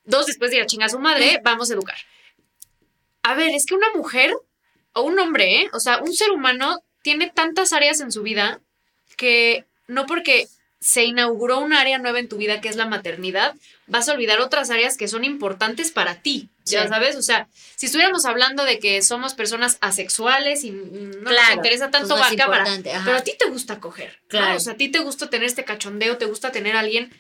dos 0.04 0.26
después 0.26 0.50
de 0.50 0.58
ir 0.58 0.62
a 0.62 0.66
chingar 0.66 0.86
a 0.86 0.90
su 0.90 1.00
madre, 1.00 1.40
vamos 1.44 1.70
a 1.70 1.74
educar. 1.74 1.98
A 3.22 3.34
ver, 3.34 3.50
es 3.50 3.66
que 3.66 3.74
una 3.74 3.92
mujer 3.94 4.32
o 4.92 5.02
un 5.02 5.18
hombre, 5.18 5.62
¿eh? 5.62 5.70
o 5.72 5.80
sea, 5.80 5.98
un 5.98 6.14
ser 6.14 6.30
humano 6.30 6.82
tiene 7.02 7.30
tantas 7.30 7.72
áreas 7.72 8.00
en 8.00 8.12
su 8.12 8.22
vida 8.22 8.60
que 9.16 9.66
no 9.88 10.06
porque 10.06 10.48
se 10.80 11.04
inauguró 11.04 11.60
un 11.60 11.74
área 11.74 11.98
nueva 11.98 12.20
en 12.20 12.28
tu 12.28 12.38
vida 12.38 12.60
que 12.60 12.68
es 12.68 12.76
la 12.76 12.86
maternidad, 12.86 13.54
vas 13.86 14.08
a 14.08 14.12
olvidar 14.12 14.40
otras 14.40 14.70
áreas 14.70 14.96
que 14.96 15.08
son 15.08 15.24
importantes 15.24 15.90
para 15.90 16.16
ti, 16.16 16.48
ya 16.64 16.88
sabes, 16.88 17.16
o 17.16 17.22
sea, 17.22 17.48
si 17.76 17.86
estuviéramos 17.86 18.24
hablando 18.24 18.64
de 18.64 18.78
que 18.78 19.02
somos 19.02 19.34
personas 19.34 19.76
asexuales 19.80 20.64
y 20.64 20.70
no 20.70 21.30
nos 21.30 21.54
interesa 21.54 21.90
tanto 21.90 22.16
pues 22.16 22.30
la 22.30 22.36
cámara, 22.36 22.64
pero 23.04 23.16
a 23.16 23.22
ti 23.22 23.32
te 23.38 23.46
gusta 23.46 23.78
coger, 23.78 24.18
claro. 24.28 24.56
o 24.56 24.60
sea, 24.60 24.72
a 24.72 24.76
ti 24.76 24.88
te 24.88 25.00
gusta 25.00 25.28
tener 25.28 25.46
este 25.46 25.64
cachondeo, 25.64 26.16
te 26.16 26.26
gusta 26.26 26.50
tener 26.50 26.76
a 26.76 26.80
alguien 26.80 27.12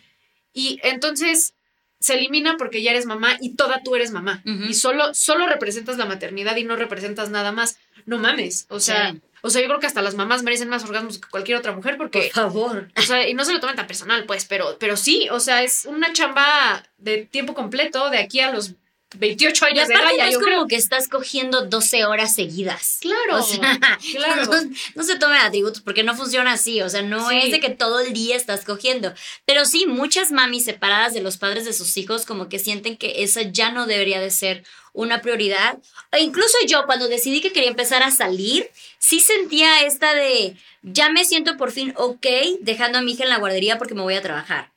y 0.54 0.80
entonces 0.82 1.54
se 1.98 2.14
elimina 2.14 2.56
porque 2.56 2.82
ya 2.82 2.92
eres 2.92 3.04
mamá 3.04 3.36
y 3.40 3.56
toda 3.56 3.82
tú 3.82 3.94
eres 3.94 4.10
mamá 4.10 4.42
y 4.44 4.72
solo 4.72 5.12
solo 5.12 5.46
representas 5.46 5.98
la 5.98 6.06
maternidad 6.06 6.56
y 6.56 6.64
no 6.64 6.76
representas 6.76 7.28
nada 7.28 7.52
más. 7.52 7.78
No 8.06 8.18
mames, 8.18 8.64
o 8.70 8.80
sea, 8.80 9.14
o 9.42 9.50
sea, 9.50 9.60
yo 9.60 9.68
creo 9.68 9.80
que 9.80 9.86
hasta 9.86 10.02
las 10.02 10.14
mamás 10.14 10.42
merecen 10.42 10.68
más 10.68 10.84
orgasmos 10.84 11.18
que 11.18 11.28
cualquier 11.28 11.58
otra 11.58 11.72
mujer 11.72 11.96
porque... 11.96 12.30
Por 12.34 12.44
favor. 12.44 12.88
O 12.96 13.02
sea, 13.02 13.28
y 13.28 13.34
no 13.34 13.44
se 13.44 13.52
lo 13.52 13.60
tomen 13.60 13.76
tan 13.76 13.86
personal, 13.86 14.24
pues, 14.24 14.44
pero, 14.44 14.76
pero 14.78 14.96
sí, 14.96 15.28
o 15.30 15.40
sea, 15.40 15.62
es 15.62 15.86
una 15.86 16.12
chamba 16.12 16.82
de 16.98 17.26
tiempo 17.26 17.54
completo 17.54 18.10
de 18.10 18.18
aquí 18.18 18.40
a 18.40 18.52
los 18.52 18.74
28 19.16 19.64
años 19.66 19.88
de. 19.88 19.94
No 19.94 20.08
es 20.08 20.38
como 20.38 20.66
que 20.68 20.76
estás 20.76 21.08
cogiendo 21.08 21.66
12 21.66 22.04
horas 22.04 22.34
seguidas. 22.34 22.98
Claro, 23.00 23.44
claro. 24.12 24.50
No, 24.94 25.02
se 25.02 25.18
tomen 25.18 25.38
atributos 25.38 25.80
porque 25.80 26.04
no 26.04 26.16
funciona 26.16 26.52
así. 26.52 26.80
O 26.82 26.88
sea, 26.88 27.02
no 27.02 27.30
es 27.30 27.50
de 27.50 27.60
que 27.60 27.70
todo 27.70 28.00
el 28.00 28.12
día 28.12 28.36
estás 28.36 28.64
cogiendo. 28.64 29.12
Pero 29.46 29.64
sí, 29.64 29.86
muchas 29.86 30.30
mamis 30.30 30.64
separadas 30.64 31.12
de 31.12 31.22
los 31.22 31.38
padres 31.38 31.64
de 31.64 31.72
sus 31.72 31.96
hijos 31.96 32.24
como 32.24 32.48
que 32.48 32.58
sienten 32.58 32.96
que 32.96 33.24
esa 33.24 33.42
ya 33.42 33.70
no 33.70 33.86
debería 33.86 34.20
de 34.20 34.30
ser 34.30 34.64
una 34.92 35.20
prioridad. 35.20 35.78
E 36.12 36.20
incluso 36.20 36.56
yo 36.66 36.86
cuando 36.86 37.08
decidí 37.08 37.40
que 37.40 37.52
quería 37.52 37.70
empezar 37.70 38.02
a 38.02 38.10
salir, 38.10 38.70
sí 38.98 39.20
sentía 39.20 39.82
esta 39.82 40.14
de, 40.14 40.56
ya 40.82 41.10
me 41.10 41.24
siento 41.24 41.56
por 41.56 41.72
fin 41.72 41.92
ok 41.96 42.26
dejando 42.60 42.98
a 42.98 43.02
mi 43.02 43.12
hija 43.12 43.24
en 43.24 43.30
la 43.30 43.38
guardería 43.38 43.78
porque 43.78 43.94
me 43.94 44.02
voy 44.02 44.14
a 44.14 44.22
trabajar. 44.22 44.70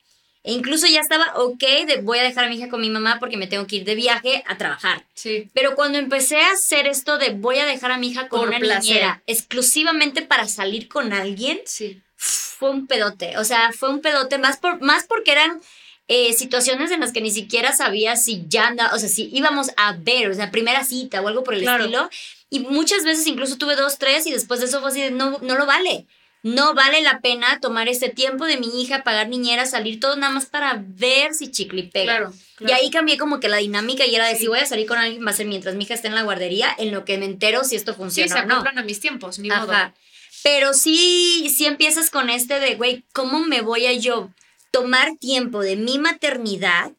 E 0.46 0.52
incluso 0.52 0.86
ya 0.86 1.00
estaba 1.00 1.32
ok 1.36 1.62
de 1.86 2.00
voy 2.02 2.18
a 2.18 2.22
dejar 2.22 2.44
a 2.44 2.48
mi 2.48 2.56
hija 2.56 2.68
con 2.68 2.80
mi 2.82 2.90
mamá 2.90 3.16
porque 3.18 3.36
me 3.38 3.46
tengo 3.46 3.66
que 3.66 3.76
ir 3.76 3.84
de 3.84 3.94
viaje 3.94 4.44
a 4.46 4.58
trabajar. 4.58 5.04
Sí. 5.14 5.48
Pero 5.54 5.74
cuando 5.74 5.98
empecé 5.98 6.38
a 6.40 6.52
hacer 6.52 6.86
esto 6.86 7.16
de 7.18 7.30
voy 7.30 7.58
a 7.58 7.64
dejar 7.66 7.90
a 7.92 7.96
mi 7.98 8.08
hija 8.08 8.28
con 8.28 8.40
Por 8.40 8.48
una 8.50 8.58
placer. 8.58 8.82
niñera 8.94 9.22
exclusivamente 9.26 10.22
para 10.22 10.46
salir 10.46 10.86
con 10.88 11.12
alguien, 11.12 11.60
Sí. 11.64 12.00
fue 12.16 12.70
un 12.70 12.86
pedote. 12.86 13.38
O 13.38 13.44
sea, 13.44 13.72
fue 13.72 13.88
un 13.90 14.00
pedote 14.00 14.36
más, 14.38 14.58
por, 14.58 14.80
más 14.82 15.04
porque 15.04 15.32
eran 15.32 15.60
eh, 16.08 16.34
situaciones 16.34 16.90
en 16.90 17.00
las 17.00 17.12
que 17.12 17.22
ni 17.22 17.30
siquiera 17.30 17.72
sabía 17.74 18.14
si 18.16 18.44
ya 18.46 18.66
anda, 18.66 18.90
o 18.94 18.98
sea, 18.98 19.08
si 19.08 19.30
íbamos 19.32 19.70
a 19.78 19.94
ver, 19.98 20.28
o 20.28 20.34
sea, 20.34 20.50
primera 20.50 20.84
cita 20.84 21.22
o 21.22 21.28
algo 21.28 21.42
por 21.42 21.54
el 21.54 21.62
Claro. 21.62 21.84
estilo. 21.84 22.10
Y 22.50 22.60
muchas 22.60 23.04
veces 23.04 23.26
incluso 23.26 23.56
tuve 23.56 23.74
dos, 23.74 23.96
tres 23.98 24.26
y 24.26 24.30
después 24.30 24.60
de 24.60 24.66
eso 24.66 24.80
fue 24.82 24.90
así 24.90 25.00
de 25.00 25.10
no, 25.10 25.38
no 25.40 25.54
lo 25.56 25.64
vale. 25.64 26.04
No 26.44 26.74
vale 26.74 27.00
la 27.02 27.20
pena 27.20 27.58
tomar 27.58 27.88
este 27.88 28.10
tiempo 28.10 28.44
de 28.44 28.58
mi 28.58 28.80
hija, 28.80 29.02
pagar 29.02 29.28
niñera, 29.28 29.64
salir 29.64 29.98
todo 29.98 30.14
nada 30.16 30.30
más 30.32 30.44
para 30.46 30.78
ver 30.86 31.32
si 31.32 31.50
chicle 31.50 31.80
y 31.80 31.88
pega. 31.88 32.16
Claro. 32.18 32.32
Y 32.60 32.70
ahí 32.70 32.90
cambié 32.90 33.16
como 33.16 33.40
que 33.40 33.48
la 33.48 33.56
dinámica 33.56 34.04
y 34.06 34.14
era 34.14 34.26
de 34.28 34.34
Sí. 34.34 34.40
si 34.42 34.46
voy 34.48 34.58
a 34.58 34.66
salir 34.66 34.86
con 34.86 34.98
alguien 34.98 35.26
va 35.26 35.30
a 35.30 35.34
ser 35.34 35.46
mientras 35.46 35.74
mi 35.74 35.84
hija 35.84 35.94
esté 35.94 36.08
en 36.08 36.14
la 36.14 36.22
guardería, 36.22 36.68
en 36.78 36.92
lo 36.92 37.06
que 37.06 37.16
me 37.16 37.24
entero 37.24 37.64
si 37.64 37.76
esto 37.76 37.92
Sí, 37.92 37.96
funciona 37.98 38.32
se 38.32 38.40
o 38.42 38.44
no. 38.46 38.62
a 38.62 38.82
mis 38.82 39.00
tiempos, 39.00 39.38
ni 39.38 39.48
modo. 39.48 39.72
Ajá. 39.72 39.94
Pero 40.42 40.74
sí, 40.74 41.50
sí 41.56 41.64
empiezas 41.64 42.10
con 42.10 42.28
este 42.28 42.60
de, 42.60 42.74
güey, 42.74 43.04
¿cómo 43.14 43.40
me 43.40 43.62
voy 43.62 43.86
a 43.86 43.92
yo 43.94 44.30
tomar 44.70 45.16
tiempo 45.18 45.62
de 45.62 45.76
mi 45.76 45.98
maternidad 45.98 46.92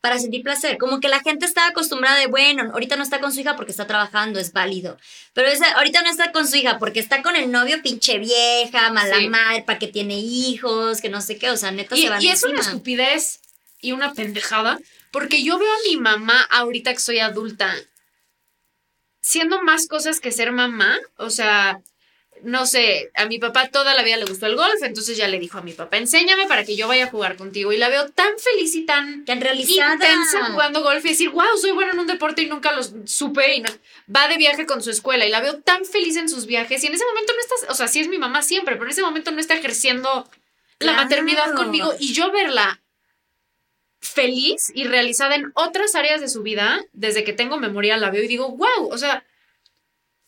para 0.00 0.18
sentir 0.18 0.42
placer? 0.42 0.78
Como 0.78 1.00
que 1.00 1.08
la 1.08 1.20
gente 1.20 1.44
está 1.46 1.66
acostumbrada 1.66 2.18
de, 2.18 2.26
bueno, 2.26 2.70
ahorita 2.72 2.96
no 2.96 3.02
está 3.02 3.20
con 3.20 3.32
su 3.32 3.40
hija 3.40 3.56
porque 3.56 3.70
está 3.72 3.86
trabajando, 3.86 4.38
es 4.38 4.52
válido. 4.52 4.98
Pero 5.34 5.48
esa, 5.48 5.70
ahorita 5.72 6.02
no 6.02 6.10
está 6.10 6.32
con 6.32 6.48
su 6.48 6.56
hija 6.56 6.78
porque 6.78 7.00
está 7.00 7.22
con 7.22 7.36
el 7.36 7.50
novio 7.50 7.82
pinche 7.82 8.18
vieja, 8.18 8.90
mala 8.92 9.16
Sí. 9.18 9.28
madre, 9.28 9.62
para 9.62 9.78
que 9.78 9.88
tiene 9.88 10.18
hijos, 10.18 11.00
que 11.00 11.08
no 11.10 11.20
sé 11.20 11.36
qué, 11.38 11.50
o 11.50 11.56
sea, 11.56 11.70
neta 11.70 11.96
Y, 11.96 12.02
se 12.02 12.08
van 12.10 12.22
y 12.22 12.28
es 12.28 12.42
una 12.44 12.60
estupidez 12.60 13.40
y 13.80 13.92
una 13.92 14.12
pendejada, 14.14 14.78
porque 15.10 15.42
yo 15.42 15.58
veo 15.58 15.70
a 15.70 15.88
mi 15.88 15.96
mamá 15.96 16.40
ahorita 16.50 16.92
que 16.92 17.00
soy 17.00 17.18
adulta 17.18 17.74
siendo 19.22 19.62
más 19.62 19.86
cosas 19.86 20.20
que 20.20 20.32
ser 20.32 20.50
mamá, 20.52 20.96
o 21.16 21.30
sea, 21.30 21.80
no 22.44 22.66
sé, 22.66 23.10
a 23.14 23.26
mi 23.26 23.38
papá 23.38 23.68
toda 23.68 23.94
la 23.94 24.02
vida 24.02 24.16
le 24.16 24.24
gustó 24.24 24.46
el 24.46 24.56
golf, 24.56 24.82
entonces 24.82 25.16
ya 25.16 25.28
le 25.28 25.38
dijo 25.38 25.58
a 25.58 25.62
mi 25.62 25.72
papá, 25.72 25.96
enséñame 25.98 26.46
para 26.46 26.64
que 26.64 26.76
yo 26.76 26.88
vaya 26.88 27.04
a 27.04 27.10
jugar 27.10 27.36
contigo. 27.36 27.72
Y 27.72 27.76
la 27.76 27.88
veo 27.88 28.08
tan 28.10 28.38
feliz 28.38 28.74
y 28.74 28.84
tan 28.86 29.24
Tan 29.24 29.40
realizada. 29.40 29.94
intensa 29.94 30.50
jugando 30.52 30.82
golf 30.82 31.04
y 31.04 31.10
decir, 31.10 31.30
wow, 31.30 31.56
soy 31.60 31.72
buena 31.72 31.92
en 31.92 31.98
un 32.00 32.06
deporte 32.06 32.42
y 32.42 32.46
nunca 32.46 32.72
los 32.72 32.92
supe 33.06 33.54
y 33.56 33.60
no- 33.60 33.70
va 34.14 34.28
de 34.28 34.36
viaje 34.36 34.66
con 34.66 34.82
su 34.82 34.90
escuela 34.90 35.26
y 35.26 35.30
la 35.30 35.40
veo 35.40 35.58
tan 35.60 35.84
feliz 35.84 36.16
en 36.16 36.28
sus 36.28 36.46
viajes 36.46 36.82
y 36.82 36.86
en 36.86 36.94
ese 36.94 37.04
momento 37.06 37.32
no 37.32 37.40
está, 37.40 37.72
o 37.72 37.74
sea, 37.76 37.88
sí 37.88 38.00
es 38.00 38.08
mi 38.08 38.18
mamá 38.18 38.42
siempre, 38.42 38.74
pero 38.76 38.86
en 38.86 38.90
ese 38.92 39.02
momento 39.02 39.30
no 39.30 39.40
está 39.40 39.54
ejerciendo 39.54 40.28
la 40.78 40.92
Claro. 40.92 41.02
maternidad 41.02 41.54
conmigo 41.54 41.92
y 41.98 42.12
yo 42.14 42.30
verla 42.32 42.80
feliz 44.00 44.72
y 44.74 44.84
realizada 44.84 45.34
en 45.34 45.52
otras 45.54 45.94
áreas 45.94 46.20
de 46.20 46.28
su 46.28 46.42
vida, 46.42 46.80
desde 46.92 47.22
que 47.22 47.32
tengo 47.32 47.58
memoria 47.58 47.96
la 47.98 48.10
veo 48.10 48.22
y 48.24 48.28
digo, 48.28 48.48
wow, 48.56 48.88
o 48.90 48.96
sea, 48.98 49.24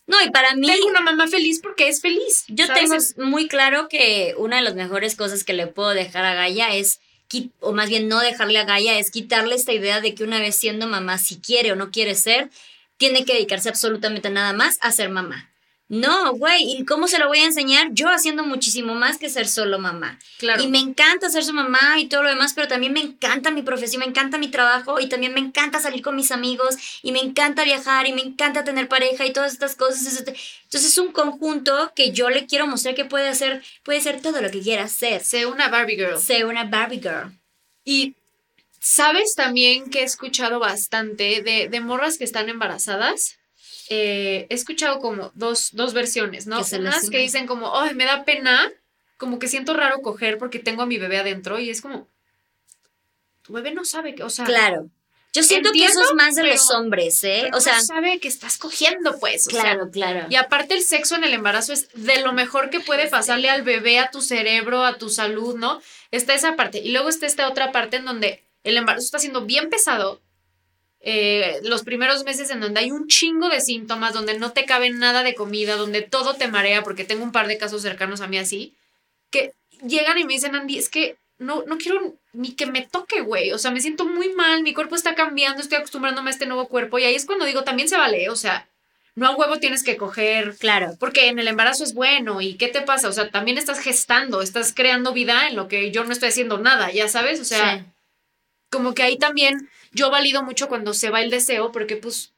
No, 0.07 0.23
y 0.23 0.31
para 0.31 0.55
mí... 0.55 0.67
tengo 0.67 0.87
una 0.89 1.01
mamá 1.01 1.29
feliz 1.29 1.61
porque 1.63 1.89
es 1.89 2.01
feliz. 2.01 2.45
Yo 2.49 2.67
¿sabes? 2.67 3.15
tengo 3.15 3.31
muy 3.31 3.49
claro 3.49 3.89
que 3.89 4.35
una 4.37 4.57
de 4.57 4.63
las 4.63 4.75
mejores 4.75 5.15
cosas 5.15 5.45
que 5.45 5.53
le 5.53 5.67
puedo 5.67 5.91
dejar 5.91 6.25
a 6.25 6.35
Gaia 6.35 6.75
es, 6.75 7.01
o 7.61 7.73
más 7.73 7.89
bien 7.89 8.09
no 8.09 8.21
dejarle 8.21 8.59
a 8.59 8.65
Gaia, 8.65 8.99
es 8.99 9.11
quitarle 9.11 9.55
esta 9.55 9.73
idea 9.73 10.01
de 10.01 10.15
que 10.15 10.25
una 10.25 10.41
vez 10.41 10.57
siendo 10.57 10.87
mamá, 10.87 11.19
si 11.19 11.41
quiere 11.41 11.73
o 11.73 11.77
no 11.77 11.91
quiere 11.91 12.15
ser, 12.15 12.51
tiene 12.97 13.25
que 13.25 13.35
dedicarse 13.35 13.69
absolutamente 13.69 14.31
nada 14.31 14.53
más 14.53 14.79
a 14.81 14.93
ser 14.93 15.09
mamá. 15.09 15.52
No, 15.93 16.33
güey, 16.33 16.79
¿y 16.79 16.87
cómo 16.87 17.07
se 17.07 17.19
lo 17.19 17.29
voy 17.29 17.41
a 17.41 17.45
enseñar? 17.45 17.89
Yo 17.93 18.09
haciendo 18.09 18.45
muchísimo 18.45 18.95
más 18.95 19.19
que 19.19 19.29
ser 19.29 19.47
solo 19.47 19.79
mamá. 19.79 20.19
Claro. 20.39 20.63
Y 20.63 20.69
me 20.69 20.79
encanta 20.79 21.29
ser 21.29 21.45
su 21.45 21.53
mamá 21.53 21.99
y 21.99 22.07
todo 22.07 22.23
lo 22.23 22.31
demás, 22.31 22.55
pero 22.55 22.67
también 22.67 22.95
me 22.95 23.01
encanta 23.01 23.51
mi 23.51 23.61
profesión, 23.61 24.01
me 24.01 24.07
encanta 24.07 24.39
mi 24.39 24.49
trabajo 24.49 25.01
y 25.01 25.11
también 25.11 25.35
me 25.35 25.41
encanta 25.41 25.81
salir 25.81 26.01
con 26.01 26.17
mis 26.17 26.33
amigos 26.33 26.77
y 27.03 27.13
me 27.13 27.21
encanta 27.21 27.65
viajar 27.65 28.07
y 28.07 28.15
me 28.15 28.23
encanta 28.23 28.65
tener 28.65 28.89
pareja 28.89 29.27
y 29.27 29.35
todas 29.35 29.53
estas 29.53 29.77
cosas. 29.77 30.17
Entonces 30.17 30.93
es 30.93 30.97
un 30.97 31.13
conjunto 31.13 31.93
que 31.95 32.11
yo 32.13 32.31
le 32.31 32.47
quiero 32.47 32.67
mostrar 32.67 32.95
que 32.95 33.05
puede 33.05 33.29
hacer, 33.29 33.63
puede 33.83 34.01
ser 34.01 34.23
todo 34.23 34.41
lo 34.41 34.51
que 34.51 34.63
quiera 34.63 34.89
ser. 34.89 35.23
Sé 35.23 35.45
una 35.45 35.69
Barbie 35.69 35.97
Girl. 35.97 36.19
Ser 36.19 36.47
una 36.47 36.65
Barbie 36.65 37.03
girl. 37.03 37.39
Y 37.85 38.17
sabes 38.81 39.35
también 39.35 39.91
que 39.91 40.01
he 40.01 40.05
escuchado 40.05 40.59
bastante 40.59 41.43
de, 41.43 41.69
de 41.69 41.81
morras 41.81 42.17
que 42.17 42.25
están 42.25 42.49
embarazadas. 42.49 43.37
Eh, 43.95 44.47
he 44.49 44.55
escuchado 44.55 45.01
como 45.01 45.31
dos, 45.35 45.71
dos 45.73 45.93
versiones, 45.93 46.47
¿no? 46.47 46.61
Unas 46.79 47.11
que 47.11 47.19
dicen 47.19 47.47
como, 47.47 47.79
ay, 47.79 47.95
me 47.95 48.07
da 48.07 48.25
pena, 48.25 48.73
como 49.19 49.39
que 49.39 49.49
siento 49.49 49.75
raro 49.75 50.01
coger 50.01 50.39
porque 50.39 50.59
tengo 50.59 50.81
a 50.81 50.87
mi 50.87 50.97
bebé 50.97 51.19
adentro 51.19 51.59
y 51.59 51.69
es 51.69 51.83
como, 51.83 52.09
tu 53.43 53.53
bebé 53.53 53.73
no 53.75 53.85
sabe 53.85 54.15
que, 54.15 54.23
o 54.23 54.31
sea, 54.31 54.47
Claro. 54.47 54.89
Yo 55.35 55.43
siento 55.43 55.73
que 55.73 55.85
eso 55.87 56.03
es 56.03 56.13
más 56.15 56.35
de 56.35 56.43
pero- 56.43 56.55
los 56.55 56.71
hombres, 56.71 57.25
¿eh? 57.25 57.41
pero 57.45 57.57
O 57.57 57.61
sea, 57.61 57.77
no 57.77 57.83
sabe 57.83 58.19
que 58.19 58.29
estás 58.29 58.57
cogiendo, 58.59 59.19
pues. 59.19 59.47
o 59.47 59.51
sea, 59.51 59.63
claro, 59.63 59.91
claro. 59.91 60.27
y 60.31 60.37
aparte 60.37 60.75
el 60.75 60.83
sexo 60.83 61.15
en 61.17 61.25
el 61.25 61.33
embarazo 61.35 61.73
es 61.73 61.89
de 61.95 62.21
lo 62.21 62.33
mejor 62.35 62.69
que 62.71 62.81
puede 62.81 63.09
pasarle 63.09 63.49
al 63.51 63.63
bebé, 63.63 63.99
a 63.99 64.11
tu 64.11 64.21
cerebro, 64.23 64.85
a 64.85 64.99
tu 64.99 65.09
salud, 65.09 65.57
¿no? 65.57 65.81
Está 66.11 66.35
esa 66.35 66.55
parte. 66.57 66.79
Y 66.81 66.93
luego 66.93 67.09
está 67.09 67.27
esta 67.27 67.49
otra 67.49 67.73
parte 67.73 67.97
en 67.97 68.05
donde 68.05 68.43
el 68.63 68.77
embarazo 68.77 69.05
está 69.07 69.19
siendo 69.19 69.43
bien 69.47 69.71
pesado. 69.71 70.21
Eh, 71.05 71.59
los 71.65 71.83
primeros 71.83 72.25
meses 72.25 72.51
en 72.51 72.61
donde 72.61 72.79
hay 72.81 72.93
un 72.93 73.09
chingo 73.09 73.49
de 73.49 73.61
síntomas, 73.61 74.15
donde 74.15 74.39
no 74.39 74.53
te 74.53 74.65
cabe 74.65 74.91
nada 74.91 75.25
de 75.25 75.35
comida, 75.35 75.75
donde 75.77 76.03
todo 76.03 76.35
te 76.35 76.47
marea, 76.47 76.83
porque 76.85 77.05
tengo 77.05 77.25
un 77.25 77.33
par 77.33 77.49
de 77.49 77.59
casos 77.59 77.83
cercanos 77.83 78.21
a 78.21 78.29
mí 78.29 78.39
así, 78.39 78.75
que 79.31 79.53
llegan 79.85 80.19
y 80.19 80.25
me 80.25 80.35
dicen, 80.35 80.55
Andy, 80.55 80.79
es 80.79 80.89
que 80.89 81.17
no, 81.39 81.65
no 81.67 81.77
quiero 81.77 82.15
ni 82.33 82.53
que 82.53 82.67
me 82.67 82.83
toque, 82.83 83.21
güey. 83.21 83.51
O 83.51 83.59
sea, 83.59 83.73
me 83.73 83.81
siento 83.81 84.05
muy 84.07 84.29
mal, 84.35 84.63
mi 84.63 84.75
cuerpo 84.75 84.95
está 84.95 85.17
cambiando, 85.17 85.61
estoy 85.61 85.79
acostumbrándome 85.79 86.31
a 86.31 86.33
este 86.35 86.47
nuevo 86.47 86.69
cuerpo. 86.69 87.01
Y 87.01 87.05
ahí 87.05 87.17
es 87.17 87.27
cuando 87.27 87.47
digo, 87.47 87.65
también 87.65 87.89
se 87.89 87.97
vale, 87.97 88.31
o 88.31 88.37
sea, 88.37 88.69
no 89.17 89.27
a 89.27 89.35
huevo 89.37 89.59
tienes 89.59 89.83
que 89.83 89.97
coger 89.97 90.57
Claro. 90.57 90.97
porque 91.01 91.27
en 91.27 91.39
el 91.41 91.49
embarazo 91.49 91.83
es 91.83 91.95
bueno. 91.95 92.41
¿Y 92.41 92.55
qué 92.55 92.69
te 92.69 92.81
pasa? 92.83 93.09
O 93.09 93.13
sea, 93.13 93.29
también 93.29 93.59
estás 93.59 93.81
gestando, 93.81 94.41
estás 94.41 94.73
creando 94.73 95.13
vida 95.13 95.49
en 95.49 95.57
lo 95.57 95.67
que 95.67 95.91
yo 95.91 96.05
no 96.05 96.13
estoy 96.13 96.29
haciendo 96.29 96.59
nada, 96.59 96.93
ya 96.93 97.09
sabes? 97.09 97.41
O 97.41 97.45
sea, 97.45 97.79
Sí. 97.79 97.85
como 98.71 98.95
que 98.95 99.03
ahí 99.03 99.19
también 99.19 99.69
yo 99.93 100.11
valido 100.11 100.43
mucho 100.43 100.69
cuando 100.69 100.95
se 100.95 101.11
va 101.11 101.23
el 101.23 101.31
deseo, 101.31 101.73
porque 101.73 101.97
pues 101.97 102.33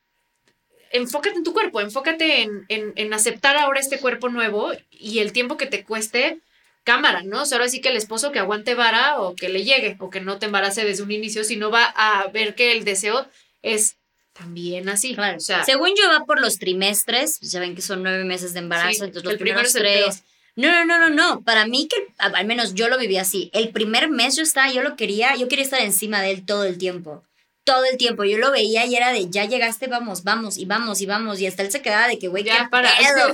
enfócate 0.91 1.37
en 1.37 1.45
tu 1.45 1.53
cuerpo, 1.53 1.81
enfócate 1.81 2.43
en, 2.43 2.65
en, 2.69 2.93
en 2.97 3.13
aceptar 3.13 3.57
ahora 3.57 3.81
este 3.81 3.99
cuerpo 3.99 4.29
nuevo 4.29 4.73
y 4.91 5.19
el 5.19 5.33
tiempo 5.33 5.57
que 5.57 5.67
te 5.67 5.85
cueste 5.85 6.39
cámara, 6.85 7.23
¿no? 7.25 7.43
O 7.43 7.47
sea, 7.47 7.59
ahora 7.59 7.69
sí 7.69 7.81
que 7.81 7.89
el 7.89 7.97
esposo 7.97 8.31
que 8.31 8.39
aguante 8.39 8.75
vara 8.75 9.19
o 9.19 9.35
que 9.35 9.49
le 9.49 9.65
llegue 9.65 9.97
o 9.99 10.11
que 10.11 10.21
no 10.21 10.39
te 10.39 10.47
embarace 10.47 10.85
desde 10.85 11.03
un 11.03 11.11
inicio, 11.11 11.43
sino 11.43 11.71
va 11.71 11.85
a 11.85 12.29
ver 12.29 12.55
que 12.55 12.73
el 12.73 12.85
deseo 12.85 13.27
es 13.63 13.97
también 14.35 14.89
así. 14.89 15.15
Claro. 15.15 15.39
O 15.39 15.41
sea, 15.41 15.65
Según 15.65 15.91
yo 15.97 16.09
va 16.09 16.25
por 16.25 16.41
los 16.41 16.59
trimestres, 16.59 17.39
pues 17.41 17.51
ya 17.51 17.61
ven 17.61 17.75
que 17.75 17.83
son 17.83 18.03
nueve 18.03 18.25
meses 18.25 18.53
de 18.53 18.61
embarazo, 18.61 18.91
Sí, 18.91 18.97
entonces 18.97 19.25
los 19.25 19.33
el 19.33 19.39
primero 19.39 19.69
primeros 19.69 19.73
tres. 19.73 20.25
No, 20.57 20.71
no, 20.71 20.85
no, 20.85 20.99
no, 20.99 21.11
no. 21.11 21.41
Para 21.43 21.67
mí 21.67 21.89
que 21.89 21.97
al 22.19 22.47
menos 22.47 22.75
yo 22.75 22.89
lo 22.89 22.99
viví 22.99 23.17
así. 23.17 23.51
El 23.53 23.71
primer 23.71 24.09
mes 24.09 24.37
yo 24.37 24.43
estaba, 24.43 24.71
yo 24.71 24.83
lo 24.83 24.95
quería, 24.95 25.35
yo 25.35 25.49
quería 25.49 25.65
estar 25.65 25.81
encima 25.81 26.21
de 26.21 26.31
él 26.31 26.47
todo 26.47 26.65
el 26.65 26.79
tiempo. 26.79 27.25
Todo 27.65 27.85
el 27.87 27.97
tiempo. 27.97 28.25
Yo 28.25 28.39
lo 28.39 28.51
veía 28.51 28.85
y 28.85 28.95
era 28.95 29.13
de 29.13 29.31
ya 29.31 29.47
llegaste, 29.47 29.87
vamos, 29.87 30.23
vamos, 30.23 30.59
y 30.59 30.67
vamos, 30.67 31.01
y 31.01 31.07
vamos. 31.07 31.41
Y 31.41 31.47
hasta 31.47 31.63
él 31.63 31.71
se 31.73 31.81
quedaba 31.83 32.09
de 32.09 32.19
que, 32.19 32.29
güey, 32.29 32.45
ya 32.45 32.65
qué 32.65 32.69
para. 32.71 32.91
pedo. 32.97 33.33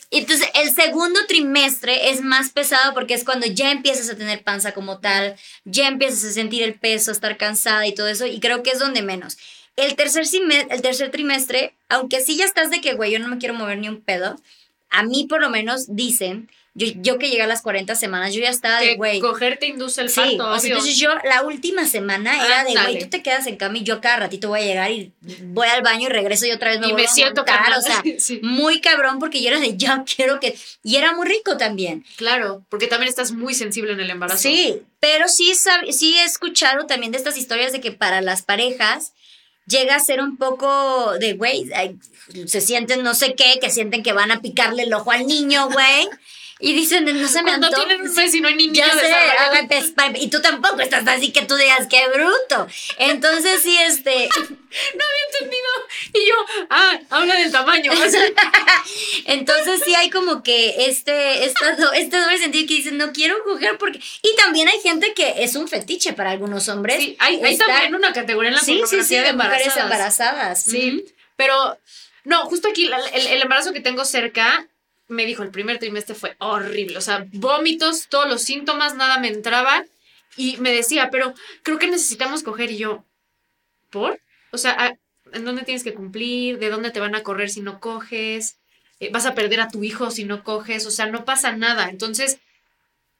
Entonces, 0.10 0.48
el 0.54 0.70
segundo 0.74 1.18
trimestre 1.26 2.10
es 2.10 2.22
más 2.22 2.50
pesado 2.50 2.92
porque 2.94 3.14
es 3.14 3.24
cuando 3.24 3.46
ya 3.46 3.70
empiezas 3.70 4.10
a 4.10 4.16
tener 4.16 4.42
panza 4.42 4.72
como 4.72 4.98
tal, 4.98 5.36
ya 5.64 5.88
empiezas 5.88 6.24
a 6.24 6.32
sentir 6.32 6.62
el 6.62 6.74
peso, 6.74 7.10
a 7.10 7.14
estar 7.14 7.36
cansada 7.36 7.86
y 7.86 7.94
todo 7.94 8.08
eso, 8.08 8.26
y 8.26 8.38
creo 8.38 8.62
que 8.62 8.70
es 8.70 8.78
donde 8.78 9.02
menos. 9.02 9.38
El 9.76 9.96
tercer, 9.96 10.24
el 10.68 10.82
tercer 10.82 11.10
trimestre, 11.10 11.74
aunque 11.88 12.20
sí 12.20 12.36
ya 12.36 12.44
estás 12.44 12.70
de 12.70 12.80
que, 12.80 12.94
güey, 12.94 13.12
yo 13.12 13.18
no 13.18 13.28
me 13.28 13.38
quiero 13.38 13.54
mover 13.54 13.78
ni 13.78 13.88
un 13.88 14.02
pedo, 14.02 14.36
a 14.90 15.04
mí 15.04 15.26
por 15.28 15.40
lo 15.40 15.48
menos 15.48 15.94
dicen, 15.94 16.50
yo, 16.74 16.86
yo 16.96 17.18
que 17.18 17.28
llegué 17.28 17.42
a 17.42 17.46
las 17.48 17.62
40 17.62 17.94
semanas, 17.96 18.32
yo 18.32 18.40
ya 18.42 18.48
estaba 18.50 18.80
de, 18.80 18.94
güey, 18.94 19.18
coger 19.20 19.58
te 19.58 19.66
induce 19.66 20.00
el 20.02 20.08
Sí, 20.08 20.20
parto, 20.20 20.34
o 20.50 20.58
sea, 20.58 20.58
obvio. 20.58 20.68
entonces 20.74 20.96
yo 20.98 21.10
la 21.24 21.42
última 21.42 21.84
semana 21.86 22.44
era 22.46 22.64
de, 22.64 22.72
güey, 22.72 22.98
tú 23.00 23.08
te 23.10 23.22
quedas 23.22 23.46
en 23.48 23.56
cama 23.56 23.78
y 23.78 23.82
yo 23.82 24.00
cada 24.00 24.16
ratito 24.18 24.48
voy 24.48 24.60
a 24.60 24.64
llegar 24.64 24.90
y 24.92 25.12
voy 25.42 25.66
al 25.68 25.82
baño 25.82 26.06
y 26.06 26.12
regreso 26.12 26.46
y 26.46 26.52
otra 26.52 26.70
vez 26.70 26.80
me 26.80 26.86
y 26.86 26.90
vuelvo 26.92 27.04
me 27.04 27.10
a 27.10 27.12
siento 27.12 27.44
montar, 27.44 27.72
o 27.76 27.82
sea, 27.82 28.02
Sí. 28.18 28.38
muy 28.42 28.80
cabrón 28.80 29.18
porque 29.18 29.42
yo 29.42 29.48
era 29.48 29.58
de, 29.60 29.76
ya 29.76 30.04
quiero 30.04 30.38
que... 30.38 30.56
Y 30.84 30.96
era 30.96 31.12
muy 31.14 31.26
rico 31.26 31.56
también. 31.56 32.04
Claro, 32.16 32.64
porque 32.68 32.86
también 32.86 33.08
estás 33.08 33.32
muy 33.32 33.54
sensible 33.54 33.92
en 33.92 34.00
el 34.00 34.10
embarazo. 34.10 34.38
Sí, 34.40 34.80
pero 35.00 35.28
sí, 35.28 35.52
sí 35.90 36.16
he 36.18 36.24
escuchado 36.24 36.86
también 36.86 37.10
de 37.12 37.18
estas 37.18 37.36
historias 37.36 37.72
de 37.72 37.80
que 37.80 37.90
para 37.92 38.20
las 38.20 38.42
parejas 38.42 39.12
llega 39.66 39.96
a 39.96 40.00
ser 40.00 40.20
un 40.20 40.36
poco 40.36 41.14
de, 41.18 41.34
güey, 41.34 41.68
se 42.46 42.60
sienten 42.60 43.02
no 43.02 43.14
sé 43.14 43.34
qué, 43.34 43.58
que 43.60 43.70
sienten 43.70 44.02
que 44.02 44.12
van 44.12 44.30
a 44.30 44.40
picarle 44.40 44.84
el 44.84 44.94
ojo 44.94 45.10
al 45.10 45.26
niño, 45.26 45.68
güey. 45.68 46.08
Y 46.60 46.74
dicen, 46.74 47.04
no 47.04 47.26
se 47.28 47.42
me 47.42 47.50
Cuando 47.50 47.68
antoja. 47.68 47.86
tienen 47.86 48.06
un 48.06 48.14
mes 48.14 48.34
y 48.34 48.40
no 48.40 48.48
hay 48.48 48.54
ni 48.54 48.66
niño 48.68 48.84
Ya 48.86 48.92
sé, 48.92 49.94
y 50.16 50.28
tú 50.28 50.42
tampoco 50.42 50.80
estás 50.80 51.06
así 51.08 51.32
que 51.32 51.42
tú 51.42 51.56
digas, 51.56 51.86
qué 51.88 52.06
bruto. 52.08 52.66
Entonces 52.98 53.62
sí, 53.62 53.76
este, 53.78 54.28
No 54.38 55.04
había 55.04 55.24
entendido. 55.32 55.68
Y 56.12 56.28
yo, 56.28 56.34
ah, 56.70 56.98
habla 57.10 57.34
del 57.36 57.50
tamaño. 57.50 57.90
Entonces 59.24 59.80
sí 59.84 59.94
hay 59.94 60.10
como 60.10 60.42
que 60.42 60.86
este, 60.86 61.44
esta 61.44 61.70
este 61.96 62.16
doble 62.18 62.38
sentido 62.38 62.66
que 62.68 62.74
dicen, 62.74 62.98
no 62.98 63.12
quiero 63.12 63.42
coger 63.44 63.78
porque... 63.78 64.00
Y 64.22 64.36
también 64.36 64.68
hay 64.68 64.80
gente 64.80 65.12
que 65.14 65.42
es 65.42 65.56
un 65.56 65.68
fetiche 65.68 66.12
para 66.12 66.30
algunos 66.30 66.68
hombres. 66.68 66.98
sí, 67.02 67.16
hay, 67.18 67.42
hay 67.42 67.54
estar- 67.54 67.66
también 67.66 67.94
una 67.94 68.12
categoría 68.12 68.50
en 68.50 68.54
la 68.56 68.60
Sí, 68.60 68.80
sí, 68.86 69.02
sí, 69.02 69.14
pornografía 69.16 69.22
de 69.22 69.32
mujeres 69.32 69.66
embarazadas. 69.76 69.82
embarazadas. 69.84 70.62
Sí, 70.64 71.04
pero 71.36 71.78
no, 72.24 72.42
justo 72.46 72.68
aquí 72.68 72.88
el 73.14 73.42
embarazo 73.42 73.72
que 73.72 73.80
tengo 73.80 74.04
cerca 74.04 74.66
me 75.10 75.26
dijo 75.26 75.42
el 75.42 75.50
primer 75.50 75.78
trimestre 75.78 76.14
fue 76.14 76.36
horrible, 76.38 76.98
o 76.98 77.00
sea, 77.02 77.26
vómitos, 77.32 78.08
todos 78.08 78.28
los 78.28 78.42
síntomas, 78.42 78.94
nada 78.96 79.18
me 79.18 79.28
entraba 79.28 79.84
y 80.36 80.56
me 80.58 80.72
decía, 80.72 81.10
pero 81.10 81.34
creo 81.62 81.78
que 81.78 81.88
necesitamos 81.88 82.42
coger 82.42 82.70
y 82.70 82.78
yo, 82.78 83.04
¿por? 83.90 84.20
O 84.52 84.58
sea, 84.58 84.72
¿a- 84.72 84.98
¿en 85.32 85.44
dónde 85.44 85.62
tienes 85.62 85.84
que 85.84 85.94
cumplir? 85.94 86.58
¿De 86.58 86.70
dónde 86.70 86.90
te 86.90 87.00
van 87.00 87.14
a 87.14 87.22
correr 87.22 87.50
si 87.50 87.60
no 87.60 87.80
coges? 87.80 88.56
Eh, 89.00 89.10
¿Vas 89.12 89.26
a 89.26 89.34
perder 89.34 89.60
a 89.60 89.68
tu 89.68 89.84
hijo 89.84 90.10
si 90.10 90.24
no 90.24 90.44
coges? 90.44 90.86
O 90.86 90.90
sea, 90.90 91.06
no 91.06 91.24
pasa 91.24 91.56
nada. 91.56 91.88
Entonces, 91.90 92.38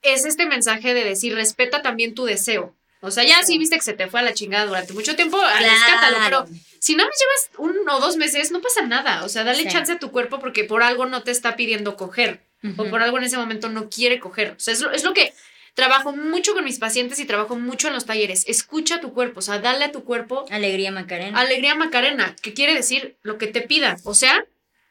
es 0.03 0.25
este 0.25 0.47
mensaje 0.47 0.95
de 0.95 1.05
decir, 1.05 1.35
respeta 1.35 1.83
también 1.83 2.15
tu 2.15 2.25
deseo. 2.25 2.77
O 3.03 3.11
sea, 3.11 3.25
ya 3.25 3.43
sí 3.45 3.57
viste 3.59 3.77
que 3.77 3.83
se 3.83 3.95
te 3.95 4.07
fue 4.09 4.21
a 4.21 4.23
la 4.23 4.35
chingada 4.35 4.67
durante 4.67 4.93
mucho 4.93 5.17
tiempo, 5.17 5.39
rescátalo, 5.41 6.17
Claro. 6.19 6.45
pero 6.49 6.61
si 6.81 6.95
no 6.97 7.05
me 7.05 7.11
llevas 7.11 7.51
uno 7.83 7.97
o 7.97 8.01
dos 8.01 8.17
meses, 8.17 8.51
no 8.51 8.61
pasa 8.61 8.83
nada. 8.83 9.25
O 9.25 9.29
sea, 9.29 9.43
dale 9.45 9.63
Sí. 9.63 9.69
chance 9.69 9.93
a 9.93 9.99
tu 9.99 10.11
cuerpo 10.11 10.39
porque 10.39 10.65
por 10.65 10.83
algo 10.83 11.07
no 11.07 11.23
te 11.23 11.31
está 11.31 11.57
pidiendo 11.57 11.97
coger. 11.97 12.43
O 12.63 12.83
Ujú. 12.83 12.91
por 12.91 13.03
algo 13.03 13.17
en 13.17 13.25
ese 13.25 13.39
momento 13.39 13.71
no 13.71 13.89
quiere 13.89 14.21
coger. 14.21 14.51
O 14.51 14.61
sea, 14.61 14.75
es 14.75 14.81
lo, 14.81 14.93
es 14.93 15.03
lo 15.03 15.15
que 15.15 15.33
trabajo 15.73 16.13
mucho 16.13 16.53
con 16.53 16.63
mis 16.65 16.79
pacientes 16.79 17.19
y 17.21 17.25
trabajo 17.25 17.57
mucho 17.57 17.89
en 17.89 17.95
los 17.95 18.05
talleres. 18.05 18.45
Escucha 18.49 18.97
a 18.97 19.01
tu 19.01 19.15
cuerpo. 19.15 19.39
O 19.39 19.43
sea, 19.43 19.61
dale 19.61 19.85
a 19.87 19.93
tu 19.93 20.05
cuerpo 20.05 20.45
Alegría 20.51 20.91
Macarena. 20.93 21.41
alegría 21.41 21.75
Macarena, 21.75 22.37
que 22.43 22.53
quiere 22.53 22.75
decir 22.75 23.17
lo 23.23 23.39
que 23.39 23.47
te 23.47 23.63
pida. 23.63 23.97
O 24.05 24.13
sea, 24.15 24.45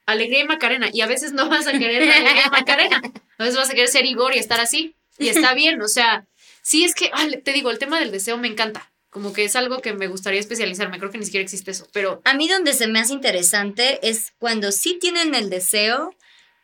alegría 0.07 0.39
y 0.39 0.45
Macarena. 0.45 0.89
Y 0.91 1.01
a 1.01 1.05
veces 1.05 1.33
no 1.33 1.47
vas 1.47 1.67
a 1.67 1.73
querer 1.73 2.01
alegría 2.01 2.45
y 2.47 2.49
Macarena. 2.49 3.01
A 3.37 3.43
veces 3.43 3.55
vas 3.57 3.69
a 3.69 3.73
querer 3.73 3.89
ser 3.89 4.05
Igor 4.07 4.35
y 4.35 4.39
estar 4.39 4.59
así. 4.59 4.95
Y 5.19 5.27
está 5.27 5.53
bien. 5.53 5.79
O 5.83 5.87
sea, 5.87 6.25
sí 6.69 6.83
es 6.85 6.93
que, 6.93 7.09
te 7.43 7.51
digo, 7.51 7.71
el 7.71 7.79
tema 7.79 7.99
del 7.99 8.11
deseo 8.11 8.37
me 8.37 8.47
encanta. 8.47 8.91
Como 9.09 9.33
que 9.33 9.43
es 9.43 9.55
algo 9.55 9.79
que 9.81 9.93
me 9.93 10.05
gustaría 10.07 10.39
especializarme. 10.39 10.99
Creo 10.99 11.09
que 11.09 11.17
ni 11.17 11.25
siquiera 11.25 11.43
existe 11.43 11.71
eso. 11.71 11.87
Pero 11.93 12.21
A 12.25 12.35
mí 12.35 12.47
donde 12.47 12.73
se 12.73 12.85
me 12.87 12.99
hace 12.99 13.13
interesante 13.13 13.99
es 14.07 14.33
cuando 14.37 14.71
sí 14.71 14.99
tienen 15.01 15.33
el 15.33 15.49
deseo, 15.49 16.13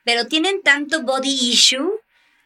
pero 0.03 0.27
tienen 0.27 0.61
tanto 0.61 1.01
body 1.01 1.31
issue 1.51 1.89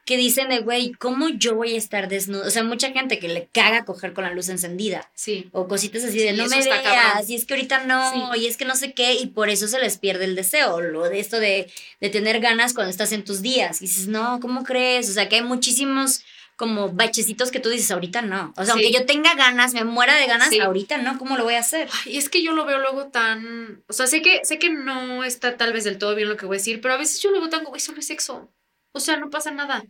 que 0.06 0.16
dicen 0.16 0.48
de, 0.50 0.60
güey, 0.60 0.94
¿cómo 0.94 1.28
yo 1.30 1.54
voy 1.56 1.76
a 1.76 1.78
estar 1.78 2.08
desnudo? 2.08 2.48
O 2.48 2.50
sea, 2.50 2.64
mucha 2.64 2.92
gente 2.92 3.20
que 3.20 3.28
le 3.28 3.48
caga 3.48 3.84
coger 3.86 4.14
con 4.14 4.24
la 4.24 4.32
luz 4.34 4.48
encendida. 4.50 5.12
sí. 5.14 5.50
O 5.52 5.68
cositas 5.68 6.04
así 6.06 6.18
de 6.18 6.32
Sí, 6.32 6.38
no 6.38 6.48
me 6.48 6.64
veas, 6.64 6.82
cabrón. 6.82 7.26
y 7.28 7.36
es 7.36 7.46
que 7.46 7.54
ahorita 7.56 7.84
no, 7.84 8.34
Sí. 8.34 8.40
y 8.42 8.48
es 8.48 8.56
que 8.58 8.66
no 8.66 8.76
sé 8.78 8.94
qué, 8.94 9.14
y 9.16 9.28
por 9.28 9.50
eso 9.50 9.68
se 9.68 9.78
les 9.80 9.98
pierde 10.00 10.24
el 10.26 10.36
deseo, 10.36 10.80
lo 10.82 11.04
de 11.10 11.20
esto 11.20 11.40
de, 11.40 11.72
de 12.00 12.10
tener 12.10 12.40
ganas 12.40 12.74
cuando 12.74 12.90
estás 12.90 13.12
en 13.12 13.24
tus 13.26 13.42
días. 13.44 13.82
Y 13.82 13.86
dices, 13.86 14.08
no, 14.08 14.40
¿cómo 14.40 14.64
crees? 14.64 15.10
O 15.10 15.14
sea, 15.14 15.28
que 15.30 15.36
hay 15.36 15.44
muchísimos 15.44 16.22
como 16.60 16.90
bachecitos 16.90 17.52
que 17.52 17.62
tú 17.62 17.70
dices, 17.70 17.90
ahorita 17.90 18.22
no. 18.22 18.52
O 18.58 18.66
sea, 18.66 18.66
Sí. 18.66 18.72
aunque 18.84 18.92
yo 18.92 19.06
tenga 19.06 19.34
ganas, 19.36 19.74
me 19.74 19.86
muera 19.86 20.16
de 20.16 20.28
ganas, 20.28 20.50
Sí. 20.50 20.60
ahorita 20.60 20.98
no, 20.98 21.18
¿cómo 21.18 21.38
lo 21.38 21.46
voy 21.46 21.54
a 21.54 21.60
hacer? 21.60 21.88
Ay, 22.06 22.18
es 22.18 22.28
que 22.28 22.44
yo 22.44 22.52
lo 22.52 22.66
veo 22.66 22.80
luego 22.80 23.06
tan. 23.08 23.82
O 23.88 23.94
sea, 23.94 24.08
sé 24.08 24.22
que, 24.22 24.42
sé 24.44 24.60
que 24.60 24.70
no 24.70 25.24
está 25.24 25.56
tal 25.56 25.72
vez 25.72 25.86
del 25.86 25.98
todo 25.98 26.16
bien 26.16 26.28
lo 26.28 26.36
que 26.36 26.46
voy 26.46 26.58
a 26.58 26.60
decir, 26.60 26.82
pero 26.82 26.96
a 26.96 26.98
veces 26.98 27.22
yo 27.22 27.32
lo 27.32 27.40
veo 27.40 27.48
tan 27.50 27.60
como, 27.62 27.70
güey, 27.70 27.80
solo 27.80 28.00
es 28.00 28.08
sexo. 28.08 28.50
O 28.92 29.00
sea, 29.00 29.16
no 29.16 29.30
pasa 29.30 29.52
nada. 29.52 29.84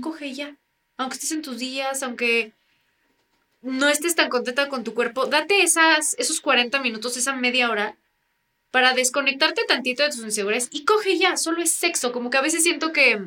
coge 0.00 0.32
ya. 0.32 0.56
Aunque 0.96 1.16
estés 1.16 1.32
en 1.32 1.42
tus 1.42 1.58
días, 1.58 2.02
aunque 2.02 2.52
no 3.60 3.88
estés 3.90 4.14
tan 4.14 4.30
contenta 4.30 4.68
con 4.70 4.84
tu 4.84 4.94
cuerpo, 4.94 5.26
date 5.26 5.62
esas, 5.62 6.14
esos 6.18 6.40
40 6.40 6.80
minutos, 6.80 7.16
esa 7.18 7.34
media 7.34 7.68
hora 7.70 7.94
para 8.70 8.94
desconectarte 8.94 9.64
tantito 9.64 10.02
de 10.02 10.10
tus 10.10 10.20
inseguridades 10.20 10.68
y 10.70 10.84
coge 10.86 11.18
ya, 11.18 11.36
solo 11.36 11.60
es 11.62 11.72
sexo. 11.72 12.10
Como 12.12 12.30
que 12.30 12.38
a 12.38 12.42
veces 12.42 12.62
siento 12.62 12.92
que, 12.92 13.20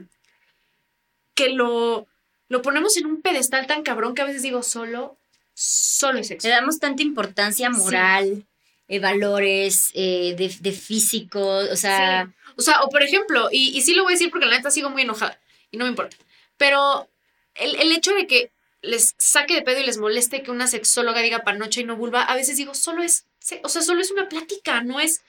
que 1.36 1.50
lo, 1.50 2.08
lo 2.50 2.62
ponemos 2.62 2.98
en 2.98 3.06
un 3.06 3.22
pedestal 3.22 3.66
tan 3.68 3.84
cabrón 3.84 4.14
que 4.16 4.22
a 4.22 4.26
veces 4.26 4.42
digo, 4.42 4.62
solo, 4.64 5.18
solo 5.54 6.20
es 6.20 6.28
sexo. 6.28 6.48
Le 6.48 6.54
damos 6.54 6.80
tanta 6.80 7.02
importancia 7.04 7.70
moral, 7.70 8.46
eh, 8.88 9.00
valores, 9.00 9.92
eh, 9.94 10.36
de, 10.38 10.54
de 10.60 10.72
físico, 10.72 11.40
o 11.42 11.76
sea, 11.76 12.26
Sí. 12.26 12.34
O 12.58 12.62
sea, 12.62 12.82
o 12.82 12.90
por 12.90 13.04
ejemplo, 13.04 13.48
y, 13.52 13.78
y 13.78 13.82
sí 13.84 13.94
lo 13.94 14.04
voy 14.04 14.14
a 14.14 14.16
decir 14.16 14.30
porque 14.32 14.46
la 14.46 14.58
neta 14.58 14.70
sigo 14.70 14.90
muy 14.90 15.04
enojada 15.04 15.40
y 15.72 15.78
no 15.78 15.86
me 15.86 15.92
importa, 15.92 16.18
pero 16.58 17.08
el, 17.56 17.76
el 17.76 17.92
hecho 17.94 18.14
de 18.14 18.28
que 18.28 18.52
les 18.82 19.16
saque 19.18 19.54
de 19.54 19.62
pedo 19.62 19.80
y 19.80 19.86
les 19.86 19.98
moleste 19.98 20.44
que 20.44 20.52
una 20.52 20.68
sexóloga 20.68 21.22
diga 21.22 21.44
panocha 21.44 21.80
y 21.80 21.86
no 21.86 21.96
vulva, 21.96 22.24
a 22.24 22.36
veces 22.36 22.58
digo, 22.58 22.74
solo 22.74 23.02
es, 23.04 23.26
o 23.64 23.70
sea, 23.70 23.82
solo 23.82 24.02
es 24.02 24.12
una 24.12 24.28
plática, 24.28 24.82
no 24.82 25.00
es 25.00 25.22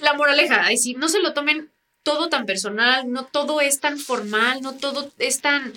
la 0.00 0.14
moraleja, 0.14 0.64
ahí 0.64 0.76
sí, 0.76 0.94
no 0.94 1.08
se 1.08 1.20
lo 1.20 1.32
tomen 1.32 1.70
todo 2.02 2.28
tan 2.28 2.46
personal, 2.46 3.10
no 3.10 3.24
todo 3.24 3.60
es 3.60 3.80
tan 3.80 3.98
formal, 3.98 4.62
no 4.62 4.74
todo 4.76 5.10
es 5.18 5.40
tan... 5.40 5.72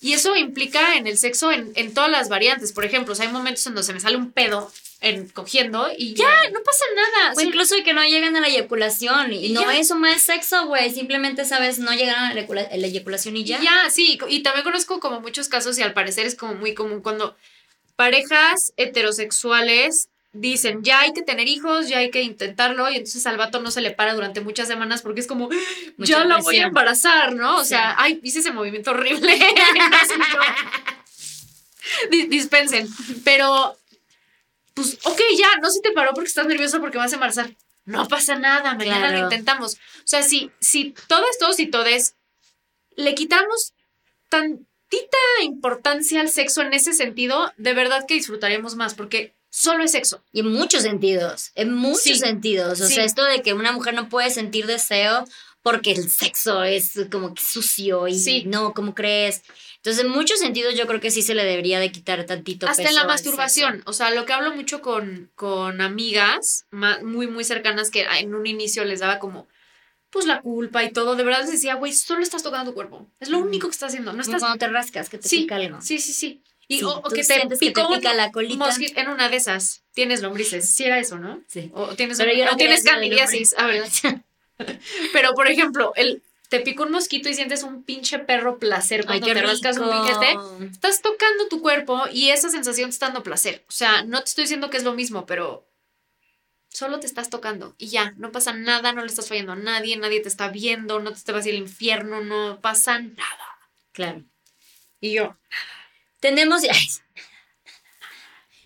Y 0.00 0.12
eso 0.12 0.36
implica 0.36 0.96
en 0.96 1.06
el 1.06 1.16
sexo 1.18 1.50
en, 1.52 1.72
en 1.74 1.94
todas 1.94 2.10
las 2.10 2.28
variantes. 2.28 2.72
Por 2.72 2.84
ejemplo, 2.84 3.12
o 3.12 3.16
sea, 3.16 3.26
hay 3.26 3.32
momentos 3.32 3.66
en 3.66 3.74
donde 3.74 3.86
se 3.86 3.92
me 3.94 4.00
sale 4.00 4.16
un 4.16 4.30
pedo 4.30 4.70
en 5.00 5.28
cogiendo 5.28 5.88
y 5.96 6.14
ya, 6.14 6.30
no 6.52 6.60
pasa 6.62 6.84
nada. 6.94 7.34
o 7.36 7.40
incluso 7.40 7.74
que 7.84 7.92
no 7.92 8.02
llegan 8.04 8.34
a 8.34 8.40
la 8.40 8.48
eyaculación, 8.48 9.32
y 9.32 9.46
Y 9.46 9.52
no 9.52 9.60
ya. 9.62 9.78
es 9.78 9.92
sexo, 10.22 10.66
güey, 10.66 10.90
simplemente, 10.90 11.44
¿sabes? 11.44 11.78
No 11.78 11.92
llegan 11.92 12.16
a 12.16 12.34
la, 12.34 12.40
eyacula- 12.46 12.68
a 12.72 12.76
la 12.76 12.86
eyaculación 12.86 13.36
y 13.36 13.44
ya. 13.44 13.60
Ya. 13.60 13.90
sí, 13.90 14.18
y 14.28 14.42
también 14.42 14.64
conozco 14.64 14.98
como 15.00 15.20
muchos 15.20 15.48
casos 15.48 15.78
y 15.78 15.82
al 15.82 15.92
parecer 15.92 16.24
es 16.26 16.34
como 16.34 16.54
muy 16.54 16.72
común 16.74 17.02
cuando 17.02 17.36
parejas 17.94 18.72
heterosexuales 18.76 20.08
dicen, 20.40 20.82
ya 20.82 21.00
hay 21.00 21.12
que 21.12 21.22
tener 21.22 21.48
hijos, 21.48 21.88
ya 21.88 21.98
hay 21.98 22.10
que 22.10 22.22
intentarlo, 22.22 22.90
y 22.90 22.96
entonces 22.96 23.26
al 23.26 23.36
vato 23.36 23.60
no 23.60 23.70
se 23.70 23.80
le 23.80 23.90
para 23.90 24.14
durante 24.14 24.40
muchas 24.40 24.68
semanas 24.68 25.02
porque 25.02 25.20
es 25.20 25.26
como, 25.26 25.48
Mucha 25.96 26.18
ya 26.18 26.24
la 26.24 26.38
voy 26.38 26.58
a 26.58 26.64
embarazar, 26.68 27.34
¿no? 27.34 27.56
O 27.56 27.62
Sí. 27.62 27.70
sea, 27.70 27.94
ay, 27.98 28.20
hice 28.22 28.40
ese 28.40 28.52
movimiento 28.52 28.90
horrible. 28.92 29.38
Dispensen, 32.10 32.88
pero, 33.24 33.76
pues, 34.74 34.98
ok, 35.04 35.20
ya, 35.38 35.58
no 35.60 35.70
se 35.70 35.80
te 35.80 35.92
paró 35.92 36.12
porque 36.14 36.28
estás 36.28 36.46
nerviosa 36.46 36.80
porque 36.80 36.98
vas 36.98 37.12
a 37.12 37.16
embarazar. 37.16 37.50
No 37.84 38.08
pasa 38.08 38.34
nada, 38.36 38.74
mañana 38.74 38.98
Claro. 39.08 39.18
lo 39.18 39.24
intentamos. 39.24 39.74
O 39.74 39.78
sea, 40.06 40.22
si, 40.24 40.50
si 40.60 40.94
todas, 41.06 41.38
todos 41.38 41.60
y 41.60 41.66
todes 41.66 42.14
le 42.96 43.14
quitamos 43.14 43.74
tantita 44.28 45.16
importancia 45.42 46.20
al 46.20 46.28
sexo 46.28 46.62
en 46.62 46.72
ese 46.72 46.92
sentido, 46.92 47.52
de 47.56 47.74
verdad 47.74 48.04
que 48.08 48.14
disfrutaríamos 48.14 48.74
más, 48.74 48.94
porque 48.94 49.35
solo 49.58 49.84
es 49.84 49.92
sexo. 49.92 50.22
Y 50.32 50.40
en 50.40 50.52
muchos 50.52 50.82
sentidos, 50.82 51.50
en 51.54 51.72
muchos 51.72 52.02
Sí. 52.02 52.16
sentidos. 52.16 52.80
O 52.80 52.86
Sí. 52.86 52.94
sea, 52.94 53.04
esto 53.04 53.24
de 53.24 53.40
que 53.42 53.54
una 53.54 53.72
mujer 53.72 53.94
no 53.94 54.08
puede 54.10 54.28
sentir 54.30 54.66
deseo 54.66 55.24
porque 55.62 55.92
el 55.92 56.10
sexo 56.10 56.62
es 56.62 56.92
como 57.10 57.34
que 57.34 57.42
sucio 57.42 58.06
y 58.06 58.18
Sí. 58.18 58.44
no, 58.46 58.74
¿cómo 58.74 58.94
crees? 58.94 59.42
Entonces, 59.76 60.04
en 60.04 60.10
muchos 60.10 60.38
sentidos 60.40 60.74
yo 60.76 60.86
creo 60.86 61.00
que 61.00 61.10
sí 61.10 61.22
se 61.22 61.34
le 61.34 61.44
debería 61.44 61.80
de 61.80 61.90
quitar 61.90 62.24
tantito 62.24 62.68
Hasta 62.68 62.82
en 62.88 62.94
la 62.94 63.04
masturbación. 63.04 63.82
O 63.86 63.92
sea, 63.92 64.10
lo 64.10 64.26
que 64.26 64.32
hablo 64.34 64.54
mucho 64.54 64.80
con, 64.82 65.30
con 65.34 65.80
amigas 65.80 66.66
muy, 67.02 67.26
muy 67.26 67.44
cercanas 67.44 67.90
que 67.90 68.02
en 68.20 68.34
un 68.34 68.46
inicio 68.46 68.84
les 68.84 69.00
daba 69.00 69.18
como, 69.18 69.48
pues 70.10 70.26
la 70.26 70.40
culpa 70.42 70.84
y 70.84 70.92
todo. 70.92 71.16
De 71.16 71.24
verdad 71.24 71.40
les 71.42 71.50
decía, 71.52 71.74
güey, 71.76 71.92
solo 71.92 72.22
estás 72.22 72.42
tocando 72.42 72.70
tu 72.70 72.74
cuerpo. 72.74 73.08
Es 73.20 73.28
lo 73.30 73.38
único 73.38 73.68
que 73.68 73.72
estás 73.72 73.88
haciendo. 73.88 74.12
No 74.12 74.20
estás. 74.22 74.40
Cuando 74.40 74.58
te 74.58 74.68
rascas, 74.68 75.08
que 75.08 75.18
te 75.18 75.28
Sí, 75.28 75.40
pica 75.42 75.56
algo. 75.56 75.80
sí, 75.80 75.98
sí, 75.98 76.12
sí. 76.12 76.42
Y, 76.68 76.78
Sí, 76.80 76.84
o, 76.84 77.02
que 77.02 77.16
te 77.16 77.24
sientes 77.24 77.60
que 77.60 77.70
te 77.70 77.82
pica 77.86 78.12
la 78.14 78.32
colita. 78.32 78.68
en 78.96 79.08
una 79.08 79.28
de 79.28 79.36
esas. 79.36 79.82
Tienes 79.92 80.20
lombrices. 80.22 80.68
Sí 80.68 80.84
era 80.84 80.98
eso, 80.98 81.18
¿no? 81.18 81.40
Sí. 81.46 81.70
O 81.74 81.94
tienes, 81.94 82.18
Pero 82.18 82.32
un- 82.32 82.38
yo 82.38 82.44
no 82.46 82.52
o 82.52 82.56
tienes 82.56 82.82
candidiasis. 82.82 83.54
A 83.56 83.66
ver. 83.66 83.84
Pero, 85.12 85.34
por 85.34 85.48
ejemplo, 85.48 85.92
el, 85.96 86.22
te 86.48 86.60
picó 86.60 86.84
un 86.84 86.90
mosquito 86.92 87.28
y 87.28 87.34
sientes 87.34 87.62
un 87.62 87.82
pinche 87.84 88.18
perro 88.18 88.58
placer 88.58 89.00
Ay, 89.00 89.06
cuando 89.06 89.26
qué 89.26 89.34
te 89.34 89.42
rascas 89.42 89.78
un 89.78 89.90
rico. 89.90 90.02
piquete. 90.06 90.36
Estás 90.72 91.02
tocando 91.02 91.46
tu 91.48 91.60
cuerpo 91.60 92.04
y 92.12 92.30
esa 92.30 92.48
sensación 92.48 92.90
te 92.90 92.94
está 92.94 93.06
dando 93.06 93.22
placer. 93.22 93.64
O 93.68 93.72
sea, 93.72 94.02
no 94.02 94.18
te 94.20 94.24
estoy 94.30 94.42
diciendo 94.44 94.70
que 94.70 94.76
es 94.78 94.84
lo 94.84 94.94
mismo, 94.94 95.26
pero 95.26 95.66
solo 96.68 97.00
te 97.00 97.06
estás 97.06 97.30
tocando 97.30 97.74
y 97.78 97.88
ya, 97.88 98.12
no 98.16 98.32
pasa 98.32 98.52
nada, 98.52 98.92
no 98.92 99.00
le 99.00 99.06
estás 99.06 99.28
fallando 99.28 99.52
a 99.52 99.56
nadie, 99.56 99.96
nadie 99.96 100.20
te 100.20 100.28
está 100.28 100.48
viendo, 100.48 101.00
no 101.00 101.12
te 101.12 101.20
te 101.22 101.32
vas 101.32 101.46
a 101.46 101.48
ir 101.48 101.54
al 101.54 101.60
infierno, 101.62 102.20
no 102.22 102.60
pasa 102.60 102.98
nada. 102.98 103.46
Claro. 103.92 104.22
Y 105.00 105.12
yo, 105.14 105.36
Tenemos. 106.20 106.62
ay, 106.68 106.86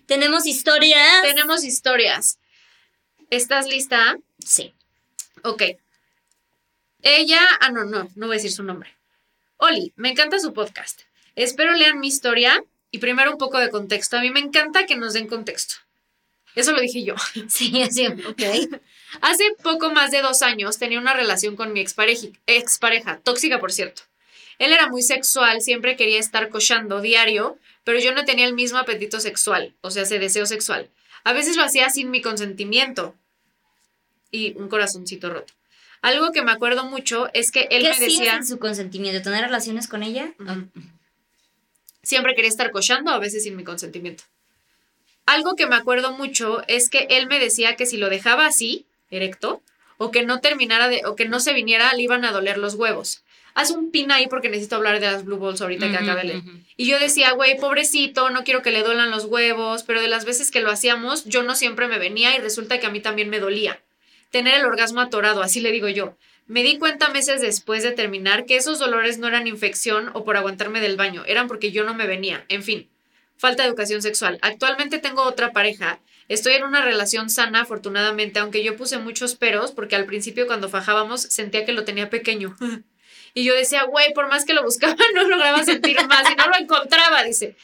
Tenemos 0.05 0.45
historias. 0.45 1.21
tenemos 1.21 1.63
historias. 1.63 2.39
¿Estás 3.29 3.67
lista? 3.67 4.17
Sí. 4.39 4.73
Ok. 5.43 5.63
Ella, 7.01 7.39
ah, 7.61 7.71
no, 7.71 7.85
no, 7.85 8.09
no 8.15 8.27
voy 8.27 8.35
a 8.35 8.37
decir 8.37 8.51
su 8.51 8.63
nombre. 8.63 8.95
Oli, 9.57 9.93
me 9.95 10.09
encanta 10.09 10.39
su 10.39 10.53
podcast. 10.53 11.01
Espero 11.35 11.73
lean 11.73 11.99
mi 11.99 12.07
historia 12.07 12.63
y 12.91 12.97
primero 12.99 13.31
un 13.31 13.37
poco 13.37 13.57
de 13.57 13.69
contexto. 13.69 14.17
A 14.17 14.21
mí 14.21 14.29
me 14.31 14.39
encanta 14.39 14.85
que 14.85 14.95
nos 14.95 15.13
den 15.13 15.27
contexto. 15.27 15.75
Eso 16.55 16.73
lo 16.73 16.81
dije 16.81 17.03
yo. 17.03 17.15
Sí, 17.47 17.71
sí, 17.89 18.07
ok. 18.07 18.41
Hace 19.21 19.43
poco 19.63 19.91
más 19.91 20.11
de 20.11 20.21
dos 20.21 20.41
años 20.41 20.77
tenía 20.77 20.99
una 20.99 21.13
relación 21.13 21.55
con 21.55 21.73
mi 21.73 21.79
expareja, 21.79 22.27
expareja, 22.47 23.19
tóxica 23.23 23.59
por 23.59 23.71
cierto. 23.71 24.03
Él 24.61 24.73
era 24.73 24.87
muy 24.87 25.01
sexual, 25.01 25.59
siempre 25.61 25.95
quería 25.95 26.19
estar 26.19 26.49
cochando 26.49 27.01
diario, 27.01 27.57
pero 27.83 27.97
yo 27.97 28.13
no 28.13 28.25
tenía 28.25 28.45
el 28.45 28.53
mismo 28.53 28.77
apetito 28.77 29.19
sexual, 29.19 29.73
o 29.81 29.89
sea, 29.89 30.03
ese 30.03 30.19
deseo 30.19 30.45
sexual. 30.45 30.87
A 31.23 31.33
veces 31.33 31.55
lo 31.55 31.63
hacía 31.63 31.89
sin 31.89 32.11
mi 32.11 32.21
consentimiento. 32.21 33.15
Y 34.29 34.53
un 34.59 34.69
corazoncito 34.69 35.31
roto. 35.31 35.51
Algo 36.03 36.31
que 36.31 36.43
me 36.43 36.51
acuerdo 36.51 36.85
mucho 36.85 37.27
es 37.33 37.51
que 37.51 37.61
él 37.71 37.81
¿Qué 37.81 37.89
me 37.89 37.99
decía, 38.05 38.33
sin 38.33 38.45
su 38.45 38.59
consentimiento? 38.59 39.23
¿Tener 39.23 39.45
relaciones 39.45 39.87
con 39.87 40.03
ella? 40.03 40.31
Ujú. 40.39 40.69
siempre 42.03 42.35
quería 42.35 42.49
estar 42.49 42.69
cochando, 42.69 43.09
a 43.09 43.17
veces 43.17 43.41
sin 43.41 43.55
mi 43.55 43.63
consentimiento. 43.63 44.25
Algo 45.25 45.55
que 45.55 45.65
me 45.65 45.75
acuerdo 45.75 46.11
mucho 46.11 46.61
es 46.67 46.91
que 46.91 47.07
él 47.09 47.25
me 47.25 47.39
decía 47.39 47.75
que 47.75 47.87
si 47.87 47.97
lo 47.97 48.09
dejaba 48.09 48.45
así, 48.45 48.85
erecto, 49.09 49.63
o 49.97 50.11
que 50.11 50.23
no 50.23 50.39
terminara 50.39 50.87
de, 50.87 51.01
o 51.07 51.15
que 51.15 51.25
no 51.25 51.39
se 51.39 51.53
viniera, 51.53 51.91
le 51.95 52.03
iban 52.03 52.25
a 52.25 52.31
doler 52.31 52.59
los 52.59 52.75
huevos. 52.75 53.23
Haz 53.53 53.71
un 53.71 53.91
pin 53.91 54.11
ahí 54.11 54.27
porque 54.27 54.49
necesito 54.49 54.77
hablar 54.77 54.99
de 54.99 55.11
las 55.11 55.25
blue 55.25 55.37
balls 55.37 55.61
ahorita 55.61 55.89
que 55.89 55.97
acabe 55.97 56.21
el-. 56.21 56.43
Y 56.77 56.87
yo 56.87 56.99
decía, 56.99 57.31
güey, 57.31 57.57
pobrecito, 57.57 58.29
no 58.29 58.43
quiero 58.43 58.61
que 58.61 58.71
le 58.71 58.83
duelan 58.83 59.11
los 59.11 59.25
huevos, 59.25 59.83
pero 59.83 60.01
de 60.01 60.07
las 60.07 60.25
veces 60.25 60.51
que 60.51 60.61
lo 60.61 60.71
hacíamos, 60.71 61.25
yo 61.25 61.43
no 61.43 61.55
siempre 61.55 61.87
me 61.87 61.99
venía 61.99 62.35
y 62.35 62.39
resulta 62.39 62.79
que 62.79 62.87
a 62.87 62.91
mí 62.91 63.01
también 63.01 63.29
me 63.29 63.39
dolía. 63.39 63.81
Tener 64.29 64.55
el 64.55 64.65
orgasmo 64.65 65.01
atorado, 65.01 65.41
así 65.41 65.59
le 65.59 65.71
digo 65.71 65.89
yo. 65.89 66.17
Me 66.47 66.63
di 66.63 66.77
cuenta 66.77 67.09
meses 67.09 67.41
después 67.41 67.83
de 67.83 67.91
terminar 67.91 68.45
que 68.45 68.57
esos 68.57 68.79
dolores 68.79 69.17
no 69.19 69.27
eran 69.27 69.47
infección 69.47 70.09
o 70.13 70.23
por 70.23 70.37
aguantarme 70.37 70.81
del 70.81 70.97
baño, 70.97 71.23
eran 71.25 71.47
porque 71.47 71.71
yo 71.71 71.83
no 71.83 71.93
me 71.93 72.07
venía. 72.07 72.45
En 72.49 72.63
fin, 72.63 72.89
falta 73.37 73.63
de 73.63 73.69
educación 73.69 74.01
sexual. 74.01 74.37
Actualmente 74.41 74.99
tengo 74.99 75.23
otra 75.23 75.51
pareja. 75.51 75.99
Estoy 76.27 76.53
en 76.53 76.63
una 76.63 76.81
relación 76.81 77.29
sana, 77.29 77.61
afortunadamente, 77.61 78.39
aunque 78.39 78.63
yo 78.63 78.77
puse 78.77 78.97
muchos 78.97 79.35
peros 79.35 79.71
porque 79.71 79.95
al 79.95 80.05
principio 80.05 80.47
cuando 80.47 80.69
fajábamos 80.69 81.21
sentía 81.21 81.65
que 81.65 81.73
lo 81.73 81.83
tenía 81.83 82.09
pequeño. 82.09 82.55
Y 83.33 83.43
yo 83.43 83.53
decía, 83.55 83.83
güey, 83.83 84.13
por 84.13 84.27
más 84.27 84.45
que 84.45 84.53
lo 84.53 84.63
buscaba, 84.63 84.95
no 85.15 85.23
lograba 85.27 85.63
sentir 85.63 85.97
más 86.07 86.29
y 86.29 86.35
no 86.35 86.47
lo 86.47 86.57
encontraba, 86.57 87.23
dice. 87.23 87.55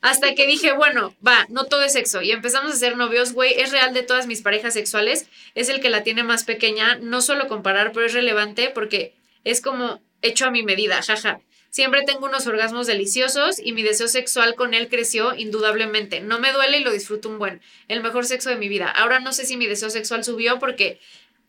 Hasta 0.00 0.34
que 0.34 0.46
dije, 0.46 0.72
bueno, 0.72 1.14
va, 1.26 1.46
no 1.48 1.64
todo 1.64 1.82
es 1.82 1.92
sexo. 1.92 2.22
Y 2.22 2.30
empezamos 2.30 2.72
a 2.72 2.76
ser 2.76 2.96
novios, 2.96 3.32
güey, 3.32 3.58
es 3.58 3.72
real 3.72 3.94
de 3.94 4.04
todas 4.04 4.26
mis 4.26 4.42
parejas 4.42 4.74
sexuales, 4.74 5.26
es 5.54 5.68
el 5.68 5.80
que 5.80 5.90
la 5.90 6.04
tiene 6.04 6.22
más 6.22 6.44
pequeña, 6.44 6.96
no 6.96 7.20
solo 7.20 7.48
comparar, 7.48 7.92
pero 7.92 8.06
es 8.06 8.12
relevante 8.12 8.70
porque 8.72 9.14
es 9.44 9.60
como 9.60 10.00
hecho 10.22 10.46
a 10.46 10.50
mi 10.50 10.62
medida, 10.62 11.02
jaja. 11.02 11.40
Siempre 11.70 12.02
tengo 12.02 12.26
unos 12.26 12.46
orgasmos 12.46 12.86
deliciosos 12.86 13.58
y 13.58 13.72
mi 13.72 13.82
deseo 13.82 14.08
sexual 14.08 14.54
con 14.54 14.72
él 14.72 14.88
creció 14.88 15.34
indudablemente. 15.34 16.20
No 16.20 16.38
me 16.38 16.52
duele 16.52 16.78
y 16.78 16.84
lo 16.84 16.90
disfruto 16.90 17.28
un 17.28 17.38
buen. 17.38 17.60
El 17.88 18.02
mejor 18.02 18.24
sexo 18.24 18.48
de 18.48 18.56
mi 18.56 18.68
vida. 18.68 18.88
Ahora 18.88 19.20
no 19.20 19.32
sé 19.32 19.44
si 19.44 19.56
mi 19.56 19.66
deseo 19.66 19.90
sexual 19.90 20.24
subió 20.24 20.58
porque 20.58 20.98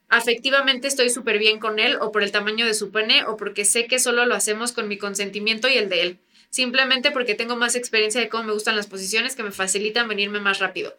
afectivamente 0.10 0.88
estoy 0.88 1.10
súper 1.10 1.38
bien 1.40 1.60
con 1.60 1.80
él 1.80 1.98
o 2.02 2.12
por 2.12 2.24
el 2.24 2.32
tamaño 2.32 2.66
de 2.66 2.74
su 2.74 2.92
pene 2.92 3.24
o 3.26 3.38
porque 3.38 3.66
sé 3.66 3.86
que 3.88 4.00
solo 4.00 4.26
lo 4.26 4.36
hacemos 4.36 4.72
con 4.72 4.88
mi 4.88 4.98
consentimiento 4.98 5.68
y 5.70 5.78
el 5.78 5.90
de 5.90 6.02
él. 6.02 6.20
Simplemente 6.50 7.12
porque 7.12 7.36
tengo 7.36 7.56
más 7.56 7.76
experiencia 7.76 8.20
de 8.20 8.28
cómo 8.30 8.46
me 8.46 8.54
gustan 8.54 8.76
las 8.76 8.88
posiciones 8.88 9.36
que 9.36 9.44
me 9.44 9.52
facilitan 9.52 10.08
venirme 10.08 10.40
más 10.40 10.60
rápido. 10.60 10.96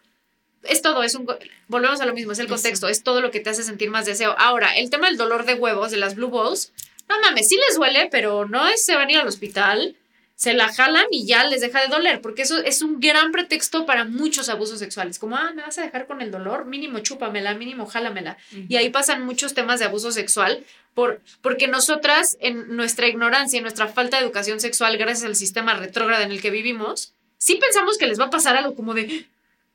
Es 0.63 0.83
todo, 0.83 1.03
es 1.03 1.15
un... 1.15 1.27
Volvemos 1.69 2.01
a 2.01 2.07
lo 2.07 2.15
mismo, 2.15 2.33
es 2.33 2.39
el 2.39 2.47
Eso. 2.47 2.55
contexto, 2.55 2.89
es 2.89 3.03
todo 3.03 3.21
lo 3.21 3.31
que 3.31 3.41
te 3.41 3.51
hace 3.51 3.63
sentir 3.63 3.91
más 3.91 4.07
deseo. 4.07 4.35
Ahora, 4.39 4.77
el 4.77 4.91
tema 4.91 5.09
del 5.09 5.17
dolor 5.17 5.45
de 5.45 5.55
huevos, 5.55 5.91
de 5.91 5.97
las 5.97 6.15
blue 6.15 6.31
balls, 6.31 6.73
no 7.09 7.21
mames, 7.21 7.49
sí 7.49 7.57
les 7.57 7.77
duele, 7.77 8.09
pero 8.11 8.47
no 8.47 8.69
es 8.69 8.85
se 8.85 8.95
van 8.95 9.09
a 9.09 9.13
ir 9.13 9.19
al 9.19 9.27
hospital, 9.27 9.97
se 10.41 10.55
la 10.55 10.72
jalan 10.72 11.05
y 11.11 11.26
ya 11.26 11.45
les 11.45 11.61
deja 11.61 11.82
de 11.82 11.88
doler, 11.88 12.22
porque 12.22 12.41
eso 12.41 12.57
es 12.64 12.80
un 12.80 12.99
gran 12.99 13.30
pretexto 13.30 13.84
para 13.84 14.07
muchos 14.07 14.49
abusos 14.49 14.78
sexuales. 14.78 15.18
Como, 15.18 15.36
ah, 15.36 15.53
me 15.55 15.61
vas 15.61 15.76
a 15.76 15.82
dejar 15.82 16.07
con 16.07 16.22
el 16.22 16.30
dolor, 16.30 16.64
mínimo 16.64 17.01
chúpamela, 17.01 17.53
mínimo 17.53 17.84
jálamela. 17.84 18.38
Y 18.51 18.76
ahí 18.76 18.88
pasan 18.88 19.22
muchos 19.26 19.53
temas 19.53 19.80
de 19.80 19.84
abuso 19.84 20.12
sexual, 20.12 20.64
por, 20.95 21.20
porque 21.43 21.68
nosotras, 21.68 22.38
en 22.41 22.74
nuestra 22.74 23.07
ignorancia, 23.07 23.59
en 23.59 23.64
nuestra 23.64 23.88
falta 23.88 24.16
de 24.16 24.24
educación 24.24 24.61
sexual, 24.61 24.97
gracias 24.97 25.26
al 25.26 25.36
sistema 25.36 25.74
retrógrado 25.74 26.22
en 26.22 26.32
el 26.32 26.41
que 26.41 26.51
vivimos, 26.51 27.12
sí 27.36 27.57
pensamos 27.57 27.99
que 27.99 28.07
les 28.07 28.18
va 28.18 28.24
a 28.24 28.30
pasar 28.30 28.57
algo 28.57 28.74
como 28.74 28.95
de. 28.95 29.26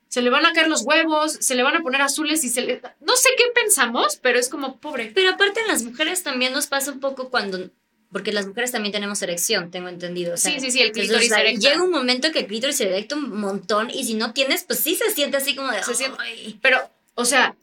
Se 0.07 0.23
le 0.23 0.31
van 0.31 0.47
a 0.47 0.53
caer 0.53 0.67
los 0.67 0.81
huevos, 0.81 1.31
se 1.31 1.53
le 1.53 1.61
van 1.61 1.75
a 1.75 1.81
poner 1.81 2.01
azules 2.01 2.43
y 2.43 2.49
se 2.49 2.61
le. 2.61 2.81
No 3.01 3.15
sé 3.15 3.29
qué 3.37 3.43
pensamos, 3.53 4.17
pero 4.19 4.39
es 4.39 4.49
como 4.49 4.77
pobre. 4.77 5.11
Pero 5.13 5.29
aparte 5.29 5.59
en 5.59 5.67
las 5.67 5.83
mujeres 5.83 6.23
también 6.23 6.53
nos 6.53 6.65
pasa 6.65 6.91
un 6.91 6.99
poco 6.99 7.29
cuando... 7.29 7.69
Porque 8.15 8.31
las 8.31 8.47
mujeres 8.47 8.71
también 8.71 8.93
tenemos 8.93 9.21
erección, 9.23 9.71
tengo 9.71 9.89
entendido. 9.89 10.35
o 10.35 10.37
sea, 10.37 10.49
Sí, 10.49 10.61
sí, 10.61 10.71
sí, 10.71 10.79
el 10.79 10.87
entonces, 10.87 11.09
clítoris 11.09 11.31
o 11.31 11.35
sea, 11.35 11.43
erecta. 11.43 11.69
Llega 11.69 11.83
un 11.83 11.91
momento 11.91 12.31
que 12.31 12.39
el 12.39 12.47
clítoris 12.47 12.77
se 12.77 12.87
erecta 12.87 13.13
un 13.15 13.37
montón 13.41 13.89
y 13.89 14.05
si 14.05 14.13
no 14.13 14.31
tienes, 14.31 14.63
pues 14.63 14.79
sí 14.79 14.95
se 14.95 15.11
siente 15.11 15.35
así 15.35 15.53
como 15.53 15.69
de... 15.69 15.83
Se 15.83 15.95
siente-. 15.95 16.17
Pero, 16.61 16.79
o 17.15 17.25
sea, 17.25 17.57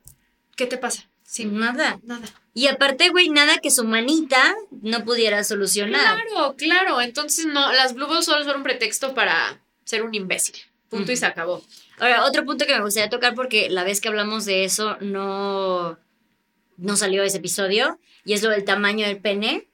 ¿qué 0.55 0.67
te 0.67 0.77
pasa? 0.77 1.09
Sin 1.23 1.59
nada. 1.59 2.01
Nada. 2.03 2.29
Y 2.53 2.67
aparte, 2.67 3.09
güey, 3.09 3.31
nada 3.31 3.61
que 3.63 3.71
su 3.71 3.85
manita 3.85 4.55
no 4.83 5.03
pudiera 5.07 5.43
solucionar. 5.43 6.19
Claro, 6.27 6.55
claro. 6.59 7.01
Entonces, 7.01 7.47
no, 7.47 7.73
las 7.73 7.95
Blue 7.95 8.07
Balls 8.07 8.27
solo 8.27 8.45
son 8.45 8.59
un 8.59 8.63
pretexto 8.63 9.15
para 9.15 9.59
ser 9.85 10.03
un 10.03 10.15
imbécil. 10.15 10.57
Punto 10.91 11.13
y 11.13 11.17
se 11.17 11.25
acabó. 11.25 11.65
Ahora, 11.99 12.27
otro 12.27 12.45
punto 12.45 12.67
que 12.67 12.75
me 12.77 12.83
gustaría 12.83 13.09
tocar 13.09 13.35
porque 13.35 13.71
la 13.71 13.85
vez 13.85 14.03
que 14.03 14.09
hablamos 14.09 14.45
de 14.45 14.65
eso 14.65 14.99
no, 15.01 15.99
no 16.77 16.97
salió 16.99 17.23
ese 17.23 17.39
episodio 17.39 17.99
y 18.27 18.35
es 18.35 18.43
lo 18.43 18.51
del 18.51 18.65
tamaño 18.65 19.07
del 19.07 19.17
pene. 19.17 19.71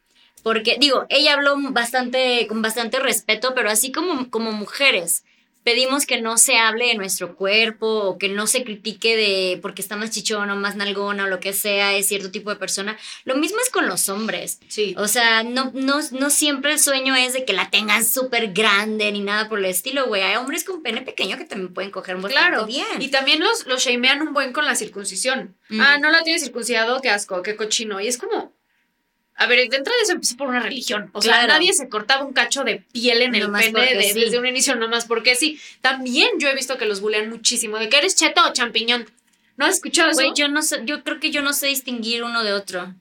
Porque, 0.48 0.76
digo, 0.80 1.04
ella 1.10 1.34
habló 1.34 1.56
bastante, 1.72 2.46
con 2.48 2.62
bastante 2.62 2.98
respeto, 2.98 3.52
pero 3.54 3.68
así 3.68 3.92
como, 3.92 4.30
como 4.30 4.50
mujeres, 4.52 5.24
pedimos 5.62 6.06
que 6.06 6.18
no 6.22 6.38
se 6.38 6.56
hable 6.56 6.86
de 6.86 6.94
nuestro 6.94 7.36
cuerpo 7.36 7.86
o 7.86 8.16
que 8.18 8.30
no 8.30 8.46
se 8.46 8.64
critique 8.64 9.14
de 9.18 9.58
porque 9.60 9.82
está 9.82 9.96
más 9.96 10.10
chichón 10.10 10.48
o 10.48 10.56
más 10.56 10.76
nalgona 10.76 11.24
o 11.24 11.26
lo 11.26 11.40
que 11.40 11.52
sea, 11.52 11.94
es 11.94 12.06
cierto 12.06 12.30
tipo 12.30 12.48
de 12.48 12.56
persona. 12.56 12.96
Lo 13.26 13.36
mismo 13.36 13.58
es 13.62 13.68
con 13.68 13.86
los 13.86 14.08
hombres. 14.08 14.60
Sí. 14.68 14.94
O 14.96 15.08
sea, 15.08 15.42
no, 15.42 15.70
no, 15.74 15.98
no 16.12 16.30
siempre 16.30 16.72
el 16.72 16.78
sueño 16.78 17.14
es 17.14 17.34
de 17.34 17.44
que 17.44 17.52
la 17.52 17.68
tengan 17.68 18.02
súper 18.02 18.54
grande 18.54 19.12
ni 19.12 19.20
nada 19.20 19.50
por 19.50 19.58
el 19.58 19.66
estilo, 19.66 20.06
güey. 20.06 20.22
Hay 20.22 20.36
hombres 20.36 20.64
con 20.64 20.82
pene 20.82 21.02
pequeño 21.02 21.36
que 21.36 21.44
también 21.44 21.74
pueden 21.74 21.90
coger 21.90 22.16
bastante 22.16 22.34
Claro. 22.38 22.64
bien. 22.64 22.86
Y 23.02 23.08
también 23.08 23.40
los, 23.40 23.66
los 23.66 23.84
shamean 23.84 24.22
un 24.22 24.32
buen 24.32 24.54
con 24.54 24.64
la 24.64 24.74
circuncisión. 24.74 25.58
Mm. 25.68 25.80
Ah, 25.82 25.98
no 25.98 26.10
la 26.10 26.22
tienes 26.22 26.42
circuncidado, 26.42 27.02
qué 27.02 27.10
asco, 27.10 27.42
qué 27.42 27.56
cochino. 27.56 28.00
Y 28.00 28.06
es 28.08 28.16
como. 28.16 28.56
A 29.40 29.46
ver, 29.46 29.68
de 29.68 29.76
entrada 29.76 29.96
eso 30.02 30.12
empieza 30.12 30.36
por 30.36 30.48
una 30.48 30.60
religión. 30.60 31.10
O 31.12 31.22
sea, 31.22 31.46
nadie 31.46 31.72
se 31.72 31.88
cortaba 31.88 32.24
un 32.24 32.32
cacho 32.32 32.64
de 32.64 32.82
piel 32.92 33.22
en 33.22 33.34
el 33.36 33.50
pene 33.52 33.94
de- 33.94 34.02
sí. 34.02 34.20
desde 34.20 34.38
un 34.38 34.46
inicio, 34.46 34.74
nomás 34.74 35.04
porque 35.06 35.36
sí. 35.36 35.60
También 35.80 36.30
yo 36.38 36.48
he 36.48 36.54
visto 36.54 36.76
que 36.76 36.86
los 36.86 37.00
bulean 37.00 37.30
muchísimo. 37.30 37.78
De 37.78 37.88
que 37.88 37.98
eres 37.98 38.16
cheto 38.16 38.42
o 38.44 38.52
champiñón. 38.52 39.08
¿No 39.56 39.64
has 39.66 39.76
escuchado 39.76 40.10
eso? 40.10 40.20
Güey, 40.20 40.32
yo 40.34 40.48
no 40.48 40.62
sé, 40.62 40.82
yo 40.84 41.02
creo 41.04 41.20
que 41.20 41.30
yo 41.30 41.42
no 41.42 41.52
sé 41.52 41.68
distinguir 41.68 42.24
uno 42.24 42.42
de 42.44 42.52
otro. 42.52 42.94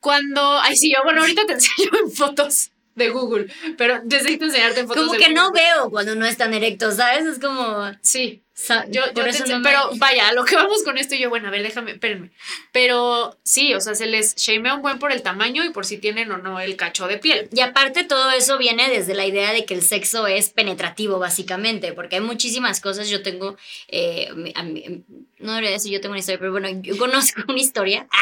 Cuando. 0.00 0.58
Ay, 0.60 0.76
sí, 0.76 0.92
yo, 0.94 1.02
bueno, 1.02 1.20
ahorita 1.22 1.46
te 1.46 1.52
enseño 1.54 1.90
en 2.02 2.10
fotos 2.10 2.70
de 2.94 3.08
Google. 3.10 3.52
Pero 3.76 4.02
necesito 4.04 4.44
enseñarte 4.46 4.80
en 4.80 4.86
fotos 4.88 5.02
Como 5.02 5.14
de 5.14 5.18
que 5.18 5.32
no 5.32 5.50
veo 5.52 5.90
cuando 5.90 6.14
no 6.14 6.26
están 6.26 6.54
erectos, 6.54 6.96
¿sabes? 6.96 7.26
Es 7.26 7.38
como. 7.38 7.90
Sí. 8.02 8.42
Sa- 8.54 8.86
Yo, 8.88 9.02
yo 9.12 9.26
no 9.26 9.58
me- 9.58 9.68
pero 9.68 9.90
vaya, 9.96 10.28
a 10.28 10.32
lo 10.32 10.44
que 10.44 10.56
vamos 10.56 10.82
con 10.84 10.96
esto, 10.96 11.14
y 11.14 11.18
yo, 11.18 11.28
bueno, 11.28 11.48
a 11.48 11.50
ver, 11.50 11.62
déjame, 11.62 11.92
espérenme. 11.92 12.30
Pero 12.72 13.38
sí, 13.42 13.74
o 13.74 13.80
sea, 13.80 13.94
se 13.94 14.06
les 14.06 14.34
shamea 14.36 14.74
un 14.74 14.82
buen 14.82 14.98
por 14.98 15.12
el 15.12 15.22
tamaño 15.22 15.64
y 15.64 15.70
por 15.70 15.84
si 15.86 15.98
tienen 15.98 16.30
o 16.32 16.38
no 16.38 16.60
el 16.60 16.76
cacho 16.76 17.06
de 17.08 17.18
piel. 17.18 17.48
Y 17.52 17.60
aparte 17.60 18.04
todo 18.04 18.30
eso 18.30 18.56
viene 18.56 18.88
desde 18.88 19.14
la 19.14 19.26
idea 19.26 19.52
de 19.52 19.64
que 19.64 19.74
el 19.74 19.82
sexo 19.82 20.26
es 20.26 20.50
penetrativo, 20.50 21.18
básicamente, 21.18 21.92
porque 21.92 22.16
hay 22.16 22.22
muchísimas 22.22 22.80
cosas. 22.80 23.08
Yo 23.08 23.22
tengo, 23.22 23.56
eh, 23.88 24.28
a 24.54 24.62
mí- 24.62 25.04
no 25.38 25.52
debería 25.52 25.72
decir 25.72 25.92
yo 25.92 26.00
tengo 26.00 26.12
una 26.12 26.20
historia, 26.20 26.38
pero 26.38 26.52
bueno, 26.52 26.68
yo 26.82 26.96
conozco 26.96 27.42
una 27.48 27.60
historia. 27.60 28.06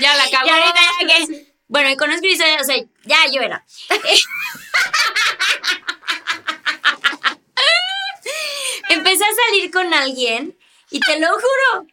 Ya 0.00 0.14
la 0.16 0.24
acabó. 0.24 0.46
Y 0.46 0.50
ahorita 0.50 0.80
ya 1.00 1.06
que- 1.26 1.52
Bueno, 1.68 1.90
y 1.90 1.96
conozco 1.96 2.20
una 2.22 2.32
historia, 2.32 2.58
o 2.60 2.64
sea, 2.64 2.76
ya 3.04 3.18
yo 3.32 3.40
era. 3.40 3.64
Empecé 8.92 9.24
a 9.24 9.34
salir 9.48 9.70
con 9.70 9.92
alguien 9.94 10.56
y 10.90 11.00
te 11.00 11.18
lo 11.18 11.28
juro, 11.28 11.86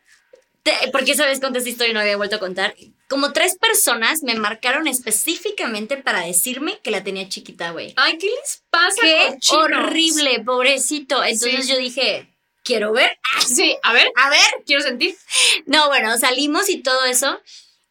te- 0.64 0.89
porque 0.91 1.12
esa 1.14 1.26
vez 1.26 1.39
conté 1.39 1.60
esta 1.60 1.70
historia 1.70 1.91
y 1.91 1.93
no 1.93 2.00
había 2.02 2.18
vuelto 2.18 2.36
a 2.38 2.39
contar. 2.39 2.76
Como 3.08 3.34
tres 3.34 3.58
personas 3.58 4.22
me 4.24 4.36
marcaron 4.36 4.88
específicamente 4.88 5.97
para 5.97 6.22
decirme 6.26 6.80
que 6.84 6.91
la 6.91 7.04
tenía 7.04 7.28
chiquita, 7.28 7.72
güey. 7.72 7.93
Ay, 7.97 8.18
¿qué 8.18 8.28
les 8.28 8.64
pasa? 8.70 9.02
Qué 9.02 9.28
cochinos? 9.34 9.64
horrible, 9.64 10.39
pobrecito. 10.45 11.24
Entonces 11.24 11.66
Sí. 11.66 11.72
yo 11.72 11.78
dije, 11.80 12.28
quiero 12.64 12.91
ver. 12.91 13.18
Sí, 13.47 13.76
a 13.82 13.93
ver, 13.93 14.12
A 14.16 14.30
ver, 14.30 14.64
quiero 14.66 14.84
sentir. 14.84 15.18
no, 15.66 15.88
bueno, 15.88 16.18
salimos 16.20 16.70
y 16.70 16.82
todo 16.84 17.04
eso. 17.06 17.41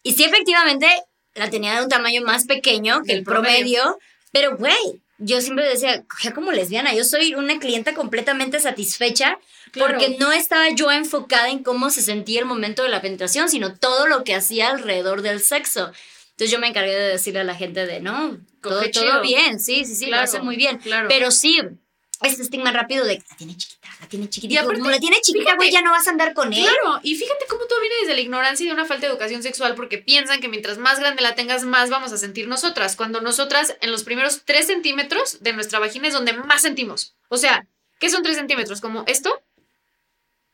Y 0.04 0.12
sí, 0.14 0.22
efectivamente, 0.24 0.86
la 1.34 1.50
tenía 1.50 1.74
de 1.76 1.82
un 1.82 1.88
tamaño 1.88 2.22
más 2.22 2.44
pequeño 2.46 3.00
que 3.02 3.08
Del 3.08 3.18
el 3.18 3.24
promedio. 3.24 3.98
Pero, 4.30 4.56
güey, 4.56 5.02
yo 5.18 5.40
siempre 5.40 5.68
decía, 5.68 6.04
cogía 6.04 6.32
como 6.32 6.52
lesbiana. 6.52 6.94
Yo 6.94 7.04
soy 7.04 7.34
una 7.34 7.58
clienta 7.58 7.94
completamente 7.94 8.60
satisfecha 8.60 9.38
Claro. 9.70 9.98
porque 9.98 10.16
no 10.18 10.32
estaba 10.32 10.70
yo 10.70 10.90
enfocada 10.90 11.50
en 11.50 11.62
cómo 11.62 11.90
se 11.90 12.00
sentía 12.00 12.40
el 12.40 12.46
momento 12.46 12.82
de 12.84 12.88
la 12.88 13.02
penetración, 13.02 13.50
sino 13.50 13.74
todo 13.76 14.06
lo 14.06 14.24
que 14.24 14.34
hacía 14.34 14.68
alrededor 14.70 15.20
del 15.20 15.40
sexo. 15.42 15.92
Entonces 16.30 16.50
yo 16.50 16.58
me 16.58 16.68
encargué 16.68 16.94
de 16.94 17.08
decirle 17.08 17.40
a 17.40 17.44
la 17.44 17.54
gente 17.54 17.84
de, 17.84 18.00
no, 18.00 18.38
todo, 18.62 18.80
todo 18.90 19.20
bien, 19.20 19.60
sí, 19.60 19.84
sí, 19.84 19.94
sí, 19.94 20.04
lo 20.06 20.12
Claro, 20.12 20.24
hace 20.24 20.40
muy 20.40 20.56
bien. 20.56 20.78
claro. 20.78 21.08
Pero 21.08 21.30
sí, 21.30 21.60
este 22.22 22.42
estigma 22.42 22.72
rápido 22.72 23.04
de 23.04 23.16
la 23.28 23.36
tiene 23.36 23.56
chiquita, 23.56 23.77
la 24.00 24.08
tiene 24.08 24.28
chiquita. 24.28 24.54
Y 24.54 24.56
aparte, 24.56 24.78
como 24.78 24.90
la 24.90 25.00
tiene 25.00 25.20
chiquita, 25.20 25.56
güey, 25.56 25.70
ya 25.70 25.82
no 25.82 25.90
vas 25.90 26.06
a 26.06 26.10
andar 26.10 26.34
con 26.34 26.52
él. 26.52 26.62
Claro, 26.62 27.00
y 27.02 27.16
fíjate 27.16 27.46
cómo 27.48 27.64
todo 27.66 27.80
viene 27.80 27.96
desde 28.00 28.14
la 28.14 28.20
ignorancia 28.20 28.64
y 28.64 28.68
de 28.68 28.74
una 28.74 28.84
falta 28.84 29.06
de 29.06 29.12
educación 29.12 29.42
sexual 29.42 29.74
porque 29.74 29.98
piensan 29.98 30.40
que 30.40 30.48
mientras 30.48 30.78
más 30.78 31.00
grande 31.00 31.22
la 31.22 31.34
tengas, 31.34 31.64
más 31.64 31.90
vamos 31.90 32.12
a 32.12 32.18
sentir 32.18 32.48
nosotras. 32.48 32.96
Cuando 32.96 33.20
nosotras 33.20 33.76
en 33.80 33.90
los 33.90 34.04
primeros 34.04 34.42
3 34.44 34.66
centímetros 34.66 35.42
de 35.42 35.52
nuestra 35.52 35.78
vagina 35.78 36.08
es 36.08 36.14
donde 36.14 36.32
más 36.32 36.62
sentimos. 36.62 37.14
O 37.28 37.36
sea, 37.36 37.66
¿qué 37.98 38.08
son 38.10 38.22
3 38.22 38.36
centímetros? 38.36 38.80
Como 38.80 39.04
esto. 39.06 39.42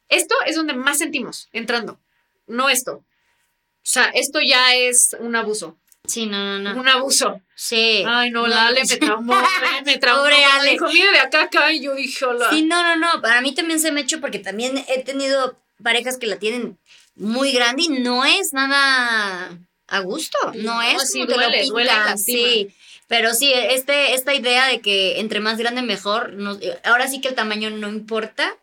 Esto 0.09 0.35
es 0.47 0.57
donde 0.57 0.75
más 0.75 0.99
sentimos 0.99 1.49
entrando, 1.53 1.99
no 2.47 2.69
esto. 2.69 2.97
O 2.97 3.87
sea, 3.87 4.07
esto 4.15 4.41
ya 4.41 4.75
es 4.75 5.17
un 5.19 5.35
abuso. 5.37 5.79
Sí, 6.07 6.27
no, 6.27 6.59
no, 6.59 6.59
no. 6.75 6.81
Un 6.81 6.89
abuso. 6.89 7.41
Sí. 7.55 8.03
Ay, 8.07 8.31
no, 8.31 8.47
la 8.47 8.67
Ale 8.67 8.83
me 8.85 8.97
traumó, 8.97 9.35
me 9.87 9.97
traumó. 9.99 10.23
Pobre 10.23 10.45
Ale. 10.45 10.73
dijo, 10.73 10.87
mira 10.89 11.11
de 11.13 11.19
acá 11.21 11.43
acá, 11.45 11.73
y 11.73 11.81
yo 11.83 11.95
dije, 11.95 12.25
hola. 12.25 12.51
Sí, 12.51 12.63
no, 12.63 12.83
no, 12.83 12.97
no. 12.97 13.23
Para 13.23 13.41
mí 13.41 13.55
también 13.55 13.81
se 13.81 13.91
me 13.93 14.01
ha 14.01 14.03
hecho 14.05 14.21
porque 14.21 14.39
también 14.39 14.85
he 14.89 15.03
tenido 15.03 15.57
parejas 15.83 16.19
que 16.19 16.27
la 16.27 16.37
tienen 16.39 16.79
muy 17.17 17.53
grande 17.53 17.85
y 17.85 17.89
no 17.89 18.25
es 18.25 18.53
nada 18.53 19.57
a 19.89 19.99
gusto. 20.01 20.37
No, 20.55 20.75
No, 20.75 20.83
es 20.83 21.11
sí 21.11 21.21
como 21.21 21.27
te 21.29 21.35
duele, 21.35 21.67
lo 21.67 21.73
duele 21.73 21.91
y 21.91 21.95
pintan. 21.95 22.19
Sí. 22.19 22.75
Pero 23.07 23.35
sí, 23.35 23.53
este, 23.55 24.15
esta 24.15 24.35
idea 24.35 24.67
de 24.67 24.81
que 24.81 25.21
entre 25.21 25.41
más 25.41 25.59
grande 25.59 25.83
mejor, 25.83 26.33
no- 26.35 26.59
ahora 26.85 27.07
sí 27.09 27.21
que 27.21 27.29
el 27.29 27.35
tamaño 27.35 27.71
no 27.71 27.89
importa, 27.89 28.57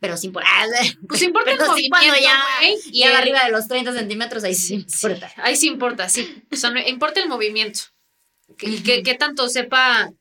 pero 0.00 0.16
sí 0.16 0.26
importa. 0.28 0.48
Pues 1.08 1.22
importa 1.22 1.50
el 1.50 1.56
Pero 1.58 1.74
sí 1.74 1.88
movimiento, 1.88 1.96
cuando 1.98 2.20
ya 2.22 2.44
y 2.92 3.02
el- 3.02 3.16
arriba 3.16 3.44
de 3.44 3.50
los 3.50 3.66
30 3.68 3.92
centímetros, 3.92 4.44
ahí 4.44 4.54
sí, 4.54 4.84
Sí, 4.88 5.06
importa. 5.06 5.32
ahí 5.36 5.56
sí 5.56 5.66
importa, 5.68 6.08
sí. 6.08 6.42
O 6.52 6.56
sea, 6.56 6.70
no, 6.70 6.80
importa 6.80 7.20
el 7.20 7.28
movimiento. 7.28 7.80
Y 8.60 8.82
que, 8.82 9.02
que 9.02 9.14
tanto 9.14 9.48
sepa, 9.48 10.12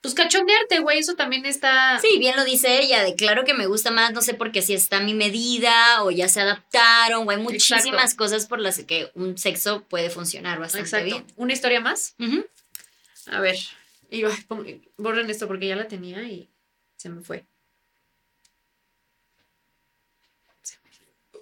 pues 0.00 0.14
cachondearte, 0.14 0.78
güey, 0.80 0.98
eso 0.98 1.14
también 1.16 1.44
está... 1.46 1.98
Sí, 2.00 2.18
bien 2.18 2.34
lo 2.36 2.44
dice 2.44 2.80
ella, 2.80 3.02
de 3.04 3.14
claro 3.14 3.44
que 3.44 3.54
me 3.54 3.66
gusta 3.66 3.90
más, 3.90 4.12
no 4.12 4.22
sé 4.22 4.34
por 4.34 4.52
qué 4.52 4.62
si 4.62 4.72
está 4.74 4.98
a 4.98 5.00
mi 5.00 5.14
medida 5.14 6.02
o 6.02 6.10
ya 6.10 6.28
se 6.28 6.40
adaptaron, 6.40 7.26
o 7.26 7.30
hay 7.30 7.36
muchísimas 7.38 7.86
Exacto. 7.86 8.16
cosas 8.16 8.46
por 8.46 8.60
las 8.60 8.82
que 8.84 9.10
un 9.14 9.36
sexo 9.38 9.84
puede 9.84 10.10
funcionar 10.10 10.58
bastante 10.60 10.86
Exacto. 10.88 11.04
bien. 11.06 11.26
¿Una 11.36 11.52
historia 11.52 11.80
más? 11.80 12.14
A 13.26 13.40
ver, 13.40 13.56
pon- 14.48 14.82
borren 14.96 15.28
esto 15.30 15.46
porque 15.46 15.68
ya 15.68 15.76
la 15.76 15.88
tenía 15.88 16.22
y 16.22 16.48
se 16.96 17.08
me 17.10 17.20
fue. 17.22 17.44
Se 20.62 20.76
me 20.84 20.90
fue. 20.90 21.06
Mm. 21.32 21.33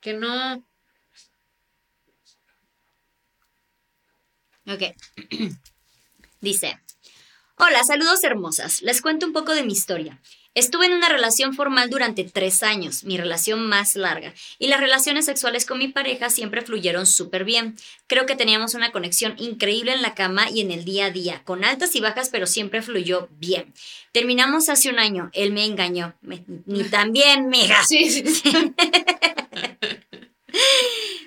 Que 0.00 0.12
no. 0.14 0.66
Ok. 4.66 4.82
Dice, 6.40 6.80
hola, 7.56 7.82
saludos 7.84 8.22
hermosas. 8.24 8.82
Les 8.82 9.02
cuento 9.02 9.26
un 9.26 9.32
poco 9.32 9.52
de 9.54 9.64
mi 9.64 9.72
historia. 9.72 10.20
Estuve 10.56 10.86
en 10.86 10.94
una 10.94 11.08
relación 11.10 11.54
formal 11.54 11.90
durante 11.90 12.24
tres 12.24 12.62
años, 12.64 13.04
mi 13.04 13.16
relación 13.18 13.66
más 13.68 13.94
larga, 13.94 14.32
y 14.58 14.66
las 14.68 14.80
relaciones 14.80 15.26
sexuales 15.26 15.66
con 15.66 15.78
mi 15.78 15.88
pareja 15.88 16.30
siempre 16.30 16.62
fluyeron 16.62 17.06
súper 17.06 17.44
bien. 17.44 17.76
Creo 18.08 18.24
que 18.26 18.34
teníamos 18.36 18.74
una 18.74 18.90
conexión 18.90 19.34
increíble 19.38 19.92
en 19.92 20.00
la 20.02 20.14
cama 20.14 20.50
y 20.50 20.62
en 20.62 20.70
el 20.70 20.84
día 20.84 21.06
a 21.06 21.10
día, 21.10 21.42
con 21.44 21.62
altas 21.62 21.94
y 21.94 22.00
bajas, 22.00 22.30
pero 22.30 22.46
siempre 22.46 22.80
fluyó 22.82 23.28
bien. 23.38 23.72
Terminamos 24.12 24.68
hace 24.70 24.88
un 24.88 24.98
año, 24.98 25.30
él 25.34 25.52
me 25.52 25.64
engañó. 25.66 26.14
Me- 26.22 26.42
ni 26.66 26.82
también, 26.90 27.48
mija. 27.48 27.84
Sí, 27.84 28.10
sí, 28.10 28.24
sí. 28.26 28.50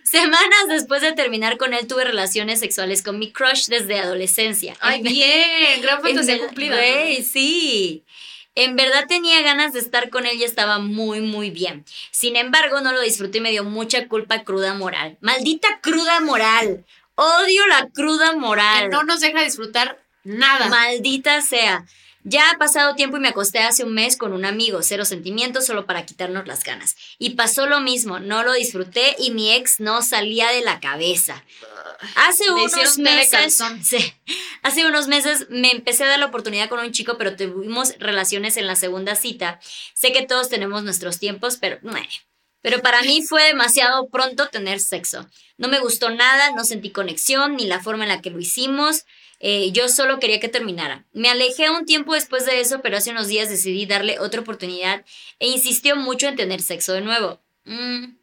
Semanas 0.04 0.66
después 0.70 1.02
de 1.04 1.12
terminar 1.14 1.58
con 1.58 1.74
él 1.76 1.86
tuve 1.86 2.04
relaciones 2.04 2.60
sexuales 2.60 3.04
con 3.04 3.20
mi 3.20 3.32
crush 3.32 3.68
desde 3.68 4.00
adolescencia. 4.00 4.76
Ay, 4.80 5.04
bien, 5.04 5.82
gran 5.84 6.02
fantasía 6.02 6.40
cumplida. 6.40 6.76
güey, 6.76 7.22
sí. 7.24 8.04
En 8.60 8.76
verdad 8.76 9.06
tenía 9.08 9.42
ganas 9.42 9.72
de 9.72 9.80
estar 9.80 10.10
con 10.10 10.26
él 10.26 10.36
y 10.38 10.44
estaba 10.44 10.80
muy, 10.80 11.22
muy 11.22 11.50
bien. 11.50 11.86
Sin 12.12 12.36
embargo, 12.36 12.82
no 12.82 12.92
lo 12.92 13.00
disfruté 13.00 13.38
y 13.38 13.42
me 13.42 13.52
dio 13.52 13.64
mucha 13.64 14.10
culpa 14.10 14.44
cruda 14.44 14.74
moral. 14.74 15.18
Maldita 15.22 15.80
cruda 15.82 16.20
moral. 16.20 16.86
Odio 17.16 17.66
la 17.68 17.88
cruda 17.88 18.36
moral. 18.36 18.84
Que 18.84 18.90
no 18.90 19.04
nos 19.04 19.22
deja 19.22 19.42
disfrutar 19.44 20.04
nada. 20.26 20.68
Maldita 20.68 21.42
sea. 21.42 21.86
Ya 22.24 22.50
ha 22.52 22.58
pasado 22.58 22.96
tiempo 22.96 23.18
y 23.18 23.22
me 23.22 23.30
acosté 23.30 23.60
hace 23.60 23.84
un 23.84 23.94
mes 23.94 24.18
con 24.18 24.34
un 24.34 24.44
amigo, 24.44 24.82
cero 24.84 25.06
sentimientos, 25.06 25.66
solo 25.66 25.86
para 25.86 26.06
quitarnos 26.06 26.48
las 26.48 26.64
ganas. 26.64 26.98
Y 27.18 27.32
pasó 27.32 27.66
lo 27.66 27.80
mismo, 27.80 28.20
no 28.20 28.44
lo 28.44 28.54
disfruté 28.54 29.16
y 29.20 29.32
mi 29.32 29.54
ex 29.54 29.80
no 29.80 30.02
salía 30.02 30.52
de 30.52 30.62
la 30.62 30.80
cabeza. 30.80 31.44
Hace 32.16 32.46
Le 32.46 32.52
unos 32.52 32.98
meses, 32.98 33.62
sí, 33.84 34.14
hace 34.64 34.86
unos 34.86 35.08
meses 35.08 35.48
me 35.50 35.72
empecé 35.72 36.04
a 36.04 36.08
dar 36.08 36.20
la 36.20 36.28
oportunidad 36.28 36.70
con 36.70 36.80
un 36.80 36.92
chico, 36.92 37.18
pero 37.18 37.36
tuvimos 37.36 37.96
relaciones 38.00 38.58
en 38.58 38.68
la 38.68 38.76
segunda 38.76 39.16
cita. 39.16 39.60
Sé 39.94 40.12
que 40.12 40.26
todos 40.26 40.50
tenemos 40.50 40.84
nuestros 40.84 41.20
tiempos, 41.20 41.58
pero 41.58 41.80
bueno. 41.82 42.08
Pero 42.62 42.82
para 42.82 43.02
mí 43.04 43.22
fue 43.22 43.44
demasiado 43.44 44.10
pronto 44.10 44.48
tener 44.48 44.82
sexo. 44.82 45.30
No 45.58 45.70
me 45.70 45.80
gustó 45.80 46.10
nada, 46.10 46.52
no 46.52 46.66
sentí 46.66 46.90
conexión, 46.90 47.56
ni 47.56 47.66
la 47.66 47.80
forma 47.80 48.04
en 48.04 48.10
la 48.10 48.22
que 48.22 48.32
lo 48.32 48.40
hicimos. 48.40 49.06
Eh, 49.40 49.72
yo 49.72 49.88
solo 49.88 50.20
quería 50.20 50.40
que 50.40 50.50
terminara. 50.50 51.06
Me 51.14 51.30
alejé 51.30 51.70
un 51.70 51.86
tiempo 51.86 52.14
después 52.14 52.46
de 52.46 52.60
eso, 52.60 52.82
pero 52.82 52.98
hace 52.98 53.12
unos 53.12 53.28
días 53.28 53.50
decidí 53.50 53.86
darle 53.86 54.20
otra 54.20 54.42
oportunidad 54.42 55.06
e 55.40 55.48
insistió 55.48 55.96
mucho 55.96 56.28
en 56.28 56.36
tener 56.36 56.62
sexo 56.62 56.94
de 56.94 57.02
nuevo. 57.02 57.40
Mm. 57.66 58.16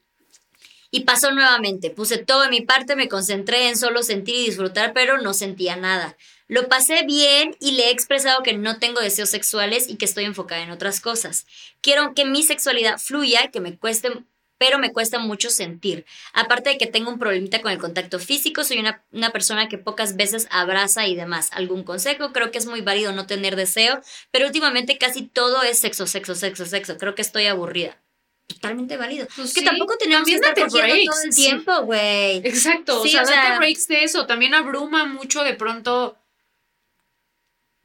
Y 0.90 1.00
pasó 1.00 1.32
nuevamente. 1.32 1.90
Puse 1.90 2.18
todo 2.18 2.42
de 2.42 2.50
mi 2.50 2.60
parte, 2.60 2.96
me 2.96 3.08
concentré 3.08 3.68
en 3.68 3.76
solo 3.76 4.02
sentir 4.02 4.36
y 4.36 4.46
disfrutar, 4.46 4.92
pero 4.92 5.18
no 5.20 5.34
sentía 5.34 5.76
nada. 5.76 6.16
Lo 6.48 6.68
pasé 6.68 7.02
bien 7.04 7.56
y 7.60 7.72
le 7.72 7.88
he 7.88 7.90
expresado 7.90 8.42
que 8.42 8.52
no 8.52 8.78
tengo 8.78 9.00
deseos 9.00 9.30
sexuales 9.30 9.88
y 9.88 9.96
que 9.96 10.04
estoy 10.04 10.24
enfocada 10.24 10.62
en 10.62 10.70
otras 10.70 11.00
cosas. 11.00 11.46
Quiero 11.80 12.14
que 12.14 12.24
mi 12.24 12.42
sexualidad 12.42 12.98
fluya, 12.98 13.50
que 13.50 13.60
me 13.60 13.76
cueste, 13.76 14.12
pero 14.58 14.78
me 14.78 14.92
cuesta 14.92 15.18
mucho 15.18 15.50
sentir. 15.50 16.06
Aparte 16.32 16.70
de 16.70 16.78
que 16.78 16.86
tengo 16.86 17.10
un 17.10 17.18
problemita 17.18 17.60
con 17.60 17.72
el 17.72 17.78
contacto 17.78 18.18
físico, 18.18 18.64
soy 18.64 18.78
una, 18.78 19.04
una 19.12 19.30
persona 19.30 19.68
que 19.68 19.78
pocas 19.78 20.16
veces 20.16 20.46
abraza 20.50 21.06
y 21.06 21.14
demás. 21.14 21.50
¿Algún 21.52 21.82
consejo? 21.84 22.32
Creo 22.32 22.50
que 22.50 22.58
es 22.58 22.66
muy 22.66 22.80
válido 22.80 23.12
no 23.12 23.26
tener 23.26 23.56
deseo, 23.56 24.00
pero 24.30 24.46
últimamente 24.46 24.98
casi 24.98 25.22
todo 25.22 25.62
es 25.62 25.78
sexo, 25.78 26.06
sexo, 26.06 26.34
sexo, 26.34 26.66
sexo. 26.66 26.96
Creo 26.98 27.14
que 27.14 27.22
estoy 27.22 27.46
aburrida. 27.46 27.98
Totalmente 28.46 28.96
válido. 28.96 29.26
Pues 29.34 29.48
es 29.48 29.54
que 29.54 29.60
sí, 29.60 29.66
tampoco 29.66 29.96
tenemos 29.98 30.24
que 30.26 30.36
estar 30.36 30.54
breaks, 30.54 31.04
todo 31.10 31.22
el 31.24 31.34
tiempo, 31.34 31.82
güey. 31.82 32.36
Exacto, 32.44 33.02
Sí, 33.02 33.08
o 33.08 33.10
sea, 33.10 33.22
o 33.22 33.26
sea- 33.26 33.44
date 33.44 33.58
breaks 33.58 33.88
de 33.88 34.04
eso. 34.04 34.26
También 34.26 34.54
abruma 34.54 35.04
mucho 35.04 35.42
de 35.42 35.54
pronto. 35.54 36.16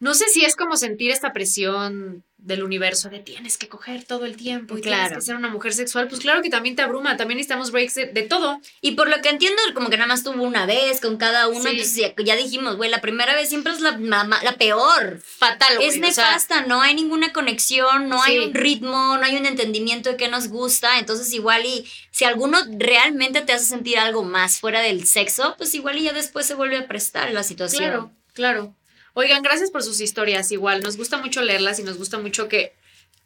No 0.01 0.15
sé 0.15 0.25
si 0.29 0.43
es 0.43 0.55
como 0.55 0.75
sentir 0.77 1.11
esta 1.11 1.31
presión 1.31 2.23
del 2.39 2.63
universo 2.63 3.07
de 3.09 3.19
tienes 3.19 3.59
que 3.59 3.69
coger 3.69 4.03
todo 4.03 4.25
el 4.25 4.35
tiempo 4.35 4.75
y 4.75 4.81
tienes 4.81 4.99
Claro. 4.99 5.15
que 5.17 5.21
ser 5.21 5.35
una 5.35 5.49
mujer 5.49 5.73
sexual. 5.75 6.07
Pues 6.07 6.21
claro 6.21 6.41
que 6.41 6.49
también 6.49 6.75
te 6.75 6.81
abruma. 6.81 7.15
También 7.15 7.37
necesitamos 7.37 7.69
breaks 7.71 7.93
de, 7.93 8.07
de 8.07 8.23
todo. 8.23 8.59
Y 8.81 8.93
por 8.93 9.07
lo 9.09 9.21
que 9.21 9.29
entiendo, 9.29 9.61
como 9.75 9.91
que 9.91 9.97
nada 9.97 10.07
más 10.07 10.23
tuvo 10.23 10.41
una 10.41 10.65
vez 10.65 10.99
con 11.01 11.17
cada 11.17 11.47
uno. 11.49 11.61
Sí. 11.61 11.67
Entonces 11.69 11.95
ya, 11.95 12.15
ya 12.23 12.35
dijimos, 12.35 12.77
güey, 12.77 12.89
la 12.89 12.99
primera 12.99 13.35
vez 13.35 13.49
siempre 13.49 13.73
es 13.73 13.79
la, 13.79 13.91
la 13.95 14.53
peor. 14.57 15.21
Fatal, 15.23 15.75
güey. 15.75 15.89
Es 15.89 15.97
o 15.97 15.99
sea, 15.99 16.25
nefasta, 16.31 16.61
no 16.65 16.81
hay 16.81 16.95
ninguna 16.95 17.31
conexión, 17.31 18.09
no 18.09 18.23
hay 18.23 18.39
un 18.39 18.55
ritmo, 18.55 19.17
no 19.17 19.23
hay 19.23 19.37
un 19.37 19.45
entendimiento 19.45 20.09
de 20.09 20.17
qué 20.17 20.27
nos 20.29 20.47
gusta. 20.47 20.97
Entonces, 20.97 21.31
igual 21.33 21.63
y 21.63 21.85
si 22.09 22.25
alguno 22.25 22.57
realmente 22.71 23.41
te 23.41 23.53
hace 23.53 23.65
sentir 23.65 23.99
algo 23.99 24.23
más 24.23 24.59
fuera 24.59 24.81
del 24.81 25.05
sexo, 25.05 25.53
pues 25.59 25.75
igual 25.75 25.99
y 25.99 26.03
ya 26.05 26.13
después 26.13 26.47
se 26.47 26.55
vuelve 26.55 26.77
a 26.77 26.87
prestar 26.87 27.31
la 27.31 27.43
situación. 27.43 27.83
Claro, 27.83 28.11
claro. 28.33 28.75
Oigan, 29.13 29.43
gracias 29.43 29.71
por 29.71 29.83
sus 29.83 29.99
historias. 30.01 30.51
Igual, 30.51 30.81
nos 30.81 30.97
gusta 30.97 31.17
mucho 31.17 31.41
leerlas 31.41 31.79
y 31.79 31.83
nos 31.83 31.97
gusta 31.97 32.17
mucho 32.17 32.47
que 32.47 32.73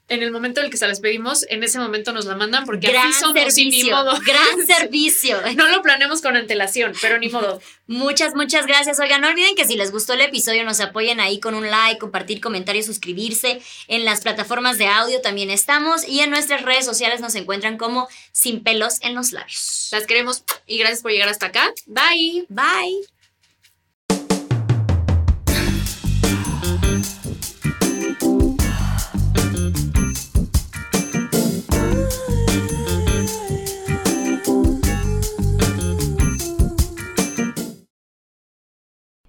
en 0.08 0.22
el 0.22 0.32
momento 0.32 0.60
en 0.60 0.68
el 0.68 0.72
que 0.72 0.78
se 0.78 0.88
las 0.88 1.00
pedimos, 1.00 1.48
en 1.50 1.64
ese 1.64 1.80
momento 1.80 2.14
nos 2.14 2.26
la 2.26 2.36
mandan 2.36 2.66
porque 2.66 2.88
Gran 2.88 3.08
así 3.08 3.20
somos 3.20 3.58
y 3.58 3.66
ni 3.66 3.72
servicio, 3.72 3.96
modo. 3.96 4.20
gran 4.24 4.68
servicio. 4.68 5.38
No 5.56 5.68
lo 5.70 5.82
planeamos 5.82 6.22
con 6.22 6.36
antelación, 6.36 6.94
pero 7.02 7.18
ni 7.18 7.30
modo. 7.30 7.60
Muchas, 7.88 8.36
muchas 8.36 8.68
gracias. 8.68 9.00
Oigan, 9.00 9.22
no 9.22 9.30
olviden 9.30 9.56
que 9.56 9.66
si 9.66 9.76
les 9.76 9.92
gustó 9.92 10.14
el 10.14 10.22
episodio 10.22 10.64
nos 10.64 10.80
apoyen 10.80 11.20
ahí 11.20 11.40
con 11.40 11.56
un 11.56 11.70
like, 11.72 11.98
compartir 11.98 12.40
comentarios, 12.40 12.86
suscribirse. 12.86 13.62
En 13.88 14.06
las 14.06 14.22
plataformas 14.22 14.78
de 14.78 14.88
audio 14.88 15.22
también 15.22 15.50
estamos 15.50 16.08
y 16.08 16.20
en 16.20 16.30
nuestras 16.30 16.62
redes 16.62 16.86
sociales 16.86 17.20
nos 17.20 17.34
encuentran 17.34 17.78
como 17.78 18.08
Sin 18.32 18.64
pelos 18.64 19.02
en 19.02 19.16
los 19.16 19.32
labios. 19.32 19.90
Las 19.92 20.06
queremos 20.06 20.44
y 20.68 20.78
gracias 20.78 21.02
por 21.02 21.12
llegar 21.12 21.30
hasta 21.30 21.48
acá. 21.48 21.74
Bye. 21.88 22.46
Bye. 22.50 23.14